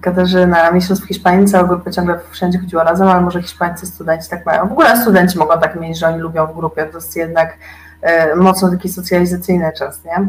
Katarzyna, 0.00 0.70
miesiąc 0.70 1.00
w 1.00 1.06
Hiszpanii, 1.06 1.46
cała 1.46 1.68
grupa 1.68 1.90
ciągle 1.90 2.20
wszędzie 2.30 2.58
chodziła 2.58 2.84
razem, 2.84 3.08
ale 3.08 3.20
może 3.20 3.42
hiszpańscy 3.42 3.86
studenci 3.86 4.30
tak 4.30 4.46
mają. 4.46 4.68
W 4.68 4.72
ogóle 4.72 5.02
studenci 5.02 5.38
mogą 5.38 5.60
tak 5.60 5.80
mieć, 5.80 5.98
że 5.98 6.08
oni 6.08 6.18
lubią 6.18 6.46
w 6.46 6.54
grupie, 6.54 6.86
to 6.86 6.98
jest 6.98 7.16
jednak 7.16 7.58
e, 8.02 8.36
mocno 8.36 8.70
taki 8.70 8.88
socjalizacyjny 8.88 9.72
czas, 9.72 10.04
nie? 10.04 10.28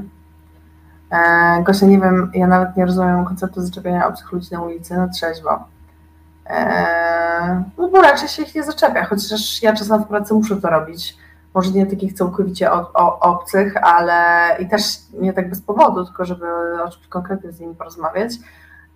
E, 1.12 1.64
Gosia, 1.64 1.86
nie 1.86 2.00
wiem, 2.00 2.32
ja 2.34 2.48
nawet 2.48 2.78
nie 2.78 2.86
rozumiem 2.86 3.26
konceptu 3.26 3.62
zaczepiania 3.62 4.08
obcych 4.08 4.32
ludzi 4.32 4.48
na 4.52 4.62
ulicy 4.62 4.98
na 4.98 5.08
trzeźwo. 5.08 5.60
E, 6.48 7.64
no 7.78 7.90
bo 7.90 8.02
raczej 8.02 8.28
się 8.28 8.44
ich 8.44 8.56
nie 8.56 8.64
zaczepia, 8.64 9.06
chociaż 9.06 9.64
ja 9.64 9.74
czasem 9.74 10.04
w 10.04 10.08
pracy 10.08 10.34
muszę 10.34 10.56
to 10.56 10.70
robić, 10.70 11.18
może 11.54 11.72
nie 11.72 11.86
takich 11.86 12.14
całkowicie 12.14 12.72
o, 12.72 12.92
o, 12.94 13.20
obcych, 13.20 13.78
ale 13.84 14.48
i 14.60 14.68
też 14.68 14.84
nie 15.14 15.34
tak 15.34 15.50
bez 15.50 15.62
powodu, 15.62 16.06
tylko 16.06 16.26
żeby 16.26 16.46
o 16.84 16.90
czymś 16.90 17.08
konkretnym 17.08 17.54
z 17.54 17.60
nimi 17.60 17.76
porozmawiać, 17.76 18.34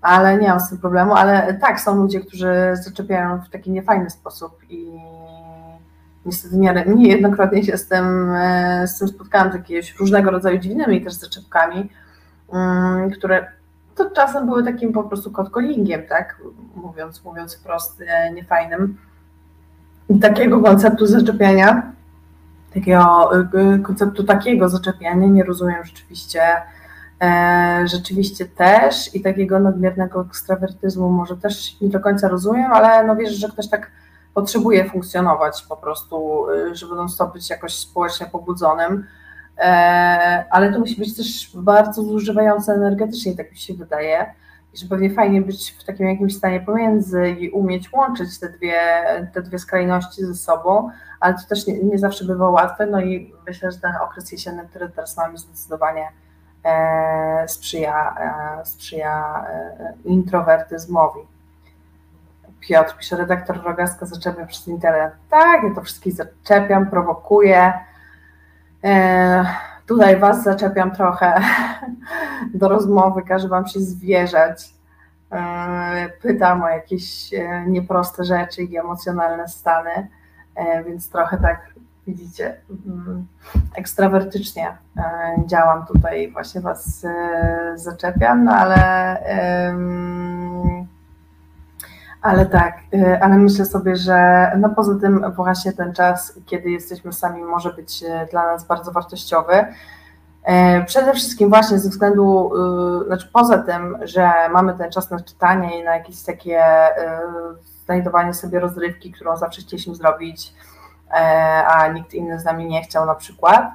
ale 0.01 0.37
nie 0.37 0.47
mam 0.47 0.59
z 0.59 0.69
tym 0.69 0.77
problemu, 0.77 1.13
ale 1.15 1.53
tak, 1.53 1.81
są 1.81 1.95
ludzie, 1.95 2.19
którzy 2.19 2.53
zaczepiają 2.73 3.41
w 3.41 3.49
taki 3.49 3.71
niefajny 3.71 4.09
sposób 4.09 4.51
i 4.69 4.99
niestety 6.25 6.57
nie, 6.57 6.85
niejednokrotnie 6.87 7.63
się 7.63 7.77
z 7.77 7.87
tym, 7.87 8.31
e, 8.31 8.87
z 8.87 8.99
tym 8.99 9.07
spotkałam, 9.07 9.51
z 9.51 9.55
jakimiś 9.55 9.95
różnego 9.99 10.31
rodzaju 10.31 10.57
dziwnymi 10.57 11.03
też 11.03 11.13
zaczepkami, 11.13 11.89
które 13.13 13.47
to 13.95 14.09
czasem 14.09 14.45
były 14.45 14.63
takim 14.63 14.93
po 14.93 15.03
prostu 15.03 15.31
kotkolingiem, 15.31 16.07
tak, 16.09 16.41
mówiąc, 16.75 17.23
mówiąc 17.23 17.55
wprost, 17.55 18.01
e, 18.07 18.31
niefajnym. 18.31 18.97
I 20.09 20.19
takiego 20.19 20.61
konceptu 20.61 21.05
zaczepiania, 21.05 21.91
takiego 22.73 23.29
e, 23.35 23.79
konceptu 23.79 24.23
takiego 24.23 24.69
zaczepiania 24.69 25.27
nie 25.27 25.43
rozumiem 25.43 25.85
rzeczywiście, 25.85 26.41
rzeczywiście 27.85 28.45
też. 28.45 29.15
I 29.15 29.21
takiego 29.21 29.59
nadmiernego 29.59 30.21
ekstrawertyzmu 30.21 31.09
może 31.09 31.37
też 31.37 31.81
nie 31.81 31.89
do 31.89 31.99
końca 31.99 32.27
rozumiem, 32.27 32.71
ale 32.71 33.03
no 33.07 33.15
wiesz, 33.15 33.33
że 33.33 33.49
ktoś 33.49 33.69
tak 33.69 33.91
potrzebuje 34.33 34.89
funkcjonować 34.89 35.65
po 35.69 35.77
prostu, 35.77 36.45
żeby 36.71 36.95
non 36.95 37.09
stop 37.09 37.33
być 37.33 37.49
jakoś 37.49 37.75
społecznie 37.75 38.25
pobudzonym, 38.25 38.93
e, 38.93 39.05
ale 40.49 40.73
to 40.73 40.79
musi 40.79 40.95
być 40.95 41.17
też 41.17 41.51
bardzo 41.55 42.03
zużywające 42.03 42.73
energetycznie, 42.73 43.35
tak 43.35 43.51
mi 43.51 43.57
się 43.57 43.73
wydaje, 43.73 44.33
i 44.73 44.77
że 44.77 44.87
pewnie 44.87 45.13
fajnie 45.13 45.41
być 45.41 45.71
w 45.71 45.83
takim 45.83 46.07
jakimś 46.07 46.35
stanie 46.35 46.59
pomiędzy 46.59 47.29
i 47.29 47.49
umieć 47.49 47.93
łączyć 47.93 48.39
te 48.39 48.49
dwie, 48.49 48.81
te 49.33 49.41
dwie 49.41 49.59
skrajności 49.59 50.25
ze 50.25 50.35
sobą, 50.35 50.89
ale 51.19 51.33
to 51.33 51.39
też 51.49 51.67
nie, 51.67 51.83
nie 51.83 51.97
zawsze 51.97 52.25
bywa 52.25 52.49
łatwe, 52.49 52.85
no 52.85 53.01
i 53.01 53.33
myślę, 53.47 53.71
że 53.71 53.79
ten 53.79 53.91
okres 54.01 54.31
jesienny, 54.31 54.67
który 54.69 54.89
teraz 54.89 55.17
mamy 55.17 55.37
zdecydowanie 55.37 56.07
e, 56.63 57.47
sprzyja, 57.47 58.15
e, 58.61 58.65
sprzyja 58.65 59.45
introwertyzmowi. 60.05 61.19
Piotr 62.59 62.97
pisze, 62.97 63.17
redaktor 63.17 63.63
Rogaska 63.63 64.05
zaczepia 64.05 64.45
przez 64.45 64.67
internet. 64.67 65.13
Tak, 65.29 65.63
ja 65.63 65.75
to 65.75 65.81
wszystkich 65.81 66.13
zaczepiam, 66.13 66.89
prowokuję. 66.89 67.73
E, 68.83 69.45
tutaj 69.85 70.19
Was 70.19 70.43
zaczepiam 70.43 70.91
trochę 70.91 71.41
do 72.53 72.69
rozmowy, 72.69 73.21
każę 73.21 73.47
Wam 73.47 73.67
się 73.67 73.79
zwierzać. 73.79 74.73
E, 75.31 76.09
pytam 76.21 76.63
o 76.63 76.69
jakieś 76.69 77.33
e, 77.33 77.65
nieproste 77.67 78.23
rzeczy 78.23 78.63
i 78.63 78.77
emocjonalne 78.77 79.47
stany, 79.47 80.07
więc 80.85 81.09
trochę 81.09 81.37
tak 81.37 81.73
widzicie, 82.07 82.57
mm, 82.85 83.27
ekstrawertycznie 83.75 84.77
działam 85.45 85.85
tutaj, 85.85 86.31
właśnie 86.31 86.61
Was 86.61 87.05
zaczepiam, 87.75 88.43
no 88.43 88.51
ale 88.51 89.19
ale 92.23 92.45
tak, 92.45 92.77
y, 92.93 93.21
ale 93.21 93.37
myślę 93.37 93.65
sobie, 93.65 93.95
że 93.95 94.51
no 94.57 94.69
poza 94.69 94.95
tym 95.01 95.31
właśnie 95.35 95.73
ten 95.73 95.93
czas, 95.93 96.39
kiedy 96.45 96.69
jesteśmy 96.71 97.13
sami, 97.13 97.43
może 97.43 97.73
być 97.73 98.03
y, 98.03 98.27
dla 98.31 98.45
nas 98.45 98.67
bardzo 98.67 98.91
wartościowy. 98.91 99.53
Y, 99.53 100.85
przede 100.85 101.13
wszystkim 101.13 101.49
właśnie 101.49 101.79
ze 101.79 101.89
względu, 101.89 102.51
znaczy 103.07 103.29
poza 103.33 103.57
tym, 103.57 103.97
że 104.03 104.31
mamy 104.51 104.73
ten 104.73 104.91
czas 104.91 105.11
na 105.11 105.19
czytanie 105.19 105.79
i 105.79 105.83
na 105.83 105.95
jakieś 105.95 106.23
takie 106.23 106.63
znajdowanie 107.85 108.33
sobie 108.33 108.59
rozrywki, 108.59 109.11
którą 109.11 109.37
zawsze 109.37 109.61
chcieliśmy 109.61 109.95
zrobić, 109.95 110.53
a 111.67 111.87
nikt 111.87 112.13
inny 112.13 112.39
z 112.39 112.45
nami 112.45 112.65
nie 112.65 112.81
chciał 112.81 113.05
na 113.05 113.15
przykład, 113.15 113.71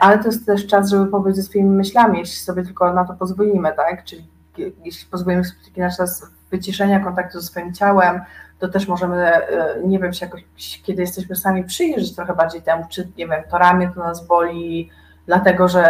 ale 0.00 0.18
to 0.18 0.24
jest 0.24 0.46
też 0.46 0.66
czas, 0.66 0.90
żeby 0.90 1.06
pobyć 1.06 1.36
ze 1.36 1.42
swoimi 1.42 1.70
myślami, 1.70 2.18
jeśli 2.18 2.36
sobie 2.36 2.62
tylko 2.62 2.92
na 2.92 3.04
to 3.04 3.14
pozwolimy, 3.14 3.72
tak? 3.72 4.04
Czyli 4.04 4.28
jeśli 4.84 5.06
pozwolimy 5.10 5.44
sobie 5.44 5.64
taki 5.64 5.80
na 5.80 5.90
czas 5.90 6.37
wyciszenia 6.50 7.00
kontaktu 7.00 7.40
ze 7.40 7.46
swoim 7.46 7.74
ciałem, 7.74 8.20
to 8.58 8.68
też 8.68 8.88
możemy, 8.88 9.16
e, 9.16 9.82
nie 9.84 9.98
wiem, 9.98 10.12
się 10.12 10.26
jakoś, 10.26 10.42
kiedy 10.82 11.02
jesteśmy 11.02 11.36
sami 11.36 11.64
przyjrzeć 11.64 12.14
trochę 12.14 12.34
bardziej 12.34 12.62
temu, 12.62 12.84
czy, 12.90 13.08
nie 13.18 13.26
wiem, 13.26 13.42
to 13.50 13.58
ramię 13.58 13.90
to 13.94 14.00
nas 14.00 14.26
boli, 14.26 14.90
dlatego, 15.26 15.68
że, 15.68 15.88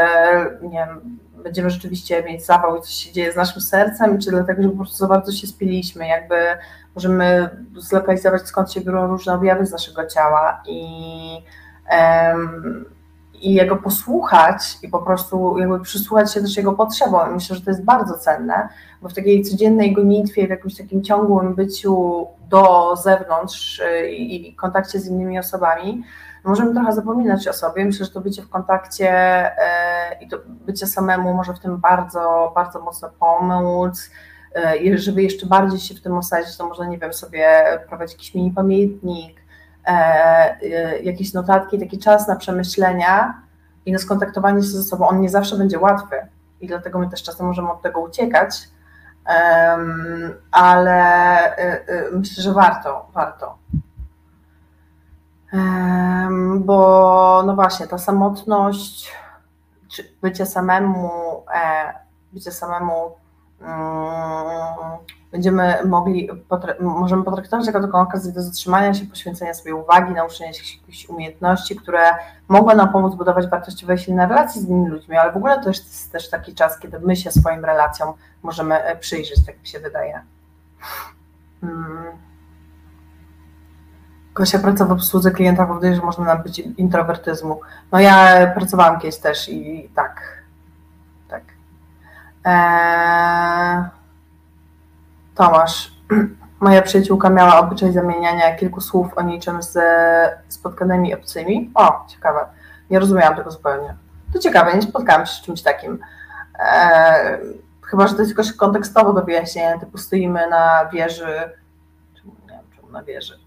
nie 0.62 0.86
wiem, 0.86 1.18
będziemy 1.42 1.70
rzeczywiście 1.70 2.22
mieć 2.22 2.46
zawał 2.46 2.76
i 2.76 2.80
coś 2.80 2.90
się 2.90 3.12
dzieje 3.12 3.32
z 3.32 3.36
naszym 3.36 3.62
sercem, 3.62 4.18
czy 4.18 4.30
dlatego, 4.30 4.62
że 4.62 4.68
po 4.68 4.76
prostu 4.76 4.96
za 4.96 5.06
bardzo 5.06 5.32
się 5.32 5.46
spiliśmy, 5.46 6.08
jakby 6.08 6.36
możemy 6.94 7.50
zlokalizować, 7.76 8.42
skąd 8.42 8.72
się 8.72 8.80
biorą 8.80 9.06
różne 9.06 9.34
objawy 9.34 9.66
z 9.66 9.72
naszego 9.72 10.06
ciała 10.06 10.62
i 10.66 11.44
um, 11.90 12.84
i 13.40 13.54
jego 13.54 13.76
posłuchać 13.76 14.78
i 14.82 14.88
po 14.88 14.98
prostu 14.98 15.58
jakby 15.58 15.80
przysłuchać 15.80 16.34
się 16.34 16.40
też 16.40 16.56
jego 16.56 16.72
potrzebom. 16.72 17.34
Myślę, 17.34 17.56
że 17.56 17.62
to 17.62 17.70
jest 17.70 17.84
bardzo 17.84 18.18
cenne, 18.18 18.68
bo 19.02 19.08
w 19.08 19.14
takiej 19.14 19.42
codziennej 19.42 19.92
gonitwie, 19.92 20.46
w 20.46 20.50
jakimś 20.50 20.76
takim 20.76 21.04
ciągłym 21.04 21.54
byciu 21.54 22.26
do 22.48 22.96
zewnątrz 22.96 23.78
y, 23.78 24.10
i, 24.10 24.54
kontakcie 24.54 25.00
z 25.00 25.06
innymi 25.06 25.38
osobami, 25.38 26.02
możemy 26.44 26.74
trochę 26.74 26.92
zapominać 26.92 27.48
o 27.48 27.52
sobie. 27.52 27.84
Myślę, 27.84 28.06
że 28.06 28.12
to 28.12 28.20
bycie 28.20 28.42
w 28.42 28.48
kontakcie 28.48 29.10
e, 29.10 30.18
i 30.20 30.28
to 30.28 30.36
bycie 30.66 30.86
samemu 30.86 31.34
może 31.34 31.54
w 31.54 31.58
tym 31.58 31.76
bardzo, 31.76 32.52
bardzo 32.54 32.80
mocno 32.80 33.10
pomóc. 33.20 34.10
I 34.82 34.98
żeby 34.98 35.22
jeszcze 35.22 35.46
bardziej 35.46 35.80
się 35.80 35.94
w 35.94 36.00
tym 36.00 36.16
osadzić, 36.16 36.56
to 36.56 36.68
można, 36.68 36.86
nie 36.86 36.98
wiem, 36.98 37.12
sobie 37.12 37.64
prowadzić 37.88 38.14
jakiś 38.14 38.34
mini 38.34 38.50
pamiętnik, 38.50 39.37
jakieś 41.02 41.32
notatki, 41.32 41.78
taki 41.78 41.98
czas 41.98 42.28
na 42.28 42.36
przemyślenia 42.36 43.42
i 43.86 43.92
na 43.92 43.98
skontaktowanie 43.98 44.62
się 44.62 44.68
ze 44.68 44.82
sobą, 44.82 45.08
on 45.08 45.20
nie 45.20 45.28
zawsze 45.28 45.56
będzie 45.56 45.78
łatwy 45.78 46.16
i 46.60 46.66
dlatego 46.66 46.98
my 46.98 47.10
też 47.10 47.22
czasem 47.22 47.46
możemy 47.46 47.70
od 47.70 47.82
tego 47.82 48.00
uciekać, 48.00 48.68
ale 50.50 50.96
e, 51.56 51.84
myślę, 52.12 52.42
że 52.42 52.52
warto, 52.52 53.06
warto. 53.14 53.58
Bo 56.58 57.42
no 57.46 57.54
właśnie, 57.54 57.86
ta 57.86 57.98
samotność, 57.98 59.12
bycie 60.22 60.46
samemu, 60.46 61.10
bycie 62.32 62.52
samemu 62.52 63.16
będziemy 65.32 65.78
mogli, 65.84 66.28
możemy 66.80 67.24
potraktować 67.24 67.66
jako 67.66 67.80
taką 67.80 68.00
okazję 68.00 68.32
do 68.32 68.42
zatrzymania 68.42 68.94
się, 68.94 69.06
poświęcenia 69.06 69.54
sobie 69.54 69.74
uwagi, 69.74 70.14
nauczenia 70.14 70.52
się 70.52 70.76
jakichś 70.76 71.08
umiejętności, 71.08 71.76
które 71.76 72.00
mogą 72.48 72.74
nam 72.74 72.92
pomóc 72.92 73.14
budować 73.14 73.46
wartościowe 73.46 73.94
i 73.94 73.98
silne 73.98 74.26
relacje 74.26 74.62
z 74.62 74.68
innymi 74.68 74.88
ludźmi, 74.88 75.16
ale 75.16 75.32
w 75.32 75.36
ogóle 75.36 75.62
to 75.62 75.68
jest 75.68 76.12
też 76.12 76.30
taki 76.30 76.54
czas, 76.54 76.78
kiedy 76.78 77.00
my 77.00 77.16
się 77.16 77.32
swoim 77.32 77.64
relacjom 77.64 78.14
możemy 78.42 78.74
e, 78.74 78.96
przyjrzeć, 78.96 79.46
tak 79.46 79.60
mi 79.60 79.66
się 79.66 79.80
wydaje. 79.80 80.22
Hmm. 81.60 82.28
Gosia 84.34 84.58
praca 84.58 84.84
w 84.84 84.92
obsłudze 84.92 85.30
klienta 85.30 85.66
powoduje, 85.66 85.94
że 85.94 86.02
można 86.02 86.24
nabyć 86.24 86.58
introwertyzmu. 86.58 87.60
No 87.92 88.00
ja 88.00 88.46
pracowałam 88.46 89.00
kiedyś 89.00 89.18
też 89.18 89.48
i 89.48 89.90
tak. 89.94 90.37
Eee... 92.48 93.84
Tomasz, 95.34 95.92
moja 96.60 96.82
przyjaciółka 96.82 97.30
miała 97.30 97.58
obyczaj 97.58 97.92
zamieniania 97.92 98.56
kilku 98.56 98.80
słów 98.80 99.18
o 99.18 99.22
niczym 99.22 99.62
ze 99.62 100.38
spotkanymi 100.48 101.14
obcymi. 101.14 101.70
O, 101.74 102.06
ciekawe. 102.08 102.46
Nie 102.90 102.98
rozumiałam 102.98 103.36
tego 103.36 103.50
zupełnie. 103.50 103.96
To 104.32 104.38
ciekawe, 104.38 104.74
nie 104.74 104.82
spotkałam 104.82 105.26
się 105.26 105.32
z 105.32 105.40
czymś 105.40 105.62
takim. 105.62 105.98
Eee, 106.58 107.38
chyba, 107.82 108.06
że 108.06 108.14
to 108.14 108.20
jest 108.20 108.30
jakoś 108.30 108.52
kontekstowo 108.52 109.12
do 109.12 109.22
wyjaśnienia, 109.22 109.78
typu 109.78 109.98
stoimy 109.98 110.46
na 110.50 110.88
wieży, 110.92 111.52
nie 112.24 112.32
wiem, 112.48 112.64
czemu 112.76 112.90
na 112.90 113.02
wieży, 113.02 113.38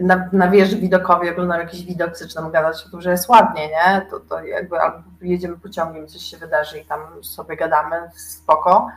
na, 0.00 0.28
na 0.32 0.50
wieży 0.50 0.76
widokowej 0.76 1.30
oglądam 1.30 1.60
jakiś 1.60 1.84
widok, 1.84 2.16
zaczynam 2.16 2.50
gadać 2.50 2.84
o 2.86 2.90
tym, 2.90 3.00
że 3.00 3.10
jest 3.10 3.28
ładnie, 3.28 3.68
nie? 3.68 4.06
To, 4.10 4.20
to 4.20 4.44
jakby 4.44 4.80
albo 4.80 4.98
jedziemy 5.22 5.58
pociągiem, 5.58 6.06
coś 6.06 6.22
się 6.22 6.36
wydarzy 6.36 6.78
i 6.78 6.84
tam 6.84 7.00
sobie 7.22 7.56
gadamy, 7.56 7.96
spoko 8.14 8.90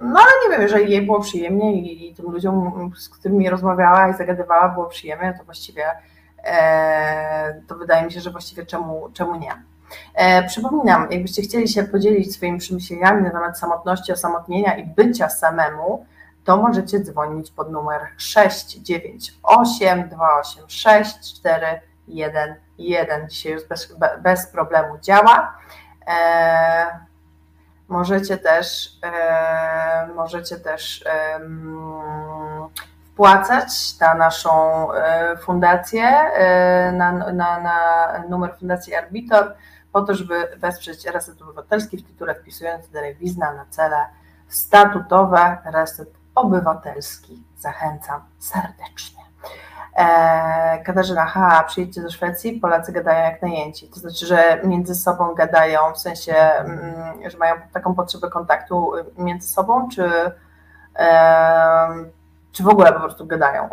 no 0.00 0.20
ale 0.20 0.30
nie 0.44 0.50
wiem, 0.50 0.62
jeżeli 0.62 0.92
jej 0.92 1.06
było 1.06 1.20
przyjemnie 1.20 1.74
i, 1.74 2.10
i 2.10 2.14
tym 2.14 2.30
ludziom, 2.30 2.90
z 2.96 3.08
którymi 3.08 3.50
rozmawiała 3.50 4.08
i 4.08 4.14
zagadywała, 4.14 4.68
było 4.68 4.86
przyjemnie, 4.86 5.34
to 5.38 5.44
właściwie 5.44 5.84
e, 6.44 7.60
to 7.68 7.74
wydaje 7.74 8.04
mi 8.04 8.12
się, 8.12 8.20
że 8.20 8.30
właściwie 8.30 8.66
czemu, 8.66 9.10
czemu 9.12 9.36
nie. 9.36 9.52
E, 10.14 10.42
przypominam, 10.42 11.06
jakbyście 11.10 11.42
chcieli 11.42 11.68
się 11.68 11.82
podzielić 11.82 12.34
swoimi 12.34 12.58
przemyśleniami 12.58 13.22
na 13.22 13.30
temat 13.30 13.58
samotności, 13.58 14.12
osamotnienia 14.12 14.76
i 14.76 14.86
bycia 14.86 15.28
samemu, 15.28 16.06
to 16.44 16.56
możecie 16.56 17.00
dzwonić 17.00 17.50
pod 17.50 17.72
numer 17.72 18.00
698 18.16 20.08
286 20.08 21.38
411. 21.38 23.26
Dzisiaj 23.28 23.52
już 23.52 23.64
bez, 23.64 23.94
bez 24.22 24.46
problemu 24.46 24.98
działa. 24.98 25.58
E, 26.06 27.04
Możecie 27.88 28.38
też, 28.38 28.98
e, 29.02 30.08
możecie 30.14 30.56
też 30.56 31.04
wpłacać 33.12 34.00
na 34.00 34.14
naszą 34.14 34.88
fundację, 35.40 36.10
na, 36.92 37.12
na, 37.12 37.60
na 37.60 37.78
numer 38.28 38.56
Fundacji 38.58 38.94
Arbitor, 38.94 39.54
po 39.92 40.02
to, 40.02 40.14
żeby 40.14 40.48
wesprzeć 40.56 41.06
Reset 41.06 41.42
Obywatelski 41.42 41.96
w 41.96 42.06
tytule 42.06 42.34
wpisując 42.34 42.88
darowizna 42.88 43.52
na 43.52 43.66
cele 43.70 44.06
statutowe 44.48 45.58
Reset 45.64 46.08
Obywatelski. 46.34 47.42
Zachęcam 47.58 48.20
serdecznie. 48.38 49.24
E, 49.96 50.82
Katarzyna, 50.84 51.24
ha, 51.24 51.64
przyjedźcie 51.68 52.02
do 52.02 52.10
Szwecji, 52.10 52.60
Polacy 52.60 52.92
gadają 52.92 53.24
jak 53.24 53.42
najęci. 53.42 53.88
To 53.88 54.00
znaczy, 54.00 54.26
że 54.26 54.60
między 54.64 54.94
sobą 54.94 55.34
gadają, 55.34 55.92
w 55.92 55.98
sensie, 55.98 56.34
mm, 56.34 57.30
że 57.30 57.38
mają 57.38 57.54
taką 57.72 57.94
potrzebę 57.94 58.30
kontaktu 58.30 58.92
między 59.18 59.48
sobą, 59.48 59.88
czy, 59.88 60.10
czy 62.52 62.62
w 62.62 62.68
ogóle 62.68 62.92
po 62.92 63.00
prostu 63.00 63.26
gadają? 63.26 63.68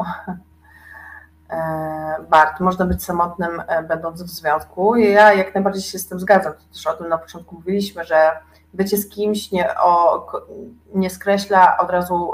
E, 1.52 2.16
Bart, 2.30 2.60
można 2.60 2.86
być 2.86 3.04
samotnym 3.04 3.64
e, 3.68 3.84
będąc 3.84 4.24
w 4.24 4.30
związku. 4.30 4.96
Ja 4.96 5.34
jak 5.34 5.56
najbardziej 5.56 5.84
się 5.84 6.00
z 6.00 6.08
tym 6.08 6.20
zgadzam. 6.20 6.54
To 6.54 6.60
też 6.74 6.88
o 6.88 6.94
tym 6.94 7.10
na 7.10 7.18
początku 7.18 7.56
mówiliśmy, 7.56 8.04
że 8.04 8.32
bycie 8.74 8.98
z 8.98 9.10
kimś 9.10 9.52
nie, 9.52 9.80
o, 9.80 10.28
nie 10.96 11.10
skreśla 11.10 11.78
od 11.78 11.90
razu 11.90 12.32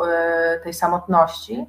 tej 0.63 0.73
samotności, 0.73 1.65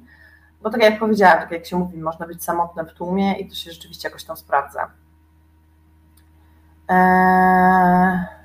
bo 0.61 0.69
tak 0.69 0.81
jak 0.81 0.99
powiedziałam, 0.99 1.39
tak 1.39 1.51
jak 1.51 1.65
się 1.65 1.77
mówi, 1.77 1.97
można 1.97 2.27
być 2.27 2.43
samotnym 2.43 2.85
w 2.85 2.93
tłumie 2.93 3.39
i 3.39 3.49
to 3.49 3.55
się 3.55 3.71
rzeczywiście 3.71 4.07
jakoś 4.07 4.23
tam 4.23 4.37
sprawdza. 4.37 4.91
Eee... 6.87 8.39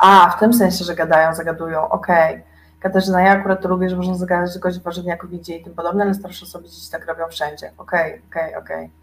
A, 0.00 0.30
w 0.36 0.40
tym 0.40 0.52
sensie, 0.52 0.84
że 0.84 0.94
gadają, 0.94 1.34
zagadują, 1.34 1.88
okej. 1.88 2.34
Okay. 2.34 2.44
Katarzyna, 2.80 3.22
ja 3.22 3.30
akurat 3.30 3.62
to 3.62 3.68
lubię, 3.68 3.90
że 3.90 3.96
można 3.96 4.14
zagadać 4.14 4.58
gość 4.58 4.78
w 4.78 4.82
warzywniakowidzie 4.82 5.56
i 5.56 5.64
tym 5.64 5.74
podobne, 5.74 6.04
ale 6.04 6.14
starsze 6.14 6.46
osoby 6.46 6.68
dzieci 6.68 6.90
tak 6.90 7.06
robią 7.06 7.28
wszędzie. 7.28 7.72
Okej, 7.78 8.10
okay, 8.10 8.22
okej, 8.28 8.48
okay, 8.48 8.62
okej. 8.62 8.86
Okay. 8.86 8.99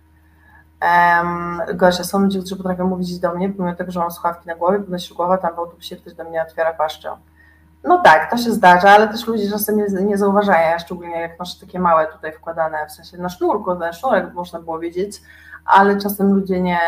Gosia, 1.73 2.03
są 2.03 2.19
ludzie, 2.19 2.39
którzy 2.39 2.55
potrafią 2.55 2.87
mówić 2.87 3.19
do 3.19 3.35
mnie, 3.35 3.49
pomimo 3.49 3.75
tego, 3.75 3.91
że 3.91 3.99
mam 3.99 4.11
słuchawki 4.11 4.47
na 4.47 4.55
głowie, 4.55 4.79
podnosi 4.79 5.13
głowa, 5.13 5.37
tam 5.37 5.55
w 5.55 5.59
autobusie 5.59 5.95
ktoś 5.95 6.13
do 6.13 6.23
mnie 6.23 6.41
otwiera 6.41 6.73
paszczę. 6.73 7.09
No 7.83 8.01
tak, 8.01 8.31
to 8.31 8.37
się 8.37 8.51
zdarza, 8.51 8.89
ale 8.89 9.07
też 9.07 9.27
ludzie 9.27 9.49
czasem 9.49 9.77
nie, 9.77 10.03
nie 10.03 10.17
zauważają, 10.17 10.79
szczególnie 10.79 11.21
jak 11.21 11.39
masz 11.39 11.59
takie 11.59 11.79
małe 11.79 12.07
tutaj 12.07 12.33
wkładane, 12.33 12.87
w 12.87 12.91
sensie 12.91 13.17
na 13.17 13.29
sznurku, 13.29 13.75
na 13.75 13.93
sznurek 13.93 14.33
można 14.33 14.59
było 14.59 14.79
wiedzieć, 14.79 15.21
ale 15.65 15.97
czasem 15.97 16.33
ludzie 16.33 16.61
nie, 16.61 16.79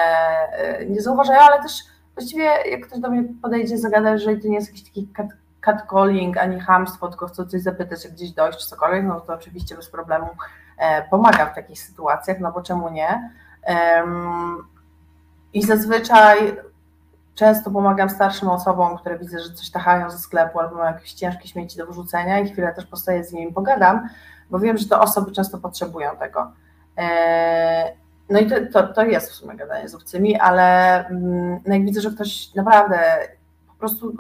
nie 0.89 1.01
zauważają, 1.01 1.41
ale 1.41 1.61
też 1.61 1.71
właściwie 2.15 2.43
jak 2.43 2.87
ktoś 2.87 2.99
do 2.99 3.09
mnie 3.09 3.23
podejdzie, 3.41 3.77
zagada, 3.77 4.11
jeżeli 4.11 4.41
to 4.41 4.47
nie 4.47 4.55
jest 4.55 4.67
jakiś 4.67 4.83
taki 4.83 5.07
cat, 5.07 5.27
catcalling, 5.61 6.37
ani 6.37 6.59
hamstwo, 6.59 7.07
tylko 7.07 7.27
chce 7.27 7.45
coś 7.45 7.61
zapytać, 7.61 8.03
jak 8.03 8.13
gdzieś 8.13 8.31
dojść, 8.31 8.65
cokolwiek, 8.65 9.05
no 9.05 9.21
to 9.21 9.33
oczywiście 9.33 9.75
bez 9.75 9.89
problemu 9.89 10.27
e, 10.77 11.03
pomaga 11.09 11.45
w 11.45 11.55
takich 11.55 11.79
sytuacjach, 11.79 12.39
no 12.39 12.51
bo 12.51 12.61
czemu 12.61 12.89
nie? 12.89 13.31
I 15.53 15.63
zazwyczaj 15.63 16.57
Często 17.39 17.71
pomagam 17.71 18.09
starszym 18.09 18.49
osobom, 18.49 18.97
które 18.97 19.19
widzę, 19.19 19.39
że 19.39 19.53
coś 19.53 19.69
tachają 19.69 20.09
ze 20.09 20.17
sklepu 20.17 20.59
albo 20.59 20.75
mają 20.75 20.93
jakieś 20.93 21.13
ciężkie 21.13 21.47
śmieci 21.47 21.77
do 21.77 21.85
wyrzucenia 21.85 22.39
i 22.39 22.49
chwilę 22.49 22.73
też 22.73 22.85
postoję 22.85 23.23
z 23.23 23.33
nimi 23.33 23.53
pogadam, 23.53 24.09
bo 24.49 24.59
wiem, 24.59 24.77
że 24.77 24.89
te 24.89 24.99
osoby 24.99 25.31
często 25.31 25.57
potrzebują 25.57 26.17
tego. 26.17 26.51
E, 26.97 27.93
no 28.29 28.39
i 28.39 28.49
to, 28.49 28.55
to, 28.73 28.93
to 28.93 29.05
jest 29.05 29.31
w 29.31 29.35
sumie 29.35 29.55
gadanie 29.55 29.89
z 29.89 29.95
obcymi, 29.95 30.39
ale 30.39 31.05
mm, 31.07 31.59
no 31.65 31.73
jak 31.73 31.85
widzę, 31.85 32.01
że 32.01 32.11
ktoś 32.11 32.55
naprawdę 32.55 32.99
po 33.67 33.73
prostu 33.73 34.13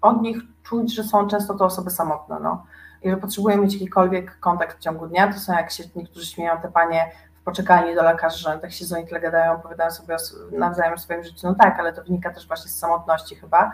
od 0.00 0.22
nich 0.22 0.38
czuć, 0.62 0.94
że 0.94 1.04
są 1.04 1.28
często 1.28 1.54
to 1.54 1.64
osoby 1.64 1.90
samotne, 1.90 2.36
no. 2.42 2.66
I 3.02 3.10
że 3.10 3.16
potrzebują 3.16 3.62
mieć 3.62 3.72
jakikolwiek 3.72 4.40
kontakt 4.40 4.76
w 4.76 4.80
ciągu 4.80 5.06
dnia, 5.06 5.32
to 5.32 5.38
są 5.38 5.52
jak 5.52 5.70
się 5.70 5.84
niektórzy 5.96 6.26
śmieją, 6.26 6.60
te 6.62 6.68
panie 6.68 7.12
poczekalni 7.44 7.94
do 7.94 8.02
lekarza, 8.02 8.52
że 8.52 8.58
tak 8.58 8.72
się 8.72 8.84
z 8.84 9.08
tyle 9.08 9.20
gadają, 9.20 9.52
opowiadają 9.52 9.90
sobie 9.90 10.16
nawzajem 10.52 10.94
o 10.94 10.98
swoim 10.98 11.24
życiu. 11.24 11.46
No 11.46 11.54
tak, 11.54 11.78
ale 11.78 11.92
to 11.92 12.02
wynika 12.02 12.30
też 12.30 12.48
właśnie 12.48 12.70
z 12.70 12.78
samotności 12.78 13.36
chyba 13.36 13.72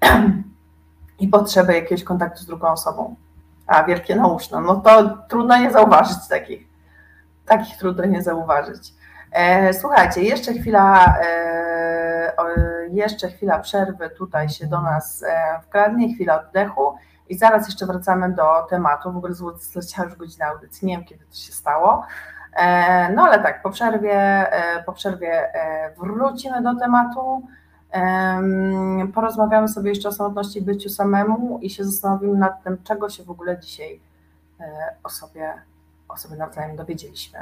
i 1.20 1.28
potrzeby 1.28 1.74
jakiegoś 1.74 2.04
kontaktu 2.04 2.42
z 2.42 2.46
drugą 2.46 2.68
osobą. 2.68 3.16
A 3.66 3.84
wielkie 3.84 4.16
nauszno, 4.16 4.60
no 4.60 4.76
to 4.76 5.18
trudno 5.28 5.58
nie 5.58 5.70
zauważyć 5.70 6.28
takich. 6.30 6.66
Takich 7.46 7.76
trudno 7.76 8.04
nie 8.04 8.22
zauważyć. 8.22 8.92
E, 9.32 9.74
słuchajcie, 9.74 10.22
jeszcze 10.22 10.52
chwila, 10.54 11.18
e, 11.26 12.32
jeszcze 12.90 13.28
chwila 13.28 13.58
przerwy 13.58 14.10
tutaj 14.10 14.48
się 14.48 14.66
do 14.66 14.80
nas 14.80 15.22
e, 15.22 15.60
wkradnie, 15.62 16.14
chwila 16.14 16.40
oddechu 16.40 16.94
i 17.28 17.38
zaraz 17.38 17.66
jeszcze 17.66 17.86
wracamy 17.86 18.32
do 18.32 18.66
tematu. 18.70 19.12
W 19.12 19.16
ogóle 19.16 19.34
zleciała 19.56 20.08
już 20.08 20.18
godzina 20.18 20.46
audycji, 20.46 20.86
nie 20.86 20.96
wiem 20.96 21.06
kiedy 21.06 21.24
to 21.24 21.36
się 21.36 21.52
stało. 21.52 22.06
E, 22.56 23.12
no 23.12 23.22
ale 23.22 23.42
tak, 23.42 23.62
po 23.62 23.70
przerwie, 23.70 24.12
e, 24.52 24.82
po 24.82 24.92
przerwie 24.92 25.54
e, 25.54 25.94
wrócimy 25.96 26.62
do 26.62 26.74
tematu. 26.74 27.42
Porozmawiamy 29.14 29.68
sobie 29.68 29.90
jeszcze 29.90 30.08
o 30.08 30.12
samotności 30.12 30.62
byciu 30.62 30.88
samemu 30.88 31.58
i 31.62 31.70
się 31.70 31.84
zastanowimy 31.84 32.38
nad 32.38 32.64
tym, 32.64 32.78
czego 32.84 33.08
się 33.08 33.24
w 33.24 33.30
ogóle 33.30 33.58
dzisiaj 33.58 34.00
o 35.04 35.08
sobie, 35.08 35.52
o 36.08 36.16
sobie 36.16 36.36
nawzajem 36.36 36.76
dowiedzieliśmy. 36.76 37.38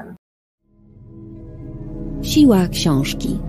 Siła 2.23 2.69
książki. 2.69 3.41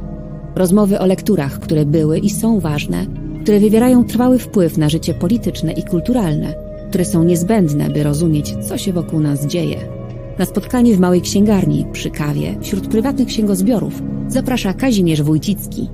Rozmowy 0.55 0.99
o 0.99 1.05
lekturach, 1.05 1.59
które 1.59 1.85
były 1.85 2.19
i 2.19 2.29
są 2.29 2.59
ważne, 2.59 3.05
które 3.43 3.59
wywierają 3.59 4.03
trwały 4.03 4.39
wpływ 4.39 4.77
na 4.77 4.89
życie 4.89 5.13
polityczne 5.13 5.71
i 5.71 5.83
kulturalne, 5.83 6.53
które 6.89 7.05
są 7.05 7.23
niezbędne, 7.23 7.89
by 7.89 8.03
rozumieć, 8.03 8.67
co 8.67 8.77
się 8.77 8.93
wokół 8.93 9.19
nas 9.19 9.45
dzieje. 9.45 10.00
Na 10.39 10.45
spotkanie 10.45 10.95
w 10.95 10.99
małej 10.99 11.21
księgarni 11.21 11.87
przy 11.91 12.11
kawie 12.11 12.55
wśród 12.61 12.87
prywatnych 12.87 13.27
księgozbiorów 13.27 13.93
zaprasza 14.27 14.73
Kazimierz 14.73 15.21
Wójcicki. 15.21 15.89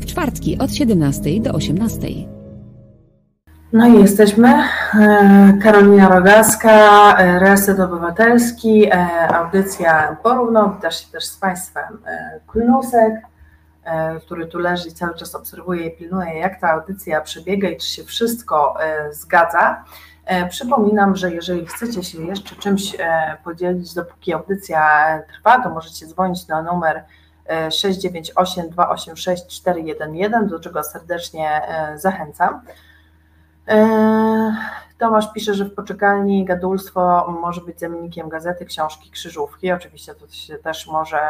W 0.00 0.06
czwartki 0.06 0.58
od 0.58 0.72
17 0.74 1.40
do 1.40 1.52
18. 1.52 2.08
No 3.72 3.86
i 3.86 4.02
jesteśmy. 4.02 4.48
E, 4.48 5.58
Karolina 5.62 6.08
Rogaska, 6.08 7.16
e, 7.18 7.38
Reset 7.38 7.80
Obywatelski, 7.80 8.86
e, 8.86 8.94
audycja 9.34 10.16
Porówno. 10.22 10.70
Witasz 10.70 11.04
się 11.04 11.12
też 11.12 11.24
z 11.24 11.36
Państwem 11.36 11.98
Klusek, 12.46 13.14
który 14.20 14.46
tu 14.46 14.58
leży 14.58 14.88
i 14.88 14.92
cały 14.92 15.14
czas 15.14 15.34
obserwuje 15.34 15.86
i 15.86 15.96
pilnuje, 15.96 16.34
jak 16.34 16.60
ta 16.60 16.70
audycja 16.70 17.20
przebiega 17.20 17.68
i 17.68 17.76
czy 17.76 17.86
się 17.86 18.04
wszystko 18.04 18.74
zgadza. 19.10 19.84
E, 20.24 20.48
przypominam, 20.48 21.16
że 21.16 21.30
jeżeli 21.30 21.66
chcecie 21.66 22.02
się 22.02 22.22
jeszcze 22.22 22.56
czymś 22.56 22.96
e, 22.98 23.36
podzielić, 23.44 23.94
dopóki 23.94 24.32
audycja 24.32 25.08
trwa, 25.32 25.62
to 25.62 25.70
możecie 25.70 26.06
dzwonić 26.06 26.48
na 26.48 26.62
numer 26.62 27.04
698 27.70 28.70
286 28.70 29.46
411, 29.46 30.46
do 30.46 30.60
czego 30.60 30.82
serdecznie 30.82 31.68
e, 31.68 31.98
zachęcam. 31.98 32.60
Tomasz 34.98 35.32
pisze, 35.32 35.54
że 35.54 35.64
w 35.64 35.74
poczekalni 35.74 36.44
gadulstwo 36.44 37.26
może 37.42 37.60
być 37.60 37.80
zamiennikiem 37.80 38.28
gazety, 38.28 38.64
książki, 38.64 39.10
krzyżówki. 39.10 39.72
Oczywiście 39.72 40.14
to 40.14 40.28
się 40.28 40.58
też 40.58 40.86
może 40.86 41.20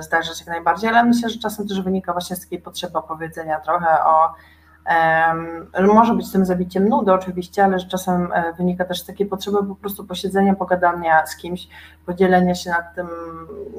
zdarzyć 0.00 0.40
jak 0.40 0.48
najbardziej, 0.48 0.90
ale 0.90 1.04
myślę, 1.04 1.30
że 1.30 1.38
czasem 1.38 1.68
też 1.68 1.80
wynika 1.80 2.12
właśnie 2.12 2.36
z 2.36 2.40
takiej 2.40 2.58
potrzeby 2.58 2.98
opowiedzenia 2.98 3.60
trochę 3.60 4.04
o 4.04 4.34
może 5.94 6.14
być 6.14 6.32
tym 6.32 6.46
zabiciem 6.46 6.88
nudy 6.88 7.12
oczywiście, 7.12 7.64
ale 7.64 7.78
czasem 7.78 8.32
e, 8.32 8.52
wynika 8.52 8.84
też 8.84 9.00
z 9.00 9.06
takiej 9.06 9.26
potrzeby 9.26 9.58
po 9.68 9.74
prostu 9.74 10.04
posiedzenia, 10.04 10.54
pogadania 10.54 11.26
z 11.26 11.36
kimś, 11.36 11.68
podzielenia 12.06 12.54
się 12.54 12.70
nad 12.70 12.94
tym, 12.94 13.08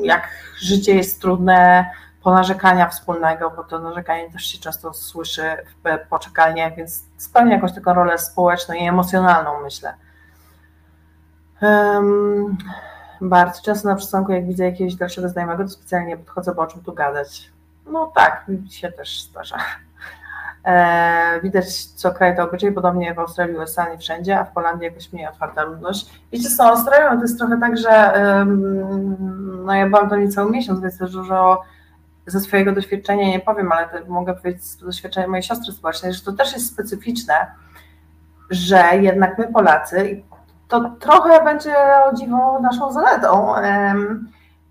jak 0.04 0.30
życie 0.60 0.96
jest 0.96 1.22
trudne, 1.22 1.86
ponarzekania 2.24 2.90
wspólnego, 2.90 3.52
bo 3.56 3.64
to 3.64 3.80
narzekanie 3.80 4.32
też 4.32 4.44
się 4.44 4.60
często 4.60 4.94
słyszy 4.94 5.44
w 5.84 6.08
poczekalniach, 6.10 6.76
więc 6.76 7.04
spełnia 7.18 7.56
jakąś 7.56 7.74
taką 7.74 7.94
rolę 7.94 8.18
społeczną 8.18 8.76
i 8.76 8.88
emocjonalną, 8.88 9.52
myślę. 9.64 9.94
Um, 11.62 12.58
bardzo 13.22 13.62
często 13.62 13.90
na 13.90 13.96
przystanku, 13.96 14.32
jak 14.32 14.48
widzę 14.48 14.66
jakiegoś 14.66 14.96
dalszego 14.96 15.30
znajomego, 15.30 15.64
to 15.64 15.70
specjalnie 15.70 16.18
podchodzę, 16.18 16.56
bo 16.56 16.62
o 16.62 16.68
czym 16.68 16.82
tu 16.82 16.94
gadać. 16.94 17.52
No 17.86 18.12
tak, 18.16 18.48
mi 18.48 18.72
się 18.72 18.92
też 18.92 19.22
zdarza. 19.22 19.58
E, 20.66 21.40
widać 21.44 21.86
co 21.86 22.12
kraj 22.12 22.36
to 22.36 22.44
obyczaj, 22.44 22.72
podobnie 22.72 23.14
w 23.14 23.20
Australii, 23.20 23.58
USA, 23.58 23.90
nie 23.90 23.98
wszędzie, 23.98 24.40
a 24.40 24.44
w 24.44 24.54
Holandii 24.54 24.86
jakoś 24.86 25.14
mniej 25.14 25.28
otwarta 25.28 25.64
ludność. 25.64 26.20
Wiecie, 26.32 26.50
z 26.50 26.58
tą 26.58 26.64
Australią 26.64 27.18
to 27.18 27.22
jest 27.22 27.38
trochę 27.38 27.60
tak, 27.60 27.78
że 27.78 28.14
no 29.66 29.74
ja 29.74 29.90
byłam 29.90 30.10
to 30.10 30.16
niecały 30.16 30.52
miesiąc, 30.52 30.82
więc 30.82 30.98
też 30.98 31.12
dużo 31.12 31.62
ze 32.26 32.40
swojego 32.40 32.72
doświadczenia 32.72 33.28
nie 33.28 33.40
powiem, 33.40 33.72
ale 33.72 33.88
mogę 34.08 34.34
powiedzieć 34.34 34.64
z 34.64 34.78
doświadczenia 34.78 35.28
mojej 35.28 35.44
siostry 35.44 35.74
społecznej, 35.74 36.14
że 36.14 36.22
to 36.22 36.34
też 36.34 36.54
jest 36.54 36.74
specyficzne, 36.74 37.34
że 38.50 38.84
jednak 39.02 39.38
my 39.38 39.48
Polacy, 39.48 40.24
to 40.68 40.90
trochę 41.00 41.44
będzie 41.44 41.76
o 42.06 42.16
dziwo 42.16 42.60
naszą 42.60 42.92
zaletą, 42.92 43.54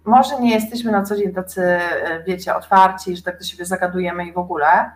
może 0.05 0.40
nie 0.40 0.55
jesteśmy 0.55 0.92
na 0.92 1.03
co 1.03 1.16
dzień 1.16 1.32
tacy, 1.32 1.62
e, 1.62 2.22
wiecie, 2.26 2.57
otwarci, 2.57 3.16
że 3.16 3.22
tak 3.22 3.38
do 3.38 3.45
siebie 3.45 3.64
zagadujemy 3.64 4.26
i 4.26 4.32
w 4.32 4.38
ogóle, 4.38 4.90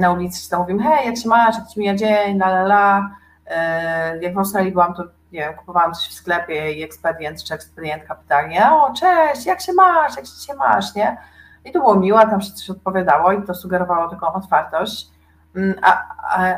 na 0.00 0.12
ulicy, 0.12 0.42
czy 0.42 0.50
tam 0.50 0.60
mówimy, 0.60 0.82
hej, 0.82 1.06
jak 1.06 1.16
się 1.16 1.28
masz, 1.28 1.58
jak 1.58 1.68
ci 1.68 1.80
mija 1.80 1.94
dzień, 1.94 2.38
la 2.38 2.46
la 2.46 2.62
la. 2.62 3.10
E, 3.46 4.18
jak 4.18 4.34
w 4.34 4.38
Australii 4.38 4.72
byłam, 4.72 4.94
to 4.94 5.02
nie 5.32 5.40
wiem, 5.40 5.54
kupowałam 5.54 5.94
coś 5.94 6.08
w 6.08 6.12
sklepie 6.12 6.72
i 6.72 6.82
ekspedient 6.82 7.44
czy 7.44 7.54
ekspedientka 7.54 8.14
pytali, 8.14 8.56
o 8.72 8.92
cześć, 8.92 9.46
jak 9.46 9.60
się 9.60 9.72
masz, 9.72 10.16
jak 10.16 10.26
się 10.26 10.54
masz, 10.54 10.94
nie? 10.94 11.16
I 11.64 11.72
to 11.72 11.78
było 11.78 11.94
miłe, 11.94 12.26
tam 12.26 12.40
się 12.40 12.52
coś 12.52 12.70
odpowiadało 12.70 13.32
i 13.32 13.42
to 13.42 13.54
sugerowało 13.54 14.08
taką 14.08 14.32
otwartość. 14.32 15.13
Mm, 15.56 15.74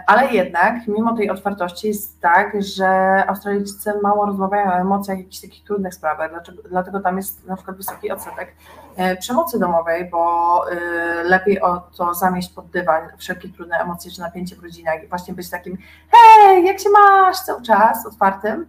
ale 0.07 0.32
jednak, 0.32 0.86
mimo 0.86 1.16
tej 1.16 1.30
otwartości, 1.30 1.88
jest 1.88 2.20
tak, 2.20 2.62
że 2.62 2.86
Australijczycy 3.26 3.92
mało 4.03 4.26
rozmawiają 4.26 4.70
o 4.70 4.74
emocjach, 4.74 5.18
jakichś 5.18 5.40
takich 5.40 5.64
trudnych 5.64 5.94
sprawach, 5.94 6.30
dlaczego, 6.30 6.62
dlatego 6.68 7.01
tam 7.01 7.16
jest 7.16 7.47
na 7.47 7.57
przykład 7.57 7.76
wysoki 7.76 8.11
odsetek 8.11 8.55
e, 8.97 9.16
przemocy 9.16 9.59
domowej, 9.59 10.11
bo 10.11 10.64
y, 10.72 10.76
lepiej 11.24 11.61
o 11.61 11.80
to 11.97 12.14
zamieść 12.14 12.49
pod 12.49 12.66
dywan 12.66 13.03
wszelkie 13.18 13.49
trudne 13.49 13.78
emocje 13.78 14.11
czy 14.11 14.20
napięcie 14.20 14.57
w 14.57 14.62
rodzinach 14.62 15.05
i 15.05 15.07
właśnie 15.07 15.34
być 15.34 15.51
takim, 15.51 15.78
hej, 16.11 16.64
jak 16.64 16.80
się 16.80 16.88
masz, 16.90 17.40
cały 17.40 17.62
czas 17.62 18.07
otwartym. 18.07 18.66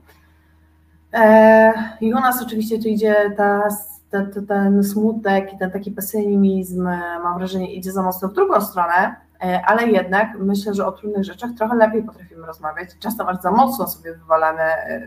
E, 1.13 1.73
I 2.01 2.13
u 2.13 2.19
nas 2.19 2.41
oczywiście 2.41 2.79
tu 2.79 2.87
idzie 2.87 3.33
ta 3.37 3.69
ten, 4.09 4.45
ten 4.47 4.83
smutek 4.83 5.53
i 5.53 5.57
ten 5.57 5.71
taki 5.71 5.91
pesymizm, 5.91 6.87
e, 6.87 7.19
mam 7.23 7.37
wrażenie, 7.37 7.73
idzie 7.73 7.91
za 7.91 8.03
mocno 8.03 8.27
w 8.27 8.33
drugą 8.33 8.61
stronę, 8.61 8.95
e, 8.95 9.15
ale 9.39 9.87
jednak 9.87 10.29
myślę, 10.39 10.73
że 10.73 10.85
o 10.85 10.91
trudnych 10.91 11.23
rzeczach 11.23 11.49
trochę 11.57 11.75
lepiej 11.75 12.03
potrafimy 12.03 12.47
rozmawiać. 12.47 12.89
Często 12.99 13.29
aż 13.29 13.41
za 13.41 13.51
mocno 13.51 13.87
sobie 13.87 14.13
wywalamy, 14.13 14.61
e, 14.61 15.01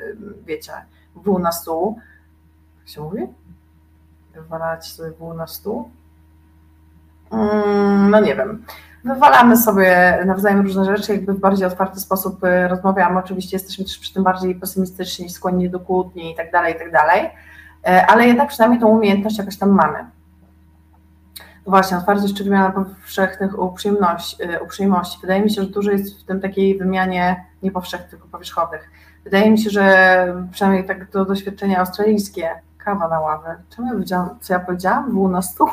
wiecie, 0.47 0.73
wół 1.15 1.39
na 1.39 1.53
stół. 1.53 1.99
Jak 2.79 2.89
się 2.89 3.01
mówi? 3.01 3.27
Wywalać 4.35 4.87
sobie 4.87 5.11
wół 5.11 5.35
na 5.35 5.47
stół? 5.47 5.91
Mm, 7.31 8.11
no 8.11 8.21
nie 8.21 8.37
wiem. 8.37 8.65
Wywalamy 9.05 9.57
sobie 9.57 10.19
nawzajem 10.27 10.61
różne 10.61 10.85
rzeczy, 10.85 11.13
jakby 11.15 11.35
w 11.35 11.41
bardziej 11.41 11.67
otwarty 11.67 12.01
sposób 12.01 12.41
rozmawiamy. 12.69 13.19
Oczywiście 13.19 13.57
jesteśmy 13.57 13.85
też 13.85 13.99
przy 13.99 14.15
tym 14.15 14.25
bardziej 14.25 14.55
pesymistyczni, 14.55 15.31
skłonni 15.31 15.71
do 15.71 15.81
kłótni 15.81 16.33
i 16.33 16.37
tak 16.37 16.53
dalej, 16.53 16.75
i 16.75 16.79
tak 16.79 16.93
dalej. 16.93 17.31
E, 17.87 18.07
ale 18.07 18.27
jednak 18.27 18.49
przynajmniej 18.49 18.81
tą 18.81 18.89
umiejętność 18.89 19.39
jakoś 19.39 19.59
tam 19.59 19.71
mamy. 19.71 19.99
Właśnie, 21.67 21.97
otwartość 21.97 22.35
czy 22.35 22.45
wymiana 22.45 22.71
powszechnych 22.71 23.59
uprzejmości, 23.59 24.43
e, 24.43 24.61
uprzejmości. 24.61 25.19
Wydaje 25.21 25.43
mi 25.43 25.51
się, 25.51 25.63
że 25.63 25.69
dużo 25.69 25.91
jest 25.91 26.21
w 26.21 26.25
tym 26.25 26.41
takiej 26.41 26.79
wymianie 26.79 27.45
nie 27.63 27.71
powszechnych, 27.71 28.11
tylko 28.11 28.29
powierzchownych. 28.29 28.91
Wydaje 29.25 29.51
mi 29.51 29.59
się, 29.59 29.71
że 29.71 30.35
przynajmniej 30.53 30.87
tak 30.87 31.07
to 31.11 31.25
doświadczenie 31.25 31.79
australijskie, 31.79 32.49
kawa 32.79 33.09
na 33.09 33.21
ławę. 33.21 33.57
Czemu 33.77 33.89
ja 33.89 33.93
powiedziałam, 33.95 34.29
co 34.41 34.53
ja 34.53 34.61
powiedziałam? 34.61 35.11
Było 35.11 35.29
na 35.29 35.43
stół. 35.43 35.69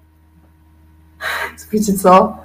Wiecie 1.72 1.92
co? 1.92 2.36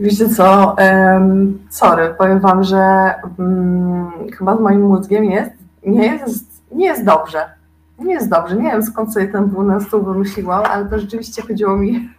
Wiecie 0.00 0.28
co? 0.28 0.76
Um, 0.78 1.58
sorry, 1.70 2.14
powiem 2.18 2.40
wam, 2.40 2.64
że 2.64 3.14
um, 3.38 4.12
chyba 4.38 4.56
z 4.56 4.60
moim 4.60 4.80
mózgiem 4.80 5.24
jest, 5.24 5.52
nie 5.86 6.06
jest, 6.06 6.62
nie 6.72 6.86
jest 6.86 7.04
dobrze 7.04 7.59
nie 8.00 8.14
jest 8.14 8.28
dobrze. 8.28 8.56
Nie 8.56 8.70
wiem 8.70 8.82
skąd 8.82 9.14
sobie 9.14 9.28
ten 9.28 9.46
był 9.46 9.62
na 9.62 9.80
stół 9.80 10.04
wymyśliłam, 10.04 10.64
ale 10.64 10.86
to 10.86 10.98
rzeczywiście 10.98 11.42
chodziło 11.42 11.76
mi 11.76 12.10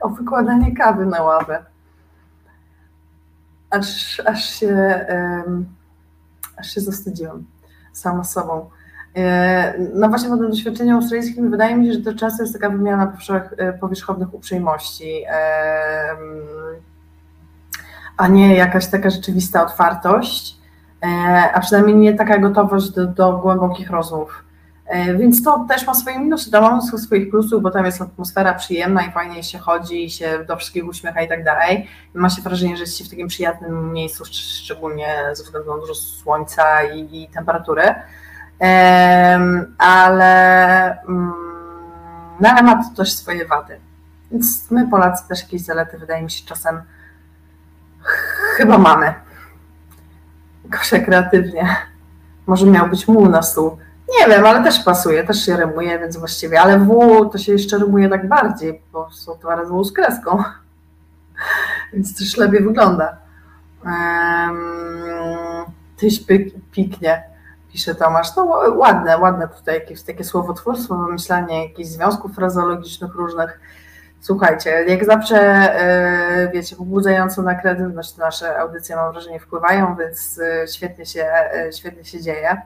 o 0.00 0.08
wykładanie 0.08 0.76
kawy 0.76 1.06
na 1.06 1.22
ławę. 1.22 1.64
Aż, 3.70 4.20
aż, 4.26 4.44
się, 4.44 5.06
um, 5.08 5.66
aż 6.56 6.74
się 6.74 6.80
zastudziłam 6.80 7.44
sama 7.92 8.24
sobą. 8.24 8.70
E, 9.16 9.74
no 9.94 10.08
właśnie 10.08 10.28
po 10.28 10.36
tym 10.36 10.50
doświadczeniu 10.50 10.96
australijskim 10.96 11.50
wydaje 11.50 11.76
mi 11.76 11.86
się, 11.86 11.92
że 11.92 12.00
to 12.00 12.14
często 12.14 12.42
jest 12.42 12.52
taka 12.52 12.70
wymiana 12.70 13.16
e, 13.56 13.72
powierzchownych 13.72 14.34
uprzejmości, 14.34 15.24
a 18.16 18.28
nie 18.28 18.56
jakaś 18.56 18.86
taka 18.86 19.10
rzeczywista 19.10 19.62
otwartość, 19.62 20.56
e, 21.02 21.06
a 21.54 21.60
przynajmniej 21.60 21.96
nie 21.96 22.14
taka 22.14 22.38
gotowość 22.38 22.90
do, 22.90 23.06
do 23.06 23.38
głębokich 23.38 23.90
rozmów. 23.90 24.43
E, 24.86 25.14
więc 25.14 25.42
to 25.42 25.66
też 25.68 25.86
ma 25.86 25.94
swoje 25.94 26.18
minusy, 26.18 26.50
to 26.50 26.60
ma 26.60 26.70
mnóstwo 26.70 26.98
swoich 26.98 27.30
plusów, 27.30 27.62
bo 27.62 27.70
tam 27.70 27.84
jest 27.84 28.02
atmosfera 28.02 28.54
przyjemna 28.54 29.02
i 29.02 29.12
fajnie 29.12 29.42
się 29.42 29.58
chodzi 29.58 30.04
i 30.04 30.10
się 30.10 30.44
do 30.48 30.56
wszystkich 30.56 30.86
uśmiecha 30.86 31.22
i 31.22 31.28
tak 31.28 31.44
dalej. 31.44 31.88
Ma 32.14 32.30
się 32.30 32.42
wrażenie, 32.42 32.76
że 32.76 32.82
jest 32.82 32.98
się 32.98 33.04
w 33.04 33.10
takim 33.10 33.28
przyjemnym 33.28 33.92
miejscu, 33.92 34.24
szczególnie 34.24 35.16
ze 35.32 35.44
względu 35.44 35.74
na 35.74 35.80
dużo 35.80 35.94
słońca 35.94 36.82
i, 36.82 37.22
i 37.22 37.28
temperatury. 37.28 37.94
Ale, 39.78 41.02
mm, 41.02 41.32
no 42.40 42.48
ale 42.48 42.62
ma 42.62 42.84
to 42.84 42.96
też 42.96 43.12
swoje 43.12 43.46
wady. 43.46 43.80
Więc 44.30 44.70
my 44.70 44.88
Polacy 44.88 45.28
też 45.28 45.42
jakieś 45.42 45.60
zalety 45.60 45.98
wydaje 45.98 46.22
mi 46.22 46.30
się 46.30 46.46
czasem 46.46 46.82
chyba 48.56 48.78
mamy. 48.78 49.14
Jakoś 50.64 50.90
kreatywnie. 51.04 51.76
Może 52.46 52.66
miał 52.66 52.88
być 52.88 53.08
muł 53.08 53.28
na 53.28 53.42
stół 53.42 53.78
nie 54.08 54.28
wiem, 54.28 54.46
ale 54.46 54.64
też 54.64 54.80
pasuje, 54.80 55.24
też 55.24 55.46
się 55.46 55.56
rymuje, 55.56 55.98
więc 55.98 56.16
właściwie, 56.16 56.60
ale 56.60 56.78
W 56.78 57.30
to 57.32 57.38
się 57.38 57.52
jeszcze 57.52 57.78
rymuje 57.78 58.08
tak 58.08 58.28
bardziej, 58.28 58.82
bo 58.92 59.10
są 59.10 59.34
dwa 59.34 59.56
razy 59.56 59.72
W 59.72 59.84
z 59.84 59.92
kreską, 59.92 60.42
więc 61.92 62.18
też 62.18 62.36
lepiej 62.36 62.62
wygląda. 62.62 63.16
Um, 63.84 65.64
tyś 65.96 66.24
piknie, 66.72 67.24
pisze 67.72 67.94
Tomasz. 67.94 68.36
No 68.36 68.44
ładne, 68.76 69.18
ładne 69.18 69.48
tutaj 69.48 69.74
jakieś 69.74 70.02
takie 70.02 70.24
słowotwórstwo, 70.24 70.96
wymyślanie 70.96 71.62
jakichś 71.62 71.88
związków 71.88 72.34
frazologicznych 72.34 73.14
różnych. 73.14 73.60
Słuchajcie, 74.20 74.70
jak 74.70 75.04
zawsze, 75.04 75.36
e, 75.36 76.50
wiecie, 76.52 76.76
pobudzająco 76.76 77.42
na 77.42 77.54
kreatywność 77.54 78.16
nasze 78.16 78.58
audycje, 78.58 78.96
mam 78.96 79.12
wrażenie, 79.12 79.40
wpływają, 79.40 79.96
więc 79.96 80.38
e, 80.38 80.68
świetnie 80.68 81.06
się, 81.06 81.24
e, 81.24 81.72
świetnie 81.72 82.04
się 82.04 82.20
dzieje. 82.20 82.62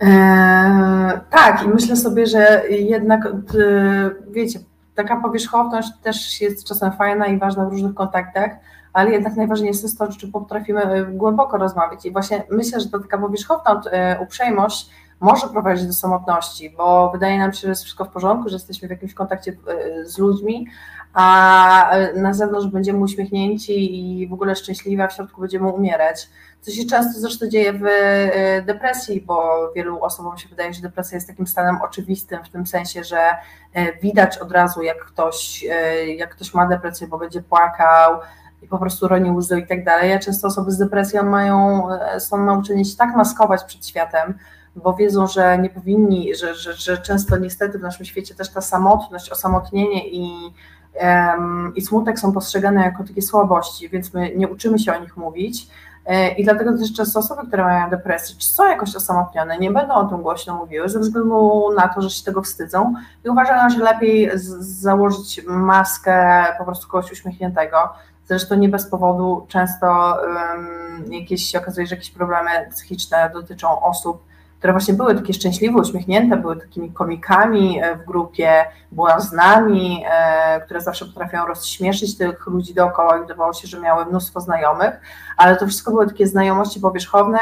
Eee, 0.00 1.20
tak, 1.30 1.62
i 1.64 1.68
myślę 1.68 1.96
sobie, 1.96 2.26
że 2.26 2.62
jednak, 2.70 3.26
e, 3.26 3.30
wiecie, 4.30 4.58
taka 4.94 5.16
powierzchowność 5.16 5.88
też 6.02 6.40
jest 6.40 6.68
czasem 6.68 6.92
fajna 6.92 7.26
i 7.26 7.38
ważna 7.38 7.64
w 7.64 7.70
różnych 7.70 7.94
kontaktach, 7.94 8.50
ale 8.92 9.10
jednak 9.10 9.36
najważniejsze 9.36 9.82
jest 9.82 9.98
to, 9.98 10.12
czy 10.12 10.28
potrafimy 10.28 10.82
e, 10.82 11.04
głęboko 11.04 11.58
rozmawiać. 11.58 12.06
I 12.06 12.12
właśnie 12.12 12.42
myślę, 12.50 12.80
że 12.80 12.88
ta 12.88 12.98
taka 12.98 13.18
powierzchowna 13.18 13.82
e, 13.92 14.20
uprzejmość 14.20 14.90
może 15.20 15.48
prowadzić 15.48 15.86
do 15.86 15.92
samotności, 15.92 16.74
bo 16.76 17.10
wydaje 17.10 17.38
nam 17.38 17.52
się, 17.52 17.60
że 17.60 17.68
jest 17.68 17.82
wszystko 17.82 18.04
w 18.04 18.08
porządku, 18.08 18.48
że 18.48 18.56
jesteśmy 18.56 18.88
w 18.88 18.90
jakimś 18.90 19.14
kontakcie 19.14 19.56
z 20.04 20.18
ludźmi, 20.18 20.66
a 21.14 21.90
na 22.16 22.34
zewnątrz 22.34 22.66
będziemy 22.66 22.98
uśmiechnięci 22.98 24.20
i 24.20 24.28
w 24.28 24.32
ogóle 24.32 24.56
szczęśliwi, 24.56 25.02
a 25.02 25.08
w 25.08 25.12
środku 25.12 25.40
będziemy 25.40 25.68
umierać. 25.68 26.28
Co 26.60 26.70
się 26.70 26.84
często 26.84 27.20
zresztą 27.20 27.48
dzieje 27.48 27.72
w 27.72 27.86
y, 27.86 28.62
depresji, 28.66 29.20
bo 29.20 29.70
wielu 29.76 30.02
osobom 30.02 30.38
się 30.38 30.48
wydaje, 30.48 30.74
że 30.74 30.82
depresja 30.82 31.16
jest 31.16 31.26
takim 31.26 31.46
stanem 31.46 31.82
oczywistym, 31.82 32.44
w 32.44 32.48
tym 32.48 32.66
sensie, 32.66 33.04
że 33.04 33.30
y, 33.76 33.98
widać 34.02 34.38
od 34.38 34.52
razu, 34.52 34.82
jak 34.82 35.04
ktoś, 35.04 35.64
y, 35.64 36.14
jak 36.14 36.34
ktoś 36.34 36.54
ma 36.54 36.66
depresję, 36.66 37.08
bo 37.08 37.18
będzie 37.18 37.42
płakał 37.42 38.20
i 38.62 38.66
po 38.66 38.78
prostu 38.78 39.08
roni 39.08 39.30
łzy 39.30 39.60
i 39.60 39.66
tak 39.66 39.84
dalej. 39.84 40.12
A 40.12 40.18
często 40.18 40.48
osoby 40.48 40.70
z 40.70 40.78
depresją 40.78 41.22
mają, 41.22 41.88
są 42.18 42.44
nauczeni 42.44 42.84
się 42.84 42.96
tak 42.96 43.16
maskować 43.16 43.64
przed 43.64 43.86
światem, 43.86 44.34
bo 44.76 44.94
wiedzą, 44.94 45.26
że 45.26 45.58
nie 45.58 45.70
powinni, 45.70 46.34
że, 46.34 46.54
że, 46.54 46.72
że 46.72 46.98
często 46.98 47.36
niestety 47.36 47.78
w 47.78 47.82
naszym 47.82 48.06
świecie 48.06 48.34
też 48.34 48.50
ta 48.50 48.60
samotność, 48.60 49.30
osamotnienie 49.30 50.08
i 50.08 50.52
i 51.74 51.82
smutek 51.82 52.18
są 52.18 52.32
postrzegane 52.32 52.82
jako 52.82 53.04
takie 53.04 53.22
słabości, 53.22 53.88
więc 53.88 54.14
my 54.14 54.32
nie 54.36 54.48
uczymy 54.48 54.78
się 54.78 54.94
o 54.94 54.98
nich 54.98 55.16
mówić. 55.16 55.66
E, 56.06 56.28
I 56.28 56.44
dlatego 56.44 56.78
też 56.78 56.92
często 56.92 57.18
osoby, 57.18 57.46
które 57.46 57.64
mają 57.64 57.90
depresję, 57.90 58.36
czy 58.38 58.48
są 58.48 58.66
jakoś 58.66 58.96
osamotnione, 58.96 59.58
nie 59.58 59.70
będą 59.70 59.94
o 59.94 60.04
tym 60.04 60.22
głośno 60.22 60.56
mówiły 60.56 60.88
ze 60.88 60.98
względu 60.98 61.68
na 61.76 61.88
to, 61.88 62.02
że 62.02 62.10
się 62.10 62.24
tego 62.24 62.42
wstydzą 62.42 62.94
i 63.24 63.28
uważają, 63.28 63.70
że 63.70 63.78
lepiej 63.78 64.30
założyć 64.58 65.40
maskę 65.46 66.44
po 66.58 66.64
prostu 66.64 66.88
kogoś 66.88 67.12
uśmiechniętego. 67.12 67.76
Zresztą 68.26 68.54
nie 68.54 68.68
bez 68.68 68.86
powodu 68.86 69.46
często 69.48 70.16
um, 70.22 71.12
jakieś 71.12 71.42
się 71.42 71.60
że 71.76 71.82
jakieś 71.82 72.10
problemy 72.10 72.50
psychiczne 72.70 73.30
dotyczą 73.34 73.80
osób, 73.82 74.22
które 74.60 74.72
właśnie 74.72 74.94
były 74.94 75.14
takie 75.14 75.34
szczęśliwe, 75.34 75.80
uśmiechnięte, 75.80 76.36
były 76.36 76.56
takimi 76.56 76.92
komikami 76.92 77.80
e, 77.82 77.96
w 77.96 78.04
grupie, 78.04 78.64
błaznami, 78.92 80.04
e, 80.10 80.60
które 80.60 80.80
zawsze 80.80 81.06
potrafią 81.06 81.46
rozśmieszyć 81.46 82.18
tych 82.18 82.46
ludzi 82.46 82.74
dookoła 82.74 83.18
i 83.18 83.20
wydawało 83.20 83.52
się, 83.52 83.68
że 83.68 83.80
miały 83.80 84.04
mnóstwo 84.06 84.40
znajomych, 84.40 85.00
ale 85.36 85.56
to 85.56 85.66
wszystko 85.66 85.90
były 85.90 86.06
takie 86.06 86.26
znajomości 86.26 86.80
powierzchowne, 86.80 87.38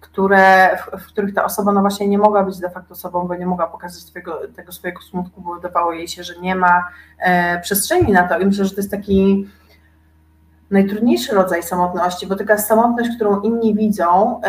które, 0.00 0.76
w, 0.76 1.02
w, 1.02 1.06
których 1.06 1.34
ta 1.34 1.44
osoba 1.44 1.72
no 1.72 1.80
właśnie 1.80 2.08
nie 2.08 2.18
mogła 2.18 2.42
być 2.42 2.58
de 2.58 2.70
facto 2.70 2.94
sobą, 2.94 3.28
bo 3.28 3.34
nie 3.34 3.46
mogła 3.46 3.66
pokazać 3.66 4.04
tego 4.56 4.72
swojego 4.72 5.02
smutku, 5.02 5.40
bo 5.40 5.54
wydawało 5.54 5.92
jej 5.92 6.08
się, 6.08 6.22
że 6.24 6.40
nie 6.40 6.54
ma 6.54 6.88
e, 7.18 7.60
przestrzeni 7.60 8.12
na 8.12 8.28
to. 8.28 8.38
I 8.38 8.46
myślę, 8.46 8.64
że 8.64 8.70
to 8.70 8.76
jest 8.76 8.90
taki 8.90 9.46
najtrudniejszy 10.70 11.34
rodzaj 11.34 11.62
samotności, 11.62 12.26
bo 12.26 12.36
taka 12.36 12.58
samotność, 12.58 13.10
którą 13.16 13.40
inni 13.40 13.74
widzą, 13.74 14.40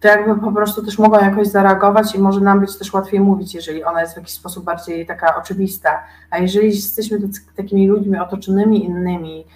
to 0.00 0.08
jakby 0.08 0.40
po 0.40 0.52
prostu 0.52 0.84
też 0.84 0.98
mogą 0.98 1.18
jakoś 1.18 1.48
zareagować 1.48 2.14
i 2.14 2.18
może 2.18 2.40
nam 2.40 2.60
być 2.60 2.78
też 2.78 2.92
łatwiej 2.92 3.20
mówić, 3.20 3.54
jeżeli 3.54 3.84
ona 3.84 4.00
jest 4.00 4.14
w 4.14 4.16
jakiś 4.16 4.32
sposób 4.32 4.64
bardziej 4.64 5.06
taka 5.06 5.36
oczywista. 5.36 6.02
A 6.30 6.38
jeżeli 6.38 6.66
jesteśmy 6.66 7.18
takimi 7.56 7.88
ludźmi 7.88 8.18
otoczonymi 8.18 8.84
innymi, 8.84 9.46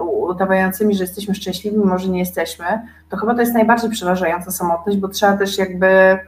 udawającymi, 0.00 0.94
że 0.94 1.04
jesteśmy 1.04 1.34
szczęśliwi, 1.34 1.76
może 1.76 2.08
nie 2.08 2.18
jesteśmy, 2.18 2.66
to 3.08 3.16
chyba 3.16 3.34
to 3.34 3.40
jest 3.40 3.54
najbardziej 3.54 3.90
przerażająca 3.90 4.50
samotność, 4.50 4.98
bo 4.98 5.08
trzeba 5.08 5.36
też 5.36 5.58
jakby 5.58 6.18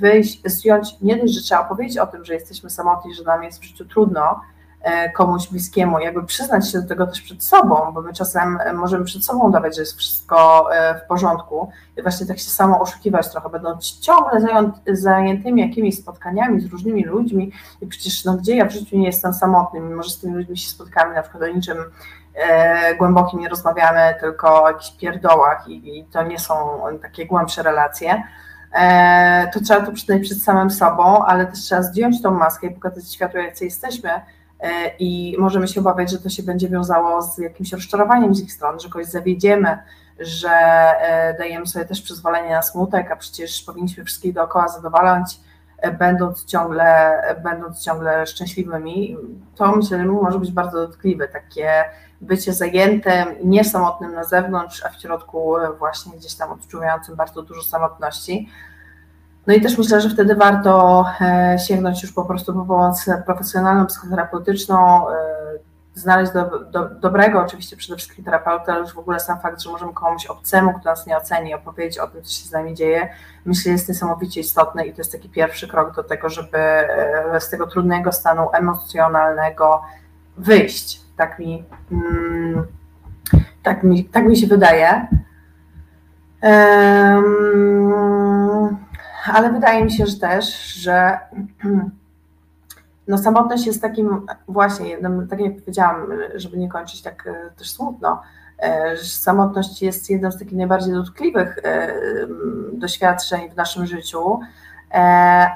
wyjść, 0.00 0.42
zdjąć, 0.44 1.00
nie 1.00 1.16
dość, 1.16 1.34
że 1.34 1.42
trzeba 1.42 1.64
powiedzieć 1.64 1.98
o 1.98 2.06
tym, 2.06 2.24
że 2.24 2.34
jesteśmy 2.34 2.70
samotni, 2.70 3.14
że 3.14 3.24
nam 3.24 3.42
jest 3.42 3.60
w 3.60 3.64
życiu 3.64 3.84
trudno, 3.84 4.40
E, 4.57 4.57
komuś 5.14 5.48
bliskiemu, 5.48 5.98
jakby 5.98 6.22
przyznać 6.22 6.72
się 6.72 6.80
do 6.80 6.88
tego 6.88 7.06
też 7.06 7.20
przed 7.20 7.44
sobą, 7.44 7.92
bo 7.92 8.02
my 8.02 8.12
czasem 8.12 8.58
e, 8.60 8.72
możemy 8.72 9.04
przed 9.04 9.24
sobą 9.24 9.48
udawać, 9.48 9.76
że 9.76 9.82
jest 9.82 9.96
wszystko 9.96 10.68
e, 10.74 10.94
w 10.94 11.06
porządku 11.06 11.70
i 11.96 12.02
właśnie 12.02 12.26
tak 12.26 12.38
się 12.38 12.50
samo 12.50 12.80
oszukiwać 12.80 13.30
trochę, 13.30 13.48
będąc 13.48 14.00
ciągle 14.00 14.40
zajętymi 14.86 15.62
jakimiś 15.62 15.98
spotkaniami 15.98 16.60
z 16.60 16.66
różnymi 16.66 17.04
ludźmi 17.04 17.52
i 17.80 17.86
przecież 17.86 18.24
no 18.24 18.34
gdzie 18.34 18.56
ja 18.56 18.64
w 18.64 18.72
życiu 18.72 18.98
nie 18.98 19.06
jestem 19.06 19.34
samotny, 19.34 19.80
mimo 19.80 20.02
że 20.02 20.10
z 20.10 20.20
tymi 20.20 20.34
ludźmi 20.34 20.58
się 20.58 20.70
spotkamy, 20.70 21.14
na 21.14 21.22
przykład 21.22 21.42
o 21.42 21.46
niczym 21.46 21.78
e, 22.34 22.94
głębokim 22.94 23.40
nie 23.40 23.48
rozmawiamy, 23.48 24.14
tylko 24.20 24.62
o 24.62 24.68
jakichś 24.68 24.90
pierdołach 24.90 25.68
i, 25.68 25.98
i 25.98 26.04
to 26.04 26.22
nie 26.22 26.38
są 26.38 26.54
takie 27.02 27.26
głębsze 27.26 27.62
relacje, 27.62 28.22
e, 28.72 29.50
to 29.54 29.60
trzeba 29.60 29.86
to 29.86 29.92
przyznać 29.92 30.22
przed 30.22 30.42
samym 30.42 30.70
sobą, 30.70 31.24
ale 31.24 31.46
też 31.46 31.58
trzeba 31.60 31.82
zdjąć 31.82 32.22
tą 32.22 32.30
maskę 32.30 32.66
i 32.66 32.70
pokazać 32.70 33.12
światu, 33.12 33.38
jacy 33.38 33.64
jesteśmy, 33.64 34.10
E, 34.10 34.20
i 34.98 35.36
możemy 35.38 35.68
się 35.68 35.80
obawiać, 35.80 36.10
że 36.10 36.18
to 36.18 36.28
się 36.28 36.42
będzie 36.42 36.68
wiązało 36.68 37.22
z 37.22 37.38
jakimś 37.38 37.72
rozczarowaniem 37.72 38.34
z 38.34 38.42
ich 38.42 38.52
strony, 38.52 38.80
że 38.80 38.88
kogoś 38.88 39.06
zawiedziemy, 39.06 39.78
że 40.20 40.50
e, 40.50 41.34
dajemy 41.38 41.66
sobie 41.66 41.84
też 41.84 42.02
przyzwolenie 42.02 42.50
na 42.50 42.62
smutek, 42.62 43.10
a 43.10 43.16
przecież 43.16 43.62
powinniśmy 43.62 44.04
wszystkich 44.04 44.32
dookoła 44.32 44.68
zadowalać, 44.68 45.40
e, 45.78 45.90
będąc 45.90 46.44
ciągle, 46.44 47.20
będąc 47.42 47.84
ciągle 47.84 48.26
szczęśliwymi. 48.26 49.16
To 49.56 49.76
myślę, 49.76 49.98
że 49.98 50.04
może 50.04 50.38
być 50.38 50.52
bardzo 50.52 50.86
dotkliwe, 50.86 51.28
takie 51.28 51.84
bycie 52.20 52.52
zajętym, 52.52 53.26
niesamotnym 53.44 54.14
na 54.14 54.24
zewnątrz, 54.24 54.84
a 54.84 54.88
w 54.88 55.00
środku 55.00 55.54
właśnie 55.78 56.12
gdzieś 56.12 56.34
tam 56.34 56.52
odczuwającym 56.52 57.16
bardzo 57.16 57.42
dużo 57.42 57.62
samotności. 57.62 58.48
No 59.48 59.54
i 59.54 59.60
też 59.60 59.78
myślę, 59.78 60.00
że 60.00 60.10
wtedy 60.10 60.34
warto 60.34 61.04
e, 61.20 61.56
sięgnąć 61.58 62.02
już 62.02 62.12
po 62.12 62.24
prostu 62.24 62.54
po 62.54 62.64
pomoc 62.64 63.06
profesjonalną, 63.26 63.86
psychoterapeutyczną, 63.86 65.08
e, 65.10 65.14
znaleźć 65.94 66.32
do, 66.32 66.64
do, 66.64 66.88
dobrego 66.88 67.40
oczywiście 67.40 67.76
przede 67.76 67.96
wszystkim 67.96 68.24
terapeuta, 68.24 68.72
ale 68.72 68.80
już 68.80 68.92
w 68.92 68.98
ogóle 68.98 69.20
sam 69.20 69.40
fakt, 69.40 69.60
że 69.60 69.70
możemy 69.70 69.92
komuś 69.92 70.26
obcemu, 70.26 70.74
kto 70.74 70.90
nas 70.90 71.06
nie 71.06 71.16
oceni, 71.16 71.54
opowiedzieć 71.54 71.98
o 71.98 72.06
tym, 72.06 72.22
co 72.22 72.30
się 72.30 72.44
z 72.48 72.52
nami 72.52 72.74
dzieje, 72.74 73.08
myślę, 73.44 73.72
jest 73.72 73.88
niesamowicie 73.88 74.40
istotny 74.40 74.86
i 74.86 74.92
to 74.92 75.00
jest 75.00 75.12
taki 75.12 75.28
pierwszy 75.28 75.68
krok 75.68 75.94
do 75.96 76.02
tego, 76.02 76.28
żeby 76.28 76.58
e, 76.58 77.40
z 77.40 77.50
tego 77.50 77.66
trudnego 77.66 78.12
stanu 78.12 78.48
emocjonalnego 78.52 79.82
wyjść. 80.36 81.00
Tak 81.16 81.38
mi, 81.38 81.64
mm, 81.92 82.66
tak 83.62 83.82
mi, 83.82 84.04
tak 84.04 84.24
mi 84.24 84.36
się 84.36 84.46
wydaje. 84.46 85.06
Um, 86.42 88.08
ale 89.32 89.52
wydaje 89.52 89.84
mi 89.84 89.92
się 89.92 90.06
że 90.06 90.18
też, 90.18 90.74
że 90.74 91.18
no, 93.08 93.18
samotność 93.18 93.66
jest 93.66 93.82
takim 93.82 94.26
właśnie 94.48 94.88
jednym, 94.88 95.28
tak 95.28 95.40
jak 95.40 95.56
powiedziałam, 95.56 96.06
żeby 96.34 96.56
nie 96.56 96.68
kończyć 96.68 97.02
tak 97.02 97.26
e, 97.26 97.50
też 97.50 97.70
smutno, 97.70 98.22
e, 98.62 98.96
że 98.96 99.04
samotność 99.04 99.82
jest 99.82 100.10
jednym 100.10 100.32
z 100.32 100.38
takich 100.38 100.58
najbardziej 100.58 100.94
dotkliwych 100.94 101.58
e, 101.64 101.92
doświadczeń 102.72 103.50
w 103.50 103.56
naszym 103.56 103.86
życiu, 103.86 104.40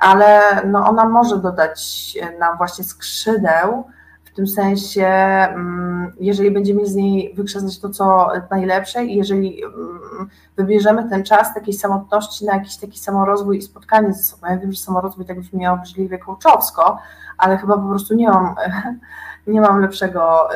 ale 0.00 0.40
no 0.66 0.88
ona 0.88 1.08
może 1.08 1.38
dodać 1.38 2.12
nam 2.38 2.56
właśnie 2.56 2.84
skrzydeł, 2.84 3.84
w 4.32 4.34
tym 4.34 4.46
sensie, 4.46 5.06
mm, 5.06 5.91
jeżeli 6.20 6.50
będziemy 6.50 6.86
z 6.86 6.94
niej 6.94 7.34
wykrzesać 7.34 7.80
to, 7.80 7.90
co 7.90 8.28
najlepsze 8.50 9.04
i 9.04 9.16
jeżeli 9.16 9.64
mm, 9.64 10.28
wybierzemy 10.56 11.08
ten 11.08 11.24
czas 11.24 11.54
takiej 11.54 11.74
samotności 11.74 12.44
na 12.44 12.54
jakiś 12.54 12.76
taki 12.76 12.98
samorozwój 12.98 13.58
i 13.58 13.62
spotkanie 13.62 14.12
ze 14.12 14.22
sobą, 14.22 14.46
ja 14.46 14.58
wiem, 14.58 14.72
że 14.72 14.80
samorozwój 14.80 15.24
tak 15.24 15.40
brzmi 15.40 15.66
obrzydliwie 15.66 16.18
kołczowsko, 16.18 16.98
ale 17.38 17.58
chyba 17.58 17.78
po 17.78 17.88
prostu 17.88 18.14
nie 18.14 18.28
mam, 18.28 18.54
nie 19.46 19.60
mam 19.60 19.80
lepszego 19.80 20.48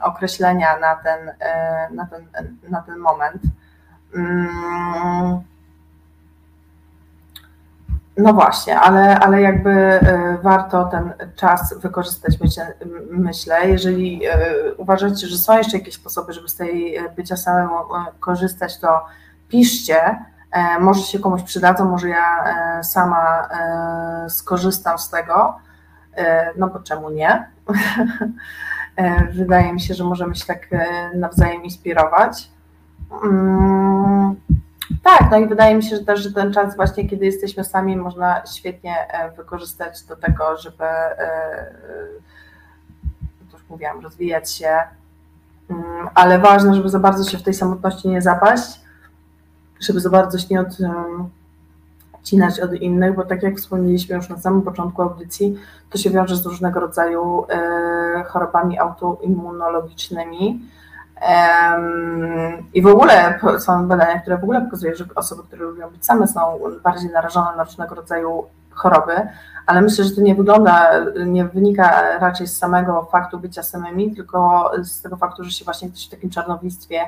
określenia 0.00 0.78
na 0.78 0.96
ten, 0.96 1.32
e, 1.40 1.88
na 1.90 2.06
ten, 2.06 2.26
na 2.70 2.82
ten 2.82 2.98
moment. 2.98 3.42
Mm, 8.16 8.26
no 8.26 8.32
właśnie, 8.32 8.80
ale, 8.80 9.18
ale 9.18 9.40
jakby 9.40 9.70
e, 9.70 10.38
warto 10.42 10.84
ten 10.84 11.12
czas 11.36 11.78
wykorzystać, 11.78 12.34
myślę. 13.10 13.68
Jeżeli 13.68 14.26
e, 14.26 14.38
uważacie, 14.76 15.26
że 15.26 15.38
są 15.38 15.58
jeszcze 15.58 15.78
jakieś 15.78 15.94
sposoby, 15.94 16.32
żeby 16.32 16.48
z 16.48 16.56
tej 16.56 16.96
e, 16.96 17.10
bycia 17.16 17.36
samemu 17.36 17.74
korzystać, 18.20 18.78
to 18.78 19.04
piszcie. 19.48 20.18
Może 20.80 21.00
się 21.02 21.18
komuś 21.18 21.42
przydadzą, 21.42 21.84
może 21.84 22.08
ja 22.08 22.44
sama 22.82 23.48
skorzystam 24.28 24.98
z 24.98 25.10
tego. 25.10 25.56
No 26.56 26.68
bo 26.68 26.80
czemu 26.80 27.10
nie? 27.10 27.50
Wydaje 29.32 29.72
mi 29.72 29.80
się, 29.80 29.94
że 29.94 30.04
możemy 30.04 30.34
się 30.34 30.44
tak 30.46 30.68
nawzajem 31.14 31.64
inspirować. 31.64 32.50
Tak, 35.02 35.30
no 35.30 35.38
i 35.38 35.46
wydaje 35.46 35.74
mi 35.74 35.82
się, 35.82 35.96
że 35.96 36.04
też, 36.04 36.20
że 36.20 36.32
ten 36.32 36.52
czas 36.52 36.76
właśnie, 36.76 37.08
kiedy 37.08 37.24
jesteśmy 37.26 37.64
sami, 37.64 37.96
można 37.96 38.42
świetnie 38.46 38.96
e, 39.10 39.30
wykorzystać 39.30 40.02
do 40.02 40.16
tego, 40.16 40.56
żeby, 40.56 40.84
e, 40.84 41.20
e, 41.20 41.74
już 43.52 43.62
mówiłam, 43.70 44.00
rozwijać 44.00 44.52
się, 44.52 44.78
mm, 45.70 46.08
ale 46.14 46.38
ważne, 46.38 46.74
żeby 46.74 46.88
za 46.88 46.98
bardzo 46.98 47.30
się 47.30 47.38
w 47.38 47.42
tej 47.42 47.54
samotności 47.54 48.08
nie 48.08 48.22
zapaść, 48.22 48.80
żeby 49.80 50.00
za 50.00 50.10
bardzo 50.10 50.38
się 50.38 50.46
nie 50.50 50.64
odcinać 52.12 52.60
od 52.60 52.74
innych, 52.74 53.14
bo 53.14 53.24
tak 53.24 53.42
jak 53.42 53.56
wspomnieliśmy 53.56 54.16
już 54.16 54.28
na 54.28 54.38
samym 54.38 54.62
początku 54.62 55.02
audycji, 55.02 55.56
to 55.90 55.98
się 55.98 56.10
wiąże 56.10 56.36
z 56.36 56.46
różnego 56.46 56.80
rodzaju 56.80 57.46
chorobami 58.26 58.78
autoimmunologicznymi, 58.78 60.60
i 62.74 62.82
w 62.82 62.86
ogóle 62.86 63.40
są 63.58 63.88
badania, 63.88 64.20
które 64.20 64.38
w 64.38 64.42
ogóle 64.42 64.60
pokazują, 64.60 64.94
że 64.94 65.04
osoby, 65.14 65.42
które 65.42 65.64
lubią 65.64 65.90
być 65.90 66.06
same, 66.06 66.28
są 66.28 66.58
bardziej 66.84 67.10
narażone 67.10 67.56
na 67.56 67.64
różnego 67.64 67.94
rodzaju 67.94 68.44
choroby, 68.70 69.28
ale 69.66 69.82
myślę, 69.82 70.04
że 70.04 70.10
to 70.10 70.20
nie 70.20 70.34
wygląda, 70.34 70.90
nie 71.26 71.44
wynika 71.44 72.18
raczej 72.18 72.46
z 72.46 72.58
samego 72.58 73.08
faktu 73.12 73.38
bycia 73.38 73.62
samymi, 73.62 74.16
tylko 74.16 74.70
z 74.82 75.02
tego 75.02 75.16
faktu, 75.16 75.44
że 75.44 75.50
się 75.50 75.64
właśnie 75.64 75.88
ktoś 75.88 76.06
w 76.06 76.10
takim 76.10 76.30
czarnowictwie 76.30 77.00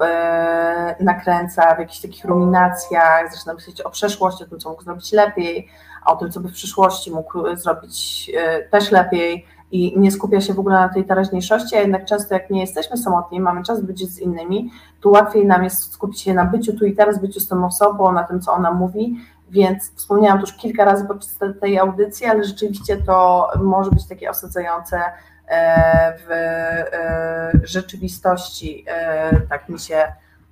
e, 0.00 0.96
nakręca 1.00 1.74
w 1.74 1.78
jakichś 1.78 2.00
takich 2.00 2.24
ruminacjach, 2.24 3.32
zaczyna 3.32 3.54
myśleć 3.54 3.80
o 3.80 3.90
przeszłości, 3.90 4.44
o 4.44 4.46
tym, 4.46 4.60
co 4.60 4.70
mógł 4.70 4.82
zrobić 4.82 5.12
lepiej, 5.12 5.68
o 6.06 6.16
tym, 6.16 6.30
co 6.30 6.40
by 6.40 6.48
w 6.48 6.52
przyszłości 6.52 7.10
mógł 7.10 7.56
zrobić 7.56 8.30
e, 8.36 8.62
też 8.62 8.90
lepiej 8.90 9.46
i 9.72 9.98
nie 9.98 10.10
skupia 10.10 10.40
się 10.40 10.54
w 10.54 10.58
ogóle 10.58 10.74
na 10.74 10.88
tej 10.88 11.04
teraźniejszości, 11.04 11.76
a 11.76 11.80
jednak 11.80 12.04
często 12.04 12.34
jak 12.34 12.50
nie 12.50 12.60
jesteśmy 12.60 12.96
samotni, 12.96 13.40
mamy 13.40 13.62
czas 13.62 13.82
być 13.82 14.12
z 14.12 14.18
innymi, 14.18 14.70
to 15.00 15.08
łatwiej 15.08 15.46
nam 15.46 15.64
jest 15.64 15.92
skupić 15.92 16.20
się 16.20 16.34
na 16.34 16.44
byciu 16.44 16.78
tu 16.78 16.86
i 16.86 16.96
teraz, 16.96 17.20
byciu 17.20 17.40
z 17.40 17.48
tą 17.48 17.66
osobą, 17.66 18.12
na 18.12 18.24
tym, 18.24 18.40
co 18.40 18.52
ona 18.52 18.72
mówi, 18.72 19.16
więc 19.50 19.92
wspomniałam 19.94 20.40
już 20.40 20.52
kilka 20.52 20.84
razy 20.84 21.04
podczas 21.04 21.38
tej 21.60 21.78
audycji, 21.78 22.26
ale 22.26 22.44
rzeczywiście 22.44 22.96
to 22.96 23.48
może 23.62 23.90
być 23.90 24.08
takie 24.08 24.30
osadzające 24.30 25.02
e, 25.48 26.18
w 26.18 26.30
e, 26.30 27.50
rzeczywistości, 27.64 28.84
e, 28.88 29.40
tak 29.40 29.68
mi 29.68 29.78
się, 29.78 30.04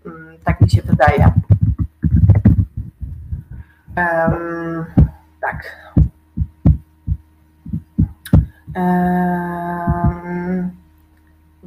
mm, 0.07 0.39
tak 0.45 0.61
mi 0.61 0.71
się 0.71 0.83
wydaje. 0.83 1.33
tak. 5.41 5.87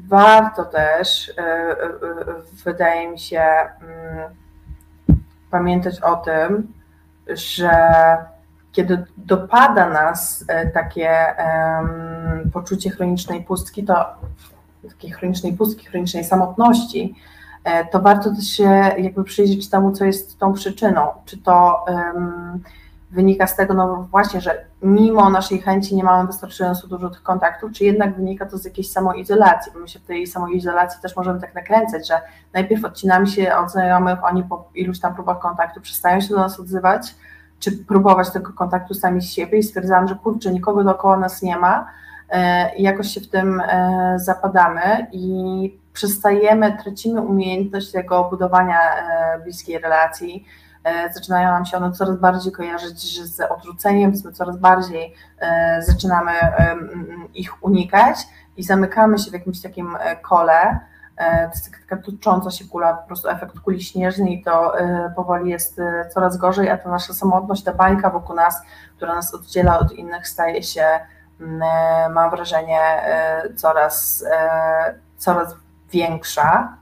Warto 0.09 0.65
też, 0.65 1.33
e, 1.37 1.41
e, 1.41 1.75
wydaje 2.65 3.11
mi 3.11 3.19
się, 3.19 3.41
mm, 3.41 4.29
pamiętać 5.51 6.01
o 6.01 6.15
tym, 6.15 6.73
że 7.27 7.71
kiedy 8.71 9.05
dopada 9.17 9.89
nas 9.89 10.45
e, 10.47 10.67
takie 10.67 11.35
poczucie 12.53 12.89
chronicznej 12.89 13.43
pustki, 13.43 13.83
to 13.83 14.05
takiej 14.89 15.11
chronicznej 15.11 15.53
pustki, 15.53 15.85
chronicznej 15.85 16.23
samotności, 16.23 17.15
to 17.91 17.99
warto 17.99 18.35
też 18.35 18.45
się 18.45 18.69
jakby 18.97 19.23
przyjrzeć 19.23 19.69
temu, 19.69 19.91
co 19.91 20.05
jest 20.05 20.39
tą 20.39 20.53
przyczyną. 20.53 21.07
Czy 21.25 21.37
to 21.37 21.85
wynika 23.11 23.47
z 23.47 23.55
tego, 23.55 23.73
no 23.73 24.07
właśnie, 24.11 24.41
że 24.41 24.65
mimo 24.81 25.29
naszej 25.29 25.61
chęci 25.61 25.95
nie 25.95 26.03
mamy 26.03 26.27
wystarczająco 26.27 26.87
dużo 26.87 27.09
tych 27.09 27.23
kontaktów, 27.23 27.71
czy 27.71 27.83
jednak 27.85 28.15
wynika 28.15 28.45
to 28.45 28.57
z 28.57 28.65
jakiejś 28.65 28.91
samoizolacji, 28.91 29.71
bo 29.73 29.79
my 29.79 29.87
się 29.87 29.99
w 29.99 30.05
tej 30.05 30.27
samoizolacji 30.27 31.01
też 31.01 31.15
możemy 31.15 31.41
tak 31.41 31.55
nakręcać, 31.55 32.07
że 32.07 32.21
najpierw 32.53 32.85
odcinamy 32.85 33.27
się 33.27 33.55
od 33.55 33.71
znajomych, 33.71 34.23
oni 34.23 34.43
po 34.43 34.69
iluś 34.75 34.99
tam 34.99 35.15
próbach 35.15 35.39
kontaktu 35.39 35.81
przestają 35.81 36.21
się 36.21 36.29
do 36.29 36.39
nas 36.39 36.59
odzywać, 36.59 37.15
czy 37.59 37.71
próbować 37.71 38.31
tego 38.31 38.53
kontaktu 38.53 38.93
sami 38.93 39.21
z 39.21 39.31
siebie 39.31 39.57
i 39.57 39.63
stwierdzamy, 39.63 40.07
że 40.07 40.15
kurczę, 40.15 40.51
nikogo 40.51 40.83
dookoła 40.83 41.17
nas 41.17 41.41
nie 41.41 41.57
ma, 41.57 41.87
i 42.77 42.83
jakoś 42.83 43.07
się 43.07 43.21
w 43.21 43.29
tym 43.29 43.61
zapadamy 44.15 45.07
i 45.11 45.79
przestajemy, 45.93 46.77
tracimy 46.83 47.21
umiejętność 47.21 47.91
tego 47.91 48.23
budowania 48.29 48.79
bliskiej 49.43 49.79
relacji, 49.79 50.45
zaczynają 51.13 51.51
nam 51.51 51.65
się 51.65 51.77
one 51.77 51.91
coraz 51.91 52.17
bardziej 52.17 52.51
kojarzyć 52.51 53.21
z 53.21 53.51
odrzuceniem, 53.51 54.13
my 54.25 54.31
coraz 54.31 54.57
bardziej 54.57 55.13
zaczynamy 55.79 56.31
ich 57.33 57.63
unikać 57.63 58.17
i 58.57 58.63
zamykamy 58.63 59.19
się 59.19 59.31
w 59.31 59.33
jakimś 59.33 59.61
takim 59.61 59.97
kole, 60.21 60.79
E, 61.19 61.47
to 61.47 61.53
jest 61.53 61.71
taka 61.89 62.01
tocząca 62.03 62.51
się 62.51 62.65
kula, 62.65 62.93
po 62.93 63.07
prostu 63.07 63.29
efekt 63.29 63.59
kuli 63.59 63.83
śnieżnej 63.83 64.43
to 64.43 64.79
e, 64.79 65.13
powoli 65.15 65.51
jest 65.51 65.79
e, 65.79 66.09
coraz 66.13 66.37
gorzej, 66.37 66.69
a 66.69 66.77
ta 66.77 66.89
nasza 66.89 67.13
samotność, 67.13 67.63
ta 67.63 67.73
bańka 67.73 68.09
wokół 68.09 68.35
nas, 68.35 68.61
która 68.95 69.15
nas 69.15 69.33
oddziela 69.33 69.79
od 69.79 69.91
innych, 69.91 70.27
staje 70.27 70.63
się, 70.63 70.85
mam 72.09 72.29
wrażenie, 72.29 72.79
coraz, 73.55 74.25
coraz 75.17 75.55
większa. 75.91 76.77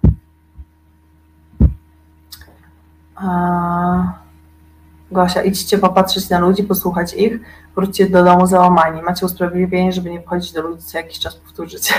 Gosia, 5.12 5.42
idźcie 5.44 5.78
popatrzeć 5.78 6.30
na 6.30 6.40
ludzi, 6.40 6.64
posłuchać 6.64 7.14
ich, 7.14 7.40
wróćcie 7.76 8.10
do 8.10 8.24
domu 8.24 8.48
załamani. 8.48 9.02
Macie 9.02 9.26
usprawiedliwienie, 9.26 9.92
żeby 9.92 10.10
nie 10.10 10.22
wchodzić 10.22 10.54
do 10.54 10.62
ludzi 10.62 10.84
co 10.84 10.98
jakiś 10.98 11.20
czas 11.20 11.36
powtórzyć. 11.36 11.94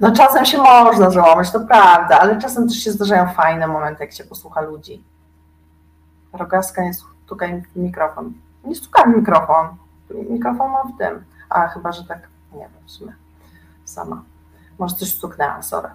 No 0.00 0.12
czasem 0.12 0.44
się 0.44 0.58
można 0.58 1.10
załamać, 1.10 1.50
to 1.50 1.60
prawda, 1.60 2.18
ale 2.20 2.40
czasem 2.40 2.68
też 2.68 2.76
się 2.76 2.92
zdarzają 2.92 3.28
fajne 3.28 3.66
momenty, 3.66 4.04
jak 4.04 4.12
się 4.12 4.24
posłucha 4.24 4.60
ludzi. 4.60 5.04
Rogaska 6.32 6.82
nie 6.82 6.92
stukaj 6.94 7.62
mikrofon. 7.76 8.32
Nie 8.64 8.74
stukaj 8.74 9.08
mikrofon. 9.08 9.68
Mikrofon 10.30 10.72
mam 10.72 10.92
w 10.92 10.98
tym. 10.98 11.24
A 11.48 11.68
chyba, 11.68 11.92
że 11.92 12.04
tak, 12.04 12.28
nie 12.52 12.58
wiem 12.58 12.70
w 12.86 12.90
sumie. 12.90 13.12
Sama. 13.84 14.22
Może 14.78 14.96
coś 14.96 15.14
stuknęłam, 15.14 15.62
sorry. 15.62 15.88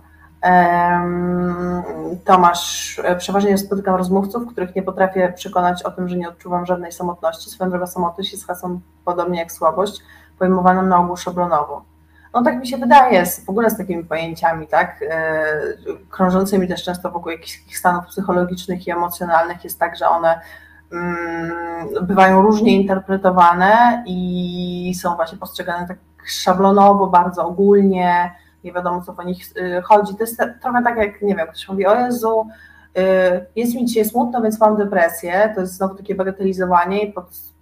Tomasz, 2.26 3.00
e, 3.04 3.16
przeważnie 3.16 3.58
spotykam 3.58 3.96
rozmówców, 3.96 4.52
których 4.52 4.76
nie 4.76 4.84
potrafię 4.84 5.34
przekonać 5.36 5.84
o 5.84 5.92
tym, 5.92 6.10
że 6.10 6.18
nie 6.18 6.30
odczuwam 6.30 6.66
żadnej 6.66 6.92
samotności. 6.92 7.50
Swoją 7.50 7.70
drogą 7.70 7.88
samotność 7.88 8.32
jest 8.32 8.48
hasłem 8.48 8.82
podobnie 9.06 9.40
jak 9.40 9.52
słabość, 9.52 10.02
pojmowanym 10.40 10.90
na 10.90 11.00
ogół 11.00 11.18
szablonowo. 11.18 11.92
No 12.34 12.44
tak 12.44 12.60
mi 12.60 12.68
się 12.68 12.78
wydaje, 12.78 13.26
w 13.26 13.50
ogóle 13.50 13.70
z 13.70 13.78
takimi 13.78 14.04
pojęciami, 14.04 14.68
tak, 14.68 15.04
e, 15.10 15.44
krążącymi 16.10 16.68
też 16.68 16.84
często 16.84 17.12
wokół 17.12 17.32
jakichś 17.32 17.78
stanów 17.78 18.06
psychologicznych 18.06 18.88
i 18.88 18.92
emocjonalnych 18.92 19.64
jest 19.64 19.80
tak, 19.80 19.98
że 19.98 20.10
one 20.10 20.40
mm, 20.92 21.52
bywają 22.02 22.42
różnie 22.42 22.82
interpretowane 22.82 24.04
i 24.08 24.94
są 25.02 25.16
właśnie 25.16 25.38
postrzegane 25.38 25.88
tak 25.88 25.98
szablonowo, 26.26 27.08
bardzo 27.08 27.46
ogólnie, 27.46 28.32
nie 28.64 28.74
wiadomo 28.74 29.02
co 29.02 29.14
po 29.14 29.24
nich 29.24 29.44
y, 29.58 29.82
chodzi. 29.82 30.16
To 30.16 30.24
jest 30.24 30.42
trochę 30.62 30.84
tak 30.84 30.98
jak, 30.98 31.22
nie 31.22 31.36
wiem, 31.36 31.48
ktoś 31.48 31.70
mówi, 31.70 31.86
o 31.86 31.96
Jezu, 31.96 32.48
y, 32.98 33.02
jest 33.56 33.76
mi 33.76 33.86
dzisiaj 33.86 34.06
smutno, 34.06 34.42
więc 34.42 34.60
mam 34.60 34.78
depresję, 34.78 35.52
to 35.56 35.62
jest 35.62 35.74
znowu 35.74 35.96
takie 35.96 36.16
bagatelizowanie 36.16 37.04
i 37.04 37.14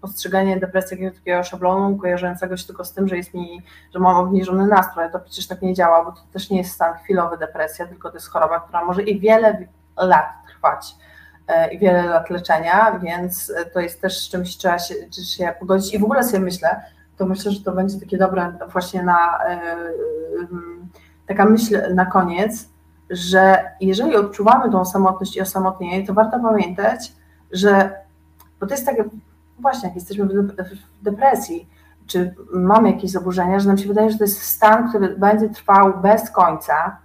postrzeganie 0.02 0.60
depresji 0.60 1.04
jako 1.04 1.18
takiego 1.18 1.44
szablonu, 1.44 1.98
kojarzącego 1.98 2.58
się 2.58 2.68
tylko 2.68 2.86
z 2.86 2.94
tym, 2.94 3.08
że 3.08 3.18
jest 3.18 3.34
mi, 3.34 3.62
że 3.94 4.00
mam 4.00 4.16
obniżony 4.16 4.68
nastrój, 4.68 5.04
to 5.12 5.20
przecież 5.20 5.48
tak 5.48 5.62
nie 5.62 5.74
działa, 5.74 6.06
bo 6.06 6.12
to 6.12 6.22
też 6.34 6.50
nie 6.50 6.58
jest 6.58 6.72
stan 6.72 6.94
chwilowy 6.94 7.38
depresja, 7.38 7.88
tylko 7.88 8.10
to 8.10 8.16
jest 8.16 8.28
choroba, 8.28 8.60
która 8.60 8.86
może 8.86 9.04
i 9.04 9.20
wiele 9.20 9.68
lat 9.98 10.26
trwać 10.48 10.96
e, 11.48 11.74
i 11.74 11.80
wiele 11.80 12.04
lat 12.04 12.30
leczenia, 12.30 13.00
więc 13.04 13.54
to 13.74 13.80
jest 13.80 14.02
też 14.02 14.30
czymś 14.30 14.58
trzeba 14.58 14.80
się, 14.80 14.96
się 15.38 15.54
pogodzić 15.60 15.94
i 15.94 16.00
w 16.00 16.04
ogóle 16.04 16.24
sobie 16.24 16.40
myślę, 16.40 16.82
to 17.20 17.26
myślę, 17.26 17.52
że 17.52 17.64
to 17.64 17.72
będzie 17.72 18.00
takie 18.00 18.18
dobre 18.18 18.54
właśnie 18.72 19.04
na 19.04 19.46
e, 19.46 19.60
taka 21.30 21.46
myśl 21.46 21.96
na 21.96 22.06
koniec, 22.06 22.70
że 23.10 23.72
jeżeli 23.82 24.16
odczuwamy 24.16 24.72
tą 24.72 24.86
samotność 24.86 25.36
i 25.36 25.42
osamotnienie, 25.42 26.08
to 26.08 26.14
warto 26.14 26.40
pamiętać, 26.40 27.14
że 27.52 27.92
bo 28.60 28.68
to 28.68 28.74
jest 28.74 28.86
takie 28.86 29.04
właśnie, 29.60 29.90
jak 29.90 29.96
jesteśmy 29.96 30.26
w 30.26 31.04
depresji, 31.04 31.70
czy 32.08 32.36
mamy 32.54 32.92
jakieś 32.92 33.12
zaburzenia, 33.12 33.60
że 33.60 33.68
nam 33.68 33.78
się 33.78 33.88
wydaje, 33.88 34.12
że 34.12 34.18
to 34.18 34.24
jest 34.24 34.42
stan, 34.42 34.90
który 34.90 35.18
będzie 35.18 35.50
trwał 35.50 36.00
bez 36.02 36.30
końca. 36.30 36.98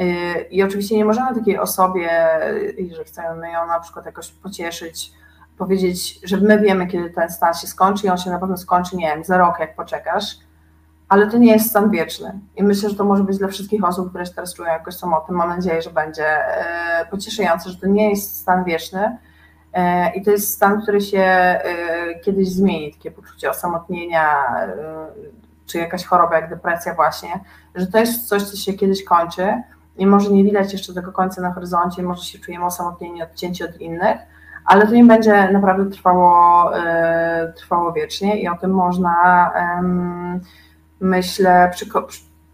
Y, 0.00 0.04
I 0.50 0.62
oczywiście 0.62 0.96
nie 0.96 1.04
możemy 1.04 1.34
takiej 1.34 1.58
osobie, 1.58 2.10
jeżeli 2.78 3.04
chcemy 3.04 3.52
ją 3.52 3.66
na 3.66 3.80
przykład 3.80 4.06
jakoś 4.06 4.30
pocieszyć, 4.30 5.12
powiedzieć, 5.58 6.20
że 6.24 6.36
my 6.36 6.60
wiemy, 6.60 6.86
kiedy 6.86 7.10
ten 7.10 7.30
stan 7.30 7.54
się 7.54 7.66
skończy 7.66 8.06
i 8.06 8.10
on 8.10 8.18
się 8.18 8.30
na 8.30 8.38
pewno 8.38 8.56
skończy, 8.56 8.96
nie 8.96 9.06
wiem, 9.06 9.24
za 9.24 9.38
rok, 9.38 9.58
jak 9.60 9.76
poczekasz, 9.76 10.38
ale 11.08 11.30
to 11.30 11.38
nie 11.38 11.52
jest 11.52 11.70
stan 11.70 11.90
wieczny. 11.90 12.40
I 12.56 12.62
myślę, 12.62 12.90
że 12.90 12.96
to 12.96 13.04
może 13.04 13.24
być 13.24 13.38
dla 13.38 13.48
wszystkich 13.48 13.84
osób, 13.84 14.08
które 14.08 14.26
się 14.26 14.34
teraz 14.34 14.54
czują 14.54 14.68
jakoś 14.68 14.94
samotne. 14.94 15.34
Mam 15.34 15.48
nadzieję, 15.48 15.82
że 15.82 15.90
będzie 15.90 16.38
y, 17.02 17.10
pocieszające, 17.10 17.70
że 17.70 17.76
to 17.76 17.86
nie 17.86 18.10
jest 18.10 18.36
stan 18.36 18.64
wieczny, 18.64 19.18
E, 19.76 20.10
I 20.14 20.22
to 20.22 20.30
jest 20.30 20.54
stan, 20.54 20.82
który 20.82 21.00
się 21.00 21.18
e, 21.18 21.60
kiedyś 22.24 22.48
zmieni, 22.48 22.92
takie 22.92 23.10
poczucie 23.10 23.50
osamotnienia, 23.50 24.56
e, 24.56 24.76
czy 25.66 25.78
jakaś 25.78 26.04
choroba 26.04 26.36
jak 26.36 26.50
depresja 26.50 26.94
właśnie, 26.94 27.40
że 27.74 27.86
to 27.86 27.98
jest 27.98 28.28
coś, 28.28 28.42
co 28.42 28.56
się 28.56 28.72
kiedyś 28.72 29.04
kończy 29.04 29.62
i 29.96 30.06
może 30.06 30.30
nie 30.30 30.44
widać 30.44 30.72
jeszcze 30.72 30.94
tego 30.94 31.12
końca 31.12 31.42
na 31.42 31.52
horyzoncie, 31.52 32.02
może 32.02 32.24
się 32.24 32.38
czujemy 32.38 32.64
osamotnieni, 32.64 33.22
odcięci 33.22 33.64
od 33.64 33.80
innych, 33.80 34.18
ale 34.64 34.86
to 34.86 34.92
nie 34.92 35.04
będzie 35.04 35.50
naprawdę 35.52 35.90
trwało, 35.90 36.70
trwało 37.56 37.92
wiecznie 37.92 38.40
i 38.40 38.48
o 38.48 38.56
tym 38.56 38.70
można, 38.70 39.52
myślę, 41.00 41.70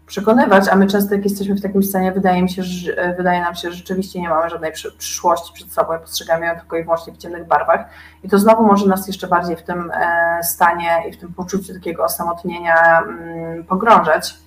przekonywać, 0.05 0.67
a 0.69 0.75
my 0.75 0.87
często 0.87 1.15
jak 1.15 1.23
jesteśmy 1.23 1.55
w 1.55 1.61
takim 1.61 1.83
stanie, 1.83 2.11
wydaje 2.11 2.43
mi 2.43 2.49
się, 2.49 2.63
że, 2.63 2.97
e, 2.97 3.15
wydaje 3.15 3.41
nam 3.41 3.55
się, 3.55 3.71
że 3.71 3.77
rzeczywiście 3.77 4.21
nie 4.21 4.29
mamy 4.29 4.49
żadnej 4.49 4.71
przyszłości 4.97 5.53
przed 5.53 5.73
sobą, 5.73 5.99
postrzegamy 5.99 6.45
ją 6.45 6.59
tylko 6.59 6.77
i 6.77 6.83
wyłącznie 6.83 7.13
w 7.13 7.17
ciemnych 7.17 7.47
barwach 7.47 7.85
i 8.23 8.29
to 8.29 8.39
znowu 8.39 8.63
może 8.63 8.87
nas 8.87 9.07
jeszcze 9.07 9.27
bardziej 9.27 9.55
w 9.55 9.63
tym 9.63 9.91
e, 9.91 10.39
stanie 10.43 11.03
i 11.09 11.13
w 11.13 11.17
tym 11.17 11.33
poczuciu 11.33 11.73
takiego 11.73 12.03
osamotnienia 12.03 13.01
mm, 13.01 13.63
pogrążać. 13.63 14.37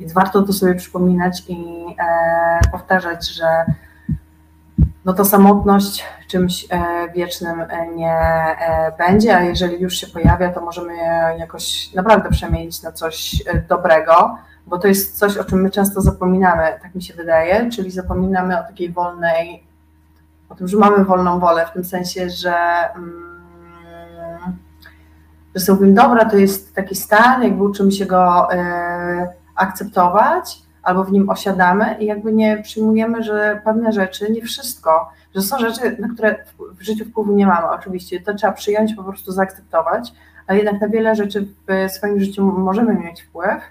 Więc 0.00 0.12
warto 0.12 0.42
to 0.42 0.52
sobie 0.52 0.74
przypominać 0.74 1.42
i 1.48 1.86
e, 1.98 2.60
powtarzać, 2.72 3.28
że 3.30 3.64
no 5.06 5.12
to 5.12 5.24
samotność 5.24 6.04
czymś 6.28 6.66
wiecznym 7.14 7.62
nie 7.96 8.20
będzie, 8.98 9.36
a 9.36 9.42
jeżeli 9.42 9.80
już 9.80 9.94
się 9.94 10.06
pojawia, 10.06 10.52
to 10.52 10.60
możemy 10.60 10.92
jakoś 11.38 11.94
naprawdę 11.94 12.30
przemienić 12.30 12.82
na 12.82 12.92
coś 12.92 13.42
dobrego, 13.68 14.38
bo 14.66 14.78
to 14.78 14.88
jest 14.88 15.18
coś, 15.18 15.36
o 15.36 15.44
czym 15.44 15.62
my 15.62 15.70
często 15.70 16.00
zapominamy, 16.00 16.62
tak 16.82 16.94
mi 16.94 17.02
się 17.02 17.14
wydaje, 17.14 17.70
czyli 17.70 17.90
zapominamy 17.90 18.60
o 18.60 18.62
takiej 18.62 18.92
wolnej, 18.92 19.66
o 20.48 20.54
tym, 20.54 20.68
że 20.68 20.76
mamy 20.76 21.04
wolną 21.04 21.40
wolę, 21.40 21.66
w 21.66 21.72
tym 21.72 21.84
sensie, 21.84 22.30
że, 22.30 22.54
mm, 22.94 24.56
że 25.54 25.64
sobie 25.64 25.92
dobra, 25.92 26.24
to 26.24 26.36
jest 26.36 26.74
taki 26.74 26.94
stan, 26.94 27.42
jakby 27.42 27.64
uczymy 27.64 27.92
się 27.92 28.06
go 28.06 28.48
akceptować, 29.56 30.65
albo 30.86 31.04
w 31.04 31.12
nim 31.12 31.30
osiadamy 31.30 31.96
i 32.00 32.06
jakby 32.06 32.32
nie 32.32 32.62
przyjmujemy, 32.62 33.22
że 33.22 33.60
pewne 33.64 33.92
rzeczy, 33.92 34.32
nie 34.32 34.42
wszystko, 34.42 35.10
że 35.34 35.42
są 35.42 35.58
rzeczy, 35.58 35.96
na 35.98 36.08
które 36.08 36.44
w 36.58 36.82
życiu 36.82 37.04
wpływu 37.04 37.32
nie 37.32 37.46
mamy, 37.46 37.68
oczywiście, 37.68 38.20
to 38.20 38.34
trzeba 38.34 38.52
przyjąć, 38.52 38.94
po 38.94 39.04
prostu 39.04 39.32
zaakceptować, 39.32 40.12
ale 40.46 40.58
jednak 40.58 40.80
na 40.80 40.88
wiele 40.88 41.14
rzeczy 41.14 41.46
w 41.68 41.92
swoim 41.92 42.20
życiu 42.20 42.44
możemy 42.44 42.94
mieć 42.94 43.22
wpływ 43.22 43.62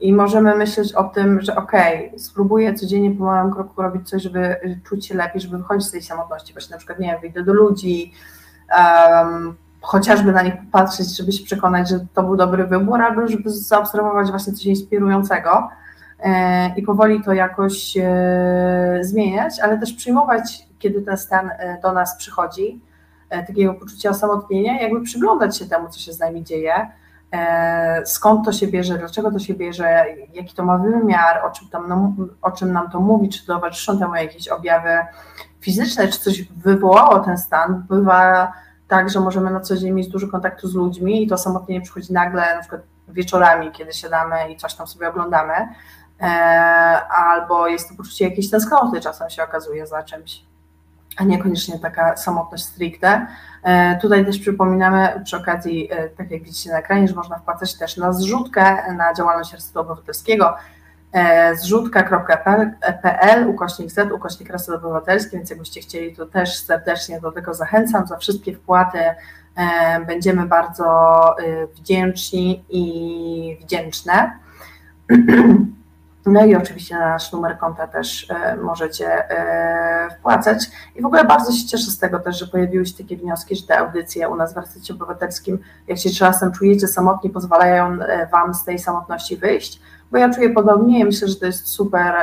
i 0.00 0.12
możemy 0.12 0.54
myśleć 0.56 0.92
o 0.92 1.04
tym, 1.04 1.40
że 1.40 1.56
okej, 1.56 2.06
okay, 2.06 2.18
spróbuję 2.18 2.74
codziennie 2.74 3.10
po 3.10 3.24
małym 3.24 3.52
kroku 3.52 3.82
robić 3.82 4.08
coś, 4.08 4.22
żeby 4.22 4.56
czuć 4.84 5.06
się 5.06 5.14
lepiej, 5.14 5.40
żeby 5.40 5.58
wychodzić 5.58 5.88
z 5.88 5.90
tej 5.90 6.02
samotności, 6.02 6.52
właśnie 6.52 6.72
na 6.72 6.78
przykład, 6.78 6.98
nie 6.98 7.06
wiem, 7.06 7.20
wyjdę 7.20 7.44
do 7.44 7.52
ludzi, 7.52 8.12
um, 8.78 9.56
chociażby 9.84 10.32
na 10.32 10.42
nich 10.42 10.54
popatrzeć, 10.56 11.16
żeby 11.16 11.32
się 11.32 11.44
przekonać, 11.44 11.88
że 11.88 12.06
to 12.14 12.22
był 12.22 12.36
dobry 12.36 12.66
wybór, 12.66 13.02
albo 13.02 13.28
żeby 13.28 13.50
zaobserwować 13.50 14.30
właśnie 14.30 14.52
coś 14.52 14.66
inspirującego 14.66 15.68
e, 16.20 16.74
i 16.76 16.82
powoli 16.82 17.22
to 17.22 17.32
jakoś 17.32 17.96
e, 17.96 18.98
zmieniać, 19.00 19.60
ale 19.60 19.78
też 19.78 19.92
przyjmować, 19.92 20.68
kiedy 20.78 21.02
ten 21.02 21.16
stan 21.16 21.50
e, 21.50 21.78
do 21.82 21.92
nas 21.92 22.16
przychodzi, 22.16 22.80
takiego 23.46 23.74
poczucia 23.74 24.10
osamotnienia, 24.10 24.82
jakby 24.82 25.02
przyglądać 25.02 25.58
się 25.58 25.66
temu, 25.66 25.88
co 25.88 26.00
się 26.00 26.12
z 26.12 26.18
nami 26.20 26.44
dzieje, 26.44 26.72
skąd 28.04 28.44
to 28.44 28.52
się 28.52 28.66
bierze, 28.66 28.98
dlaczego 28.98 29.30
to 29.30 29.38
się 29.38 29.54
bierze, 29.54 30.04
jaki 30.34 30.54
to 30.54 30.64
ma 30.64 30.78
wymiar, 30.78 31.44
o 31.46 31.50
czym, 31.50 31.68
tam, 31.68 32.16
o 32.42 32.50
czym 32.50 32.72
nam 32.72 32.90
to 32.90 33.00
mówi, 33.00 33.28
czy 33.28 33.46
towarzyszą 33.46 33.98
temu 33.98 34.14
jakieś 34.14 34.48
objawy 34.48 34.98
fizyczne, 35.60 36.08
czy 36.08 36.20
coś 36.20 36.42
wywołało 36.42 37.20
ten 37.20 37.38
stan. 37.38 37.84
Bywa 37.88 38.52
tak, 38.88 39.10
że 39.10 39.20
możemy 39.20 39.50
na 39.50 39.60
co 39.60 39.76
dzień 39.76 39.92
mieć 39.92 40.08
dużo 40.08 40.28
kontaktu 40.28 40.68
z 40.68 40.74
ludźmi 40.74 41.22
i 41.22 41.26
to 41.26 41.38
samotnie 41.38 41.80
przychodzi 41.80 42.12
nagle, 42.12 42.54
na 42.54 42.60
przykład 42.60 42.80
wieczorami, 43.08 43.72
kiedy 43.72 43.92
siadamy 43.92 44.52
i 44.52 44.56
coś 44.56 44.74
tam 44.74 44.86
sobie 44.86 45.08
oglądamy, 45.08 45.54
e, 46.20 46.26
albo 47.08 47.68
jest 47.68 47.88
to 47.88 47.94
poczucie 47.94 48.24
jakiejś 48.24 48.50
tęsknoty 48.50 49.00
czasem 49.00 49.30
się 49.30 49.42
okazuje 49.42 49.86
za 49.86 50.02
czymś. 50.02 50.44
a 51.16 51.24
niekoniecznie 51.24 51.78
taka 51.78 52.16
samotność 52.16 52.64
stricte. 52.64 53.26
Tutaj 54.00 54.26
też 54.26 54.38
przypominamy 54.38 55.20
przy 55.24 55.36
okazji, 55.36 55.90
tak 56.16 56.30
jak 56.30 56.42
widzicie 56.42 56.70
na 56.70 56.78
ekranie, 56.78 57.08
że 57.08 57.14
można 57.14 57.38
wpłacać 57.38 57.74
też 57.74 57.96
na 57.96 58.12
zrzutkę 58.12 58.94
na 58.94 59.14
działalność 59.14 59.52
Resetu 59.52 59.80
Obywatelskiego 59.80 60.54
zrzutka.pl 61.54 63.48
ukośnik 63.48 63.90
Z, 63.90 64.12
ukośnik 64.12 64.50
Reset 64.50 64.74
Obywatelski, 64.74 65.36
więc 65.36 65.50
jakbyście 65.50 65.80
chcieli, 65.80 66.16
to 66.16 66.26
też 66.26 66.56
serdecznie 66.56 67.20
do 67.20 67.32
tego 67.32 67.54
zachęcam. 67.54 68.06
Za 68.06 68.16
wszystkie 68.16 68.56
wpłaty 68.56 68.98
będziemy 70.06 70.46
bardzo 70.46 71.20
wdzięczni 71.74 72.64
i 72.68 73.58
wdzięczne. 73.60 74.38
No 76.26 76.44
i 76.44 76.56
oczywiście 76.56 76.94
na 76.94 77.08
nasz 77.08 77.32
numer 77.32 77.58
konta 77.58 77.86
też 77.86 78.30
e, 78.30 78.56
możecie 78.56 79.30
e, 79.30 80.10
wpłacać. 80.10 80.70
I 80.96 81.02
w 81.02 81.06
ogóle 81.06 81.24
bardzo 81.24 81.52
się 81.52 81.66
cieszę 81.66 81.90
z 81.90 81.98
tego 81.98 82.18
też, 82.18 82.38
że 82.38 82.46
pojawiły 82.46 82.86
się 82.86 82.94
takie 82.94 83.16
wnioski, 83.16 83.56
że 83.56 83.66
te 83.66 83.78
audycje 83.78 84.28
u 84.28 84.36
nas 84.36 84.54
w 84.54 84.56
Resecie 84.56 84.94
Obywatelskim, 84.94 85.58
jak 85.88 85.98
się 85.98 86.10
czasem 86.10 86.52
czujecie 86.52 86.88
samotni, 86.88 87.30
pozwalają 87.30 88.02
e, 88.02 88.26
Wam 88.26 88.54
z 88.54 88.64
tej 88.64 88.78
samotności 88.78 89.36
wyjść, 89.36 89.80
bo 90.12 90.18
ja 90.18 90.34
czuję 90.34 90.50
podobnie 90.50 91.00
i 91.00 91.04
myślę, 91.04 91.28
że 91.28 91.36
to 91.36 91.46
jest 91.46 91.66
super 91.66 92.14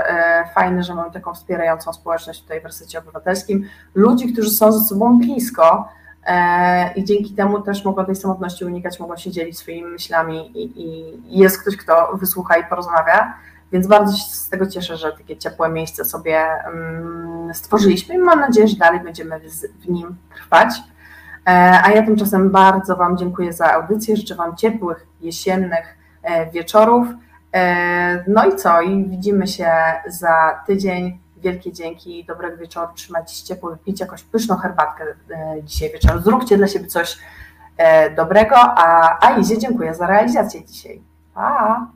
fajne, 0.56 0.84
że 0.84 0.95
mamy 0.95 1.12
taką 1.12 1.34
wspierającą 1.34 1.93
społeczność 1.93 2.41
tutaj 2.41 2.62
w 2.62 2.66
Resecie 2.66 2.99
Obywatelskim. 2.99 3.66
Ludzi, 3.95 4.34
którzy 4.34 4.49
są 4.49 4.72
ze 4.72 4.86
sobą 4.86 5.20
blisko, 5.20 5.89
i 6.95 7.04
dzięki 7.04 7.34
temu 7.34 7.62
też 7.62 7.86
mogą 7.86 8.06
tej 8.06 8.16
samotności 8.16 8.66
unikać, 8.66 8.99
mogą 8.99 9.18
się 9.18 9.32
dzielić 9.32 9.58
swoimi 9.58 9.91
myślami 9.91 10.52
i, 10.60 10.82
i 10.82 11.39
jest 11.39 11.62
ktoś, 11.62 11.78
kto 11.78 12.18
wysłucha 12.18 12.58
i 12.58 12.64
porozmawia. 12.66 13.34
Więc 13.72 13.88
bardzo 13.88 14.18
się 14.18 14.24
z 14.24 14.50
tego 14.50 14.68
cieszę, 14.68 14.98
że 14.98 15.12
takie 15.12 15.38
ciepłe 15.38 15.70
miejsce 15.70 16.06
sobie 16.06 16.40
mm, 16.66 17.54
stworzyliśmy 17.54 18.16
i 18.16 18.18
mam 18.18 18.40
nadzieję, 18.40 18.68
że 18.68 18.76
dalej 18.76 19.00
będziemy 19.00 19.40
w 19.80 19.90
nim 19.90 20.16
trwać. 20.36 20.70
E, 21.48 21.82
a 21.84 21.92
ja 21.92 22.06
tymczasem 22.06 22.50
bardzo 22.50 22.96
Wam 22.96 23.18
dziękuję 23.18 23.54
za 23.54 23.74
audycję. 23.74 24.18
Życzę 24.18 24.36
Wam 24.36 24.56
ciepłych, 24.56 25.08
jesiennych 25.22 25.98
e, 26.24 26.52
wieczorów. 26.52 27.08
E, 27.54 28.24
no 28.28 28.46
i 28.46 28.56
co? 28.56 28.82
I 28.82 29.06
widzimy 29.06 29.48
się 29.48 29.72
za 30.08 30.64
tydzień. 30.68 31.20
Wielkie 31.38 31.74
dzięki, 31.74 32.26
dobrego 32.26 32.58
wieczoru, 32.58 32.94
trzymajcie 32.96 33.36
się 33.36 33.46
ciepło, 33.46 33.70
wypijcie 33.70 34.04
jakąś 34.04 34.24
pyszną 34.24 34.58
herbatkę 34.58 35.04
dzisiaj 35.64 35.92
wieczorem. 35.92 36.22
Zróbcie 36.22 36.58
dla 36.58 36.68
siebie 36.68 36.88
coś 36.88 37.18
dobrego, 38.16 38.56
a, 38.58 39.18
a 39.22 39.38
Izie 39.38 39.58
dziękuję 39.58 39.96
za 39.96 40.08
realizację 40.08 40.66
dzisiaj. 40.66 41.02
Pa! 41.34 41.88